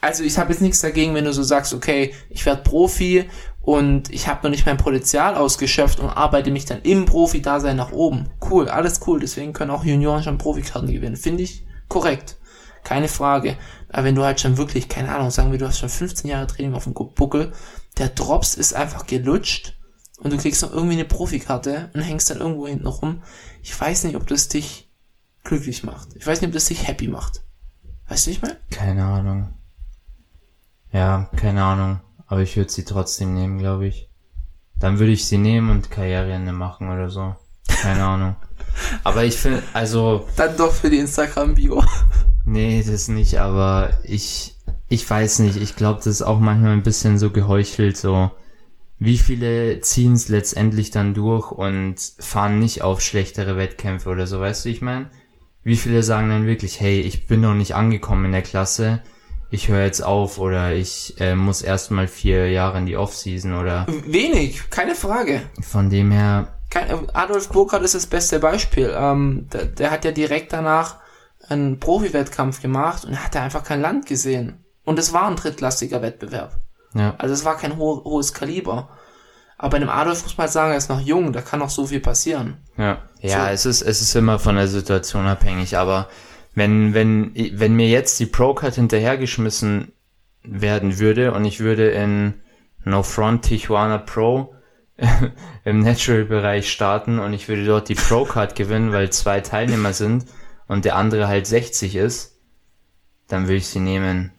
also 0.00 0.22
ich 0.22 0.38
habe 0.38 0.52
jetzt 0.52 0.62
nichts 0.62 0.80
dagegen, 0.80 1.14
wenn 1.14 1.24
du 1.24 1.32
so 1.32 1.42
sagst, 1.42 1.74
okay, 1.74 2.14
ich 2.30 2.46
werde 2.46 2.62
Profi 2.62 3.28
und 3.60 4.10
ich 4.12 4.28
habe 4.28 4.40
noch 4.44 4.50
nicht 4.50 4.64
mein 4.64 4.76
Potenzial 4.76 5.34
ausgeschöpft 5.34 6.00
und 6.00 6.08
arbeite 6.08 6.50
mich 6.50 6.64
dann 6.64 6.82
im 6.82 7.04
Profi-Dasein 7.04 7.76
nach 7.76 7.92
oben. 7.92 8.30
Cool, 8.48 8.68
alles 8.68 9.00
cool, 9.06 9.20
deswegen 9.20 9.52
können 9.52 9.70
auch 9.70 9.84
Junioren 9.84 10.22
schon 10.22 10.38
Profikarten 10.38 10.90
gewinnen. 10.90 11.16
Finde 11.16 11.42
ich 11.42 11.66
korrekt. 11.88 12.36
Keine 12.84 13.08
Frage. 13.08 13.58
Aber 13.90 14.04
wenn 14.04 14.14
du 14.14 14.24
halt 14.24 14.40
schon 14.40 14.56
wirklich, 14.56 14.88
keine 14.88 15.14
Ahnung, 15.14 15.30
sagen 15.30 15.50
wir, 15.50 15.58
du 15.58 15.66
hast 15.66 15.78
schon 15.78 15.88
15 15.88 16.30
Jahre 16.30 16.46
Training 16.46 16.74
auf 16.74 16.84
dem 16.84 16.94
Buckel, 16.94 17.52
der 17.98 18.08
Drops 18.08 18.54
ist 18.54 18.74
einfach 18.74 19.06
gelutscht 19.06 19.74
und 20.18 20.32
du 20.32 20.38
kriegst 20.38 20.62
noch 20.62 20.72
irgendwie 20.72 20.94
eine 20.94 21.04
Profikarte 21.04 21.90
und 21.92 22.00
hängst 22.00 22.30
dann 22.30 22.38
irgendwo 22.38 22.66
hinten 22.66 22.86
rum. 22.86 23.22
Ich 23.62 23.78
weiß 23.78 24.04
nicht, 24.04 24.16
ob 24.16 24.26
das 24.26 24.48
dich 24.48 24.90
glücklich 25.44 25.82
macht. 25.84 26.08
Ich 26.14 26.26
weiß 26.26 26.40
nicht, 26.40 26.48
ob 26.48 26.54
das 26.54 26.66
dich 26.66 26.86
happy 26.86 27.08
macht. 27.08 27.42
Weißt 28.08 28.26
du, 28.26 28.30
ich 28.30 28.40
meine? 28.40 28.56
Keine 28.70 29.04
Ahnung. 29.04 29.57
Ja, 30.92 31.28
keine 31.36 31.62
Ahnung. 31.64 32.00
Aber 32.26 32.42
ich 32.42 32.56
würde 32.56 32.70
sie 32.70 32.84
trotzdem 32.84 33.34
nehmen, 33.34 33.58
glaube 33.58 33.86
ich. 33.86 34.08
Dann 34.78 34.98
würde 34.98 35.12
ich 35.12 35.26
sie 35.26 35.38
nehmen 35.38 35.70
und 35.70 35.90
Karriereende 35.90 36.52
machen 36.52 36.90
oder 36.90 37.10
so. 37.10 37.34
Keine 37.66 38.04
Ahnung. 38.04 38.36
Aber 39.04 39.24
ich 39.24 39.36
finde, 39.36 39.62
also, 39.72 40.26
Dann 40.36 40.56
doch 40.56 40.72
für 40.72 40.90
die 40.90 40.98
Instagram-Bio. 40.98 41.82
nee, 42.44 42.84
das 42.86 43.08
nicht, 43.08 43.38
aber 43.38 43.90
ich, 44.04 44.56
ich 44.88 45.08
weiß 45.08 45.40
nicht. 45.40 45.56
Ich 45.56 45.74
glaube, 45.74 45.98
das 45.98 46.06
ist 46.06 46.22
auch 46.22 46.38
manchmal 46.38 46.72
ein 46.72 46.82
bisschen 46.82 47.18
so 47.18 47.30
geheuchelt, 47.30 47.96
so. 47.96 48.30
Wie 49.00 49.18
viele 49.18 49.80
ziehen 49.80 50.12
es 50.12 50.28
letztendlich 50.28 50.90
dann 50.90 51.14
durch 51.14 51.50
und 51.50 51.96
fahren 52.18 52.58
nicht 52.58 52.82
auf 52.82 53.00
schlechtere 53.00 53.56
Wettkämpfe 53.56 54.08
oder 54.08 54.26
so, 54.26 54.38
weißt 54.38 54.64
du, 54.64 54.68
ich 54.68 54.82
meine? 54.82 55.10
wie 55.68 55.76
viele 55.76 56.02
sagen 56.02 56.30
dann 56.30 56.46
wirklich, 56.46 56.80
hey, 56.80 57.00
ich 57.00 57.26
bin 57.26 57.42
noch 57.42 57.52
nicht 57.52 57.74
angekommen 57.74 58.24
in 58.24 58.32
der 58.32 58.40
Klasse, 58.40 59.02
ich 59.50 59.68
höre 59.68 59.84
jetzt 59.84 60.02
auf 60.02 60.38
oder 60.38 60.72
ich 60.74 61.18
äh, 61.20 61.34
muss 61.34 61.62
erstmal 61.62 62.06
vier 62.08 62.50
Jahre 62.50 62.78
in 62.78 62.86
die 62.86 62.96
Offseason 62.96 63.54
oder 63.54 63.86
Wenig, 64.06 64.68
keine 64.70 64.94
Frage. 64.94 65.42
von 65.62 65.88
dem 65.90 66.10
her, 66.10 66.48
Kein, 66.70 67.08
Adolf 67.14 67.48
Burkhardt 67.48 67.82
ist 67.82 67.94
das 67.94 68.06
beste 68.06 68.38
Beispiel. 68.40 68.92
Ähm, 68.94 69.48
der, 69.52 69.64
der 69.66 69.90
hat 69.90 70.04
ja 70.04 70.10
direkt 70.10 70.52
danach 70.52 70.96
einen 71.48 71.80
Profi-Wettkampf 71.80 72.60
gemacht 72.60 73.04
und 73.06 73.12
er 73.14 73.24
hatte 73.24 73.40
einfach 73.40 73.64
kein 73.64 73.80
Land 73.80 74.04
gesehen. 74.06 74.64
Und 74.84 74.98
es 74.98 75.12
war 75.12 75.28
ein 75.28 75.36
drittklassiger 75.36 76.02
Wettbewerb. 76.02 76.56
ja, 76.94 77.14
Also 77.18 77.32
es 77.34 77.44
war 77.44 77.56
kein 77.56 77.78
ho 77.78 78.02
hohes 78.04 78.34
Kaliber. 78.34 78.90
Aber 79.56 79.70
bei 79.70 79.78
dem 79.80 79.88
Adolf 79.88 80.22
muss 80.22 80.36
man 80.36 80.44
halt 80.44 80.52
sagen, 80.52 80.70
er 80.72 80.76
ist 80.78 80.88
noch 80.88 81.00
jung, 81.00 81.32
da 81.32 81.40
kann 81.40 81.58
noch 81.60 81.70
so 81.70 81.86
viel 81.86 82.00
passieren. 82.00 82.58
ja. 82.76 82.98
Ja, 83.20 83.46
So. 83.46 83.50
es 83.52 83.66
ist, 83.66 83.82
es 83.82 84.00
ist 84.00 84.14
immer 84.14 84.38
von 84.38 84.54
der 84.54 84.68
Situation 84.68 85.26
abhängig, 85.26 85.76
aber 85.76 86.08
wenn, 86.58 86.94
wenn, 86.94 87.32
wenn 87.34 87.74
mir 87.74 87.88
jetzt 87.88 88.18
die 88.20 88.26
Pro-Card 88.26 88.74
hinterhergeschmissen 88.74 89.92
werden 90.42 90.98
würde 90.98 91.32
und 91.32 91.44
ich 91.44 91.60
würde 91.60 91.90
in 91.90 92.34
No 92.84 93.02
Front 93.02 93.44
Tijuana 93.44 93.98
Pro 93.98 94.54
im 95.64 95.80
Natural-Bereich 95.80 96.70
starten 96.70 97.18
und 97.18 97.32
ich 97.32 97.48
würde 97.48 97.64
dort 97.64 97.88
die 97.88 97.94
Pro-Card 97.94 98.54
gewinnen, 98.54 98.92
weil 98.92 99.10
zwei 99.10 99.40
Teilnehmer 99.40 99.92
sind 99.92 100.26
und 100.66 100.84
der 100.84 100.96
andere 100.96 101.28
halt 101.28 101.46
60 101.46 101.96
ist, 101.96 102.38
dann 103.28 103.44
würde 103.44 103.56
ich 103.56 103.68
sie 103.68 103.80
nehmen. 103.80 104.32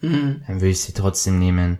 Mhm. 0.00 0.42
Dann 0.46 0.56
würde 0.56 0.70
ich 0.70 0.80
sie 0.80 0.92
trotzdem 0.92 1.38
nehmen. 1.38 1.78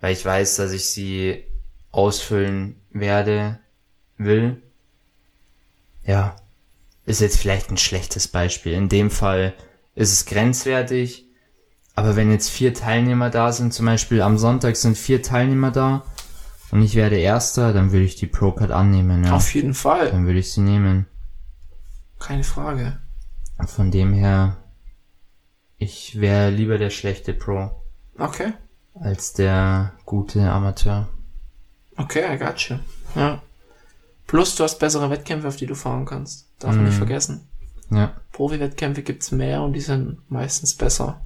Weil 0.00 0.12
ich 0.12 0.24
weiß, 0.24 0.56
dass 0.56 0.72
ich 0.72 0.86
sie 0.86 1.44
ausfüllen 1.92 2.80
werde, 2.90 3.60
will. 4.18 4.62
Ja. 6.04 6.36
Ist 7.04 7.20
jetzt 7.20 7.36
vielleicht 7.38 7.70
ein 7.70 7.76
schlechtes 7.76 8.28
Beispiel. 8.28 8.72
In 8.74 8.88
dem 8.88 9.10
Fall 9.10 9.54
ist 9.94 10.12
es 10.12 10.24
grenzwertig. 10.26 11.26
Aber 11.94 12.16
wenn 12.16 12.30
jetzt 12.30 12.48
vier 12.48 12.72
Teilnehmer 12.72 13.28
da 13.28 13.52
sind, 13.52 13.74
zum 13.74 13.86
Beispiel 13.86 14.22
am 14.22 14.38
Sonntag 14.38 14.76
sind 14.76 14.96
vier 14.96 15.22
Teilnehmer 15.22 15.70
da 15.70 16.04
und 16.70 16.80
ich 16.80 16.94
werde 16.94 17.18
Erster, 17.18 17.74
dann 17.74 17.92
würde 17.92 18.06
ich 18.06 18.16
die 18.16 18.26
Pro-Card 18.26 18.70
annehmen, 18.70 19.24
ja. 19.24 19.32
Auf 19.34 19.52
jeden 19.54 19.74
Fall, 19.74 20.10
Dann 20.10 20.24
würde 20.24 20.38
ich 20.38 20.52
sie 20.52 20.62
nehmen. 20.62 21.06
keine 22.18 22.44
Frage. 22.44 22.98
Von 23.66 23.90
dem 23.90 24.14
her, 24.14 24.56
ich 25.76 26.18
wäre 26.20 26.48
lieber 26.50 26.78
der 26.78 26.90
schlechte 26.90 27.34
Pro 27.34 27.70
Okay, 28.18 28.52
als 28.94 29.34
der 29.34 29.92
gute 30.06 30.50
Amateur. 30.50 31.08
okay, 31.96 32.34
I 32.34 32.38
got 32.38 32.58
you. 32.70 32.76
Ja. 33.14 33.42
Plus 34.32 34.54
du 34.56 34.64
hast 34.64 34.78
bessere 34.78 35.10
Wettkämpfe, 35.10 35.46
auf 35.48 35.56
die 35.56 35.66
du 35.66 35.74
fahren 35.74 36.06
kannst. 36.06 36.48
Darf 36.58 36.74
man 36.74 36.84
nicht 36.86 36.94
Mhm. 36.94 36.98
vergessen. 36.98 37.48
Ja, 37.90 38.14
Profi-Wettkämpfe 38.32 39.02
gibt's 39.02 39.30
mehr 39.30 39.60
und 39.62 39.74
die 39.74 39.80
sind 39.82 40.18
meistens 40.30 40.74
besser 40.74 41.20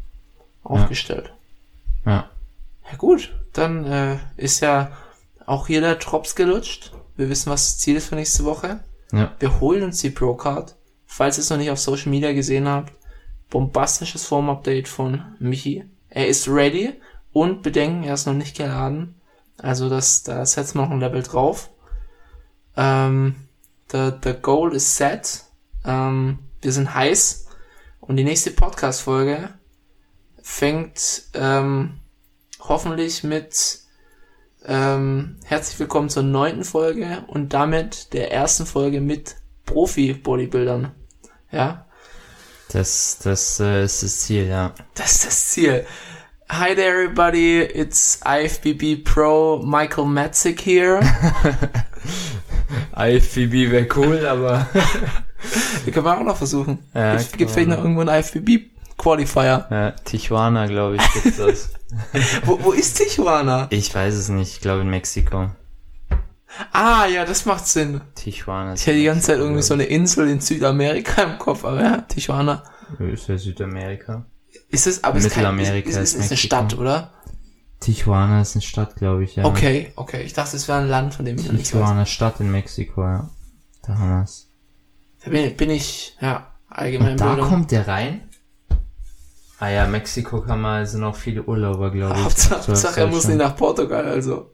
aufgestellt. 0.65 1.33
ja, 2.05 2.29
Ja 2.91 2.97
gut, 2.99 3.33
dann 3.53 3.85
äh, 3.85 4.17
ist 4.37 4.59
ja 4.61 4.91
auch 5.47 5.69
hier 5.69 5.81
der 5.81 5.95
Drops 5.95 6.35
gelutscht. 6.35 6.91
Wir 7.17 7.29
wissen, 7.29 7.49
was 7.53 7.65
das 7.67 7.79
Ziel 7.79 7.95
ist 7.95 8.09
für 8.09 8.17
nächste 8.17 8.45
Woche. 8.45 8.81
ja, 9.13 9.33
Wir 9.39 9.61
holen 9.61 9.85
uns 9.85 10.01
die 10.01 10.11
Pro-Card. 10.11 10.75
Falls 11.07 11.39
ihr 11.39 11.43
es 11.43 11.51
noch 11.51 11.59
nicht 11.59 11.71
auf 11.71 11.79
Social 11.79 12.11
Media 12.11 12.33
gesehen 12.33 12.67
habt, 12.67 12.93
bombastisches 13.51 14.27
Form-Update 14.27 14.89
von 14.89 15.23
Michi. 15.39 15.85
Er 16.09 16.27
ist 16.27 16.49
ready 16.49 16.95
und 17.33 17.63
bedenken, 17.63 18.03
er 18.03 18.15
ist 18.15 18.27
noch 18.27 18.35
nicht 18.35 18.57
geladen. 18.57 19.15
Also 19.59 19.89
das, 19.89 20.25
da 20.25 20.45
setzen 20.45 20.79
wir 20.79 20.83
noch 20.87 20.91
ein 20.91 20.99
Level 21.01 21.23
drauf. 21.23 21.71
Ähm, 22.77 23.37
the, 23.91 24.13
the 24.23 24.35
goal 24.35 24.75
is 24.75 24.97
set. 24.97 25.45
Ähm, 25.85 26.39
wir 26.61 26.73
sind 26.73 26.95
heiß. 26.95 27.47
Und 28.01 28.17
die 28.17 28.25
nächste 28.25 28.51
Podcast-Folge 28.51 29.51
fängt 30.43 31.25
ähm, 31.35 32.01
hoffentlich 32.61 33.25
mit 33.25 33.81
ähm, 34.65 35.39
herzlich 35.45 35.79
willkommen 35.79 36.09
zur 36.09 36.23
neunten 36.23 36.65
Folge 36.65 37.25
und 37.29 37.53
damit 37.53 38.13
der 38.13 38.33
ersten 38.33 38.67
Folge 38.67 39.01
mit 39.01 39.37
Profi-Bodybuildern. 39.65 40.93
Ja, 41.51 41.87
das, 42.71 43.19
das 43.23 43.61
äh, 43.61 43.85
ist 43.85 44.03
das 44.03 44.21
Ziel, 44.21 44.47
ja. 44.47 44.75
das 44.95 45.13
ist 45.13 45.27
das 45.27 45.49
Ziel. 45.49 45.87
Hi 46.49 46.75
there 46.75 47.03
everybody, 47.03 47.61
it's 47.61 48.21
IFBB 48.25 49.05
Pro 49.05 49.63
Michael 49.65 50.07
Matzik 50.07 50.61
here. 50.61 51.01
IFBB 52.97 53.71
wäre 53.71 53.87
cool, 53.97 54.27
aber 54.27 54.67
Wir 55.85 55.93
können 55.93 56.07
wir 56.07 56.19
auch 56.19 56.25
noch 56.25 56.37
versuchen. 56.37 56.79
Ja, 56.95 57.17
Gibt 57.17 57.39
gibt 57.39 57.51
vielleicht 57.51 57.69
noch 57.69 57.79
irgendwo 57.79 58.01
einen 58.03 58.21
IFBB 58.21 58.71
Qualifier. 58.99 59.67
ja, 59.71 59.91
Tijuana, 59.91 60.67
glaube 60.67 60.97
ich, 60.97 61.13
gibt's 61.13 61.37
das. 61.37 61.71
Wo, 62.45 62.59
wo 62.63 62.73
ist 62.73 62.95
Tijuana? 62.97 63.69
ich 63.71 63.95
weiß 63.95 64.15
es 64.15 64.29
nicht, 64.29 64.55
ich 64.55 64.61
glaube 64.61 64.81
in 64.83 64.91
Mexiko. 64.91 65.51
Ah, 66.73 67.07
ja, 67.07 67.25
das 67.25 67.45
macht 67.45 67.67
Sinn. 67.67 68.01
Tijuana. 68.15 68.75
Ich 68.75 68.87
hätte 68.87 68.97
die 68.99 69.05
ganze 69.05 69.27
Zeit 69.27 69.39
irgendwie 69.39 69.63
so 69.63 69.75
eine 69.75 69.85
Insel 69.85 70.29
in 70.29 70.41
Südamerika 70.41 71.23
im 71.23 71.39
Kopf, 71.39 71.65
aber 71.65 71.83
ja, 71.83 71.97
Tijuana. 71.99 72.65
Ist 72.99 73.29
ja 73.29 73.37
Südamerika. 73.37 74.25
Ist 74.71 74.87
es, 74.87 75.05
aber 75.05 75.19
es 75.19 75.27
ist, 75.27 75.35
kein, 75.35 75.45
ist, 75.45 75.51
Mittelamerika 75.53 75.89
ist, 75.91 75.97
ist, 75.97 76.15
ist 76.15 76.31
eine. 76.31 76.37
Stadt, 76.37 76.79
oder? 76.79 77.13
Tijuana 77.81 78.41
ist 78.41 78.55
eine 78.57 78.63
Stadt, 78.63 78.97
glaube 78.97 79.25
ich, 79.25 79.37
ja. 79.37 79.45
Okay, 79.45 79.93
okay. 79.97 80.23
Ich 80.23 80.33
dachte, 80.33 80.57
es 80.57 80.67
wäre 80.69 80.79
ein 80.79 80.89
Land, 80.89 81.15
von 81.15 81.25
dem 81.25 81.37
ich 81.37 81.45
noch 81.47 81.53
nichts 81.53 81.75
weiß. 81.75 81.81
Tijuana 81.81 82.07
Stadt 82.07 82.41
in 82.41 82.51
Mexiko, 82.51 83.03
ja. 83.03 83.31
Da 83.83 83.95
haben 83.99 84.09
wir's. 84.21 84.51
Da 85.25 85.31
bin, 85.31 85.57
bin 85.57 85.71
ich, 85.71 86.17
ja, 86.21 86.53
allgemein 86.69 87.13
Und 87.13 87.21
da 87.21 87.31
Bildung. 87.35 87.49
kommt 87.49 87.71
der 87.71 87.87
rein? 87.87 88.29
Ah 89.59 89.69
ja, 89.69 89.87
Mexiko 89.87 90.43
kann 90.43 90.61
man, 90.61 90.85
sind 90.87 91.03
auch 91.05 91.17
viele 91.17 91.43
Urlauber, 91.43 91.91
glaube 91.91 92.15
ich. 92.17 92.25
Hauptsache, 92.25 93.01
er 93.01 93.07
muss 93.07 93.27
nicht 93.27 93.39
nach 93.39 93.57
Portugal, 93.57 94.05
also. 94.07 94.51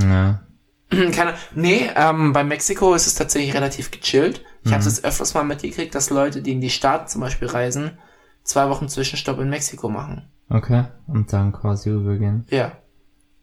Ja. 0.00 0.40
Keine, 0.90 1.34
nee, 1.54 1.88
ähm, 1.94 2.32
bei 2.32 2.44
Mexiko 2.44 2.94
ist 2.94 3.06
es 3.06 3.14
tatsächlich 3.14 3.54
relativ 3.54 3.90
gechillt. 3.90 4.42
Ich 4.62 4.70
Mhm. 4.70 4.74
habe 4.74 4.80
es 4.80 4.86
jetzt 4.86 5.04
öfters 5.04 5.34
mal 5.34 5.44
mitgekriegt, 5.44 5.94
dass 5.94 6.10
Leute, 6.10 6.42
die 6.42 6.52
in 6.52 6.60
die 6.60 6.70
Staaten 6.70 7.08
zum 7.08 7.20
Beispiel 7.20 7.48
reisen, 7.48 7.98
zwei 8.42 8.68
Wochen 8.70 8.88
Zwischenstopp 8.88 9.38
in 9.40 9.50
Mexiko 9.50 9.88
machen. 9.88 10.28
Okay. 10.50 10.84
Und 11.06 11.32
dann 11.32 11.52
quasi 11.52 11.90
rübergehen. 11.90 12.46
Ja. 12.50 12.72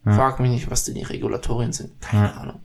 Ja. 0.06 0.14
Frag 0.14 0.39
mich 0.39 0.51
nicht, 0.51 0.70
was 0.70 0.84
denn 0.84 0.95
die 0.95 1.03
Regulatorien 1.03 1.74
sind. 1.74 1.99
Keine 2.01 2.28
Ja. 2.28 2.34
Ahnung. 2.34 2.62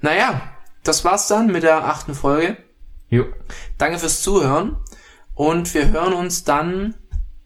Naja, 0.00 0.40
das 0.84 1.04
war's 1.04 1.26
dann 1.28 1.48
mit 1.48 1.62
der 1.64 1.84
achten 1.86 2.14
Folge. 2.14 2.56
Jo. 3.08 3.24
Danke 3.78 3.98
fürs 3.98 4.22
Zuhören. 4.22 4.76
Und 5.34 5.72
wir 5.74 5.88
hören 5.90 6.12
uns 6.12 6.44
dann 6.44 6.94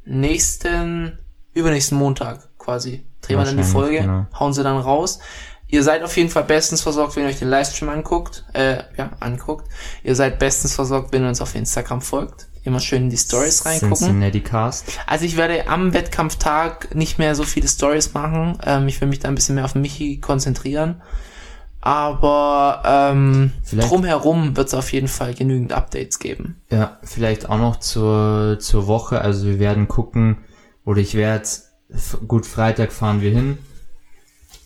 nächsten, 0.05 1.19
übernächsten 1.55 1.99
Montag 1.99 2.49
quasi. 2.59 3.07
Drehen 3.21 3.39
wir 3.39 3.45
dann 3.45 3.57
die 3.57 3.63
Folge, 3.63 4.01
genau. 4.01 4.27
hauen 4.39 4.53
sie 4.53 4.63
dann 4.63 4.79
raus. 4.79 5.21
Ihr 5.69 5.83
seid 5.83 6.03
auf 6.03 6.17
jeden 6.17 6.29
Fall 6.29 6.45
bestens 6.45 6.83
versorgt, 6.83 7.17
wenn 7.17 7.23
ihr 7.23 7.31
euch 7.31 7.39
den 7.39 7.49
Livestream 7.49 7.89
anguckt, 7.89 8.45
äh, 8.53 8.83
ja, 8.97 9.11
anguckt. 9.21 9.69
Ihr 10.03 10.15
seid 10.15 10.39
bestens 10.39 10.75
versorgt, 10.75 11.13
wenn 11.13 11.23
ihr 11.23 11.29
uns 11.29 11.41
auf 11.41 11.55
Instagram 11.55 12.03
folgt. 12.03 12.49
Immer 12.65 12.79
schön 12.81 13.05
in 13.05 13.11
die 13.11 13.17
Stories 13.17 13.67
reingucken. 13.67 13.97
Cincinnati 13.97 14.41
Cast. 14.41 14.85
Also 15.07 15.25
ich 15.25 15.37
werde 15.37 15.67
am 15.69 15.93
Wettkampftag 15.95 16.95
nicht 16.95 17.19
mehr 17.19 17.35
so 17.35 17.43
viele 17.43 17.67
Stories 17.67 18.15
machen. 18.15 18.57
Ähm, 18.65 18.87
ich 18.87 19.01
will 19.01 19.09
mich 19.09 19.19
da 19.19 19.29
ein 19.29 19.35
bisschen 19.35 19.57
mehr 19.57 19.65
auf 19.65 19.75
Michi 19.75 20.19
konzentrieren. 20.21 21.03
Aber 21.81 22.83
ähm, 22.87 23.53
Vielleicht- 23.65 23.91
drumherum 23.91 24.57
wird 24.57 24.69
es 24.69 24.75
auf 24.75 24.93
jeden 24.93 25.09
Fall 25.09 25.35
genügend 25.35 25.73
Updates 25.73 26.21
geben. 26.21 26.61
Ja, 26.71 26.99
vielleicht 27.03 27.49
auch 27.49 27.59
noch 27.59 27.81
zur, 27.81 28.59
zur 28.61 28.87
Woche. 28.87 29.21
Also 29.21 29.47
wir 29.47 29.59
werden 29.59 29.89
gucken, 29.89 30.39
oder 30.85 31.01
ich 31.01 31.15
werde, 31.15 31.49
gut, 32.29 32.47
Freitag 32.47 32.93
fahren 32.93 33.21
wir 33.21 33.33
hin. 33.33 33.59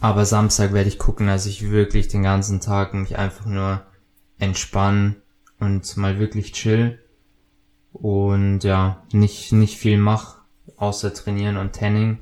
Aber 0.00 0.26
Samstag 0.26 0.74
werde 0.74 0.90
ich 0.90 0.98
gucken, 0.98 1.26
dass 1.26 1.46
ich 1.46 1.70
wirklich 1.70 2.08
den 2.08 2.22
ganzen 2.22 2.60
Tag 2.60 2.92
mich 2.92 3.16
einfach 3.16 3.46
nur 3.46 3.80
entspannen 4.38 5.16
und 5.58 5.96
mal 5.96 6.18
wirklich 6.18 6.52
chill. 6.52 6.98
Und 8.00 8.60
ja, 8.60 9.02
nicht, 9.12 9.52
nicht 9.52 9.78
viel 9.78 9.96
mach, 9.98 10.36
außer 10.76 11.12
trainieren 11.14 11.56
und 11.56 11.72
Tanning. 11.74 12.18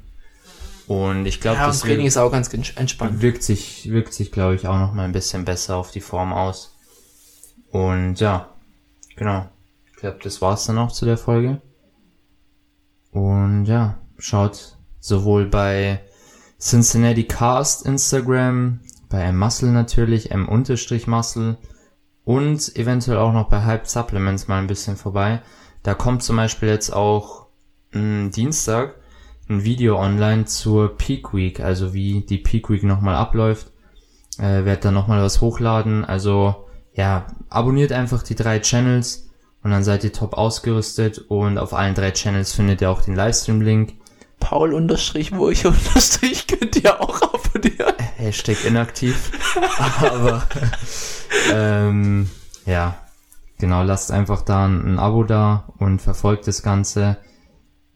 Und 0.86 1.26
ich 1.26 1.40
glaube, 1.40 1.56
Ja, 1.58 1.66
das 1.66 1.80
Training 1.80 1.98
wirkt, 1.98 2.08
ist 2.08 2.16
auch 2.18 2.30
ganz 2.30 2.50
ents- 2.50 2.76
entspannt. 2.76 3.22
wirkt 3.22 3.42
sich, 3.42 3.90
wirkt 3.90 4.12
sich, 4.12 4.30
glaube 4.30 4.54
ich, 4.54 4.66
auch 4.68 4.78
noch 4.78 4.92
mal 4.92 5.04
ein 5.04 5.12
bisschen 5.12 5.44
besser 5.44 5.76
auf 5.76 5.90
die 5.90 6.00
Form 6.00 6.32
aus. 6.32 6.76
Und 7.70 8.20
ja, 8.20 8.50
genau. 9.16 9.48
Ich 9.90 9.96
glaube, 9.96 10.18
das 10.22 10.40
war's 10.42 10.66
dann 10.66 10.78
auch 10.78 10.92
zu 10.92 11.06
der 11.06 11.16
Folge. 11.18 11.60
Und 13.10 13.64
ja, 13.66 13.98
schaut 14.18 14.76
sowohl 15.00 15.46
bei 15.46 16.00
Cincinnati 16.60 17.24
Cast 17.24 17.86
Instagram, 17.86 18.80
bei 19.08 19.22
M-Muscle 19.22 19.70
natürlich, 19.70 20.30
M-Muscle 20.30 21.56
und 22.24 22.76
eventuell 22.76 23.18
auch 23.18 23.32
noch 23.32 23.48
bei 23.48 23.62
Hype 23.64 23.86
Supplements 23.86 24.48
mal 24.48 24.58
ein 24.58 24.66
bisschen 24.66 24.96
vorbei. 24.96 25.42
Da 25.84 25.94
kommt 25.94 26.22
zum 26.24 26.36
Beispiel 26.36 26.70
jetzt 26.70 26.90
auch 26.90 27.46
m, 27.92 28.30
Dienstag 28.32 28.96
ein 29.48 29.64
Video 29.64 30.00
online 30.00 30.46
zur 30.46 30.96
Peak 30.96 31.34
Week, 31.34 31.60
also 31.60 31.92
wie 31.92 32.22
die 32.22 32.38
Peak 32.38 32.70
Week 32.70 32.82
nochmal 32.82 33.14
abläuft. 33.14 33.70
Äh, 34.38 34.64
werd 34.64 34.84
da 34.84 34.90
nochmal 34.90 35.22
was 35.22 35.42
hochladen. 35.42 36.04
Also 36.04 36.66
ja, 36.94 37.26
abonniert 37.50 37.92
einfach 37.92 38.22
die 38.22 38.34
drei 38.34 38.60
Channels 38.60 39.28
und 39.62 39.70
dann 39.70 39.84
seid 39.84 40.04
ihr 40.04 40.12
top 40.12 40.34
ausgerüstet 40.34 41.18
und 41.28 41.58
auf 41.58 41.74
allen 41.74 41.94
drei 41.94 42.12
Channels 42.12 42.54
findet 42.54 42.80
ihr 42.80 42.90
auch 42.90 43.02
den 43.02 43.14
Livestream-Link. 43.14 43.92
Paul 44.40 44.72
unterstrich, 44.72 45.32
wo 45.36 45.50
ich 45.50 45.66
unterstrich, 45.66 46.46
könnt 46.46 46.76
ihr 46.76 46.98
auch 46.98 47.20
abonnieren. 47.20 47.94
Hashtag 48.16 48.64
inaktiv. 48.64 49.32
Aber 50.00 50.48
ähm, 51.52 52.30
ja, 52.64 53.03
genau, 53.58 53.82
lasst 53.82 54.10
einfach 54.12 54.42
da 54.42 54.66
ein, 54.66 54.98
Abo 54.98 55.24
da 55.24 55.72
und 55.78 56.00
verfolgt 56.00 56.46
das 56.46 56.62
Ganze. 56.62 57.18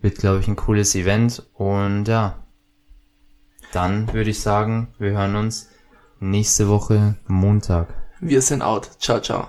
Wird, 0.00 0.18
glaube 0.18 0.40
ich, 0.40 0.48
ein 0.48 0.56
cooles 0.56 0.94
Event. 0.94 1.46
Und 1.54 2.06
ja, 2.06 2.44
dann 3.72 4.12
würde 4.12 4.30
ich 4.30 4.40
sagen, 4.40 4.88
wir 4.98 5.12
hören 5.12 5.36
uns 5.36 5.70
nächste 6.20 6.68
Woche 6.68 7.16
Montag. 7.26 7.88
Wir 8.20 8.42
sind 8.42 8.62
out. 8.62 8.90
Ciao, 8.98 9.20
ciao. 9.20 9.46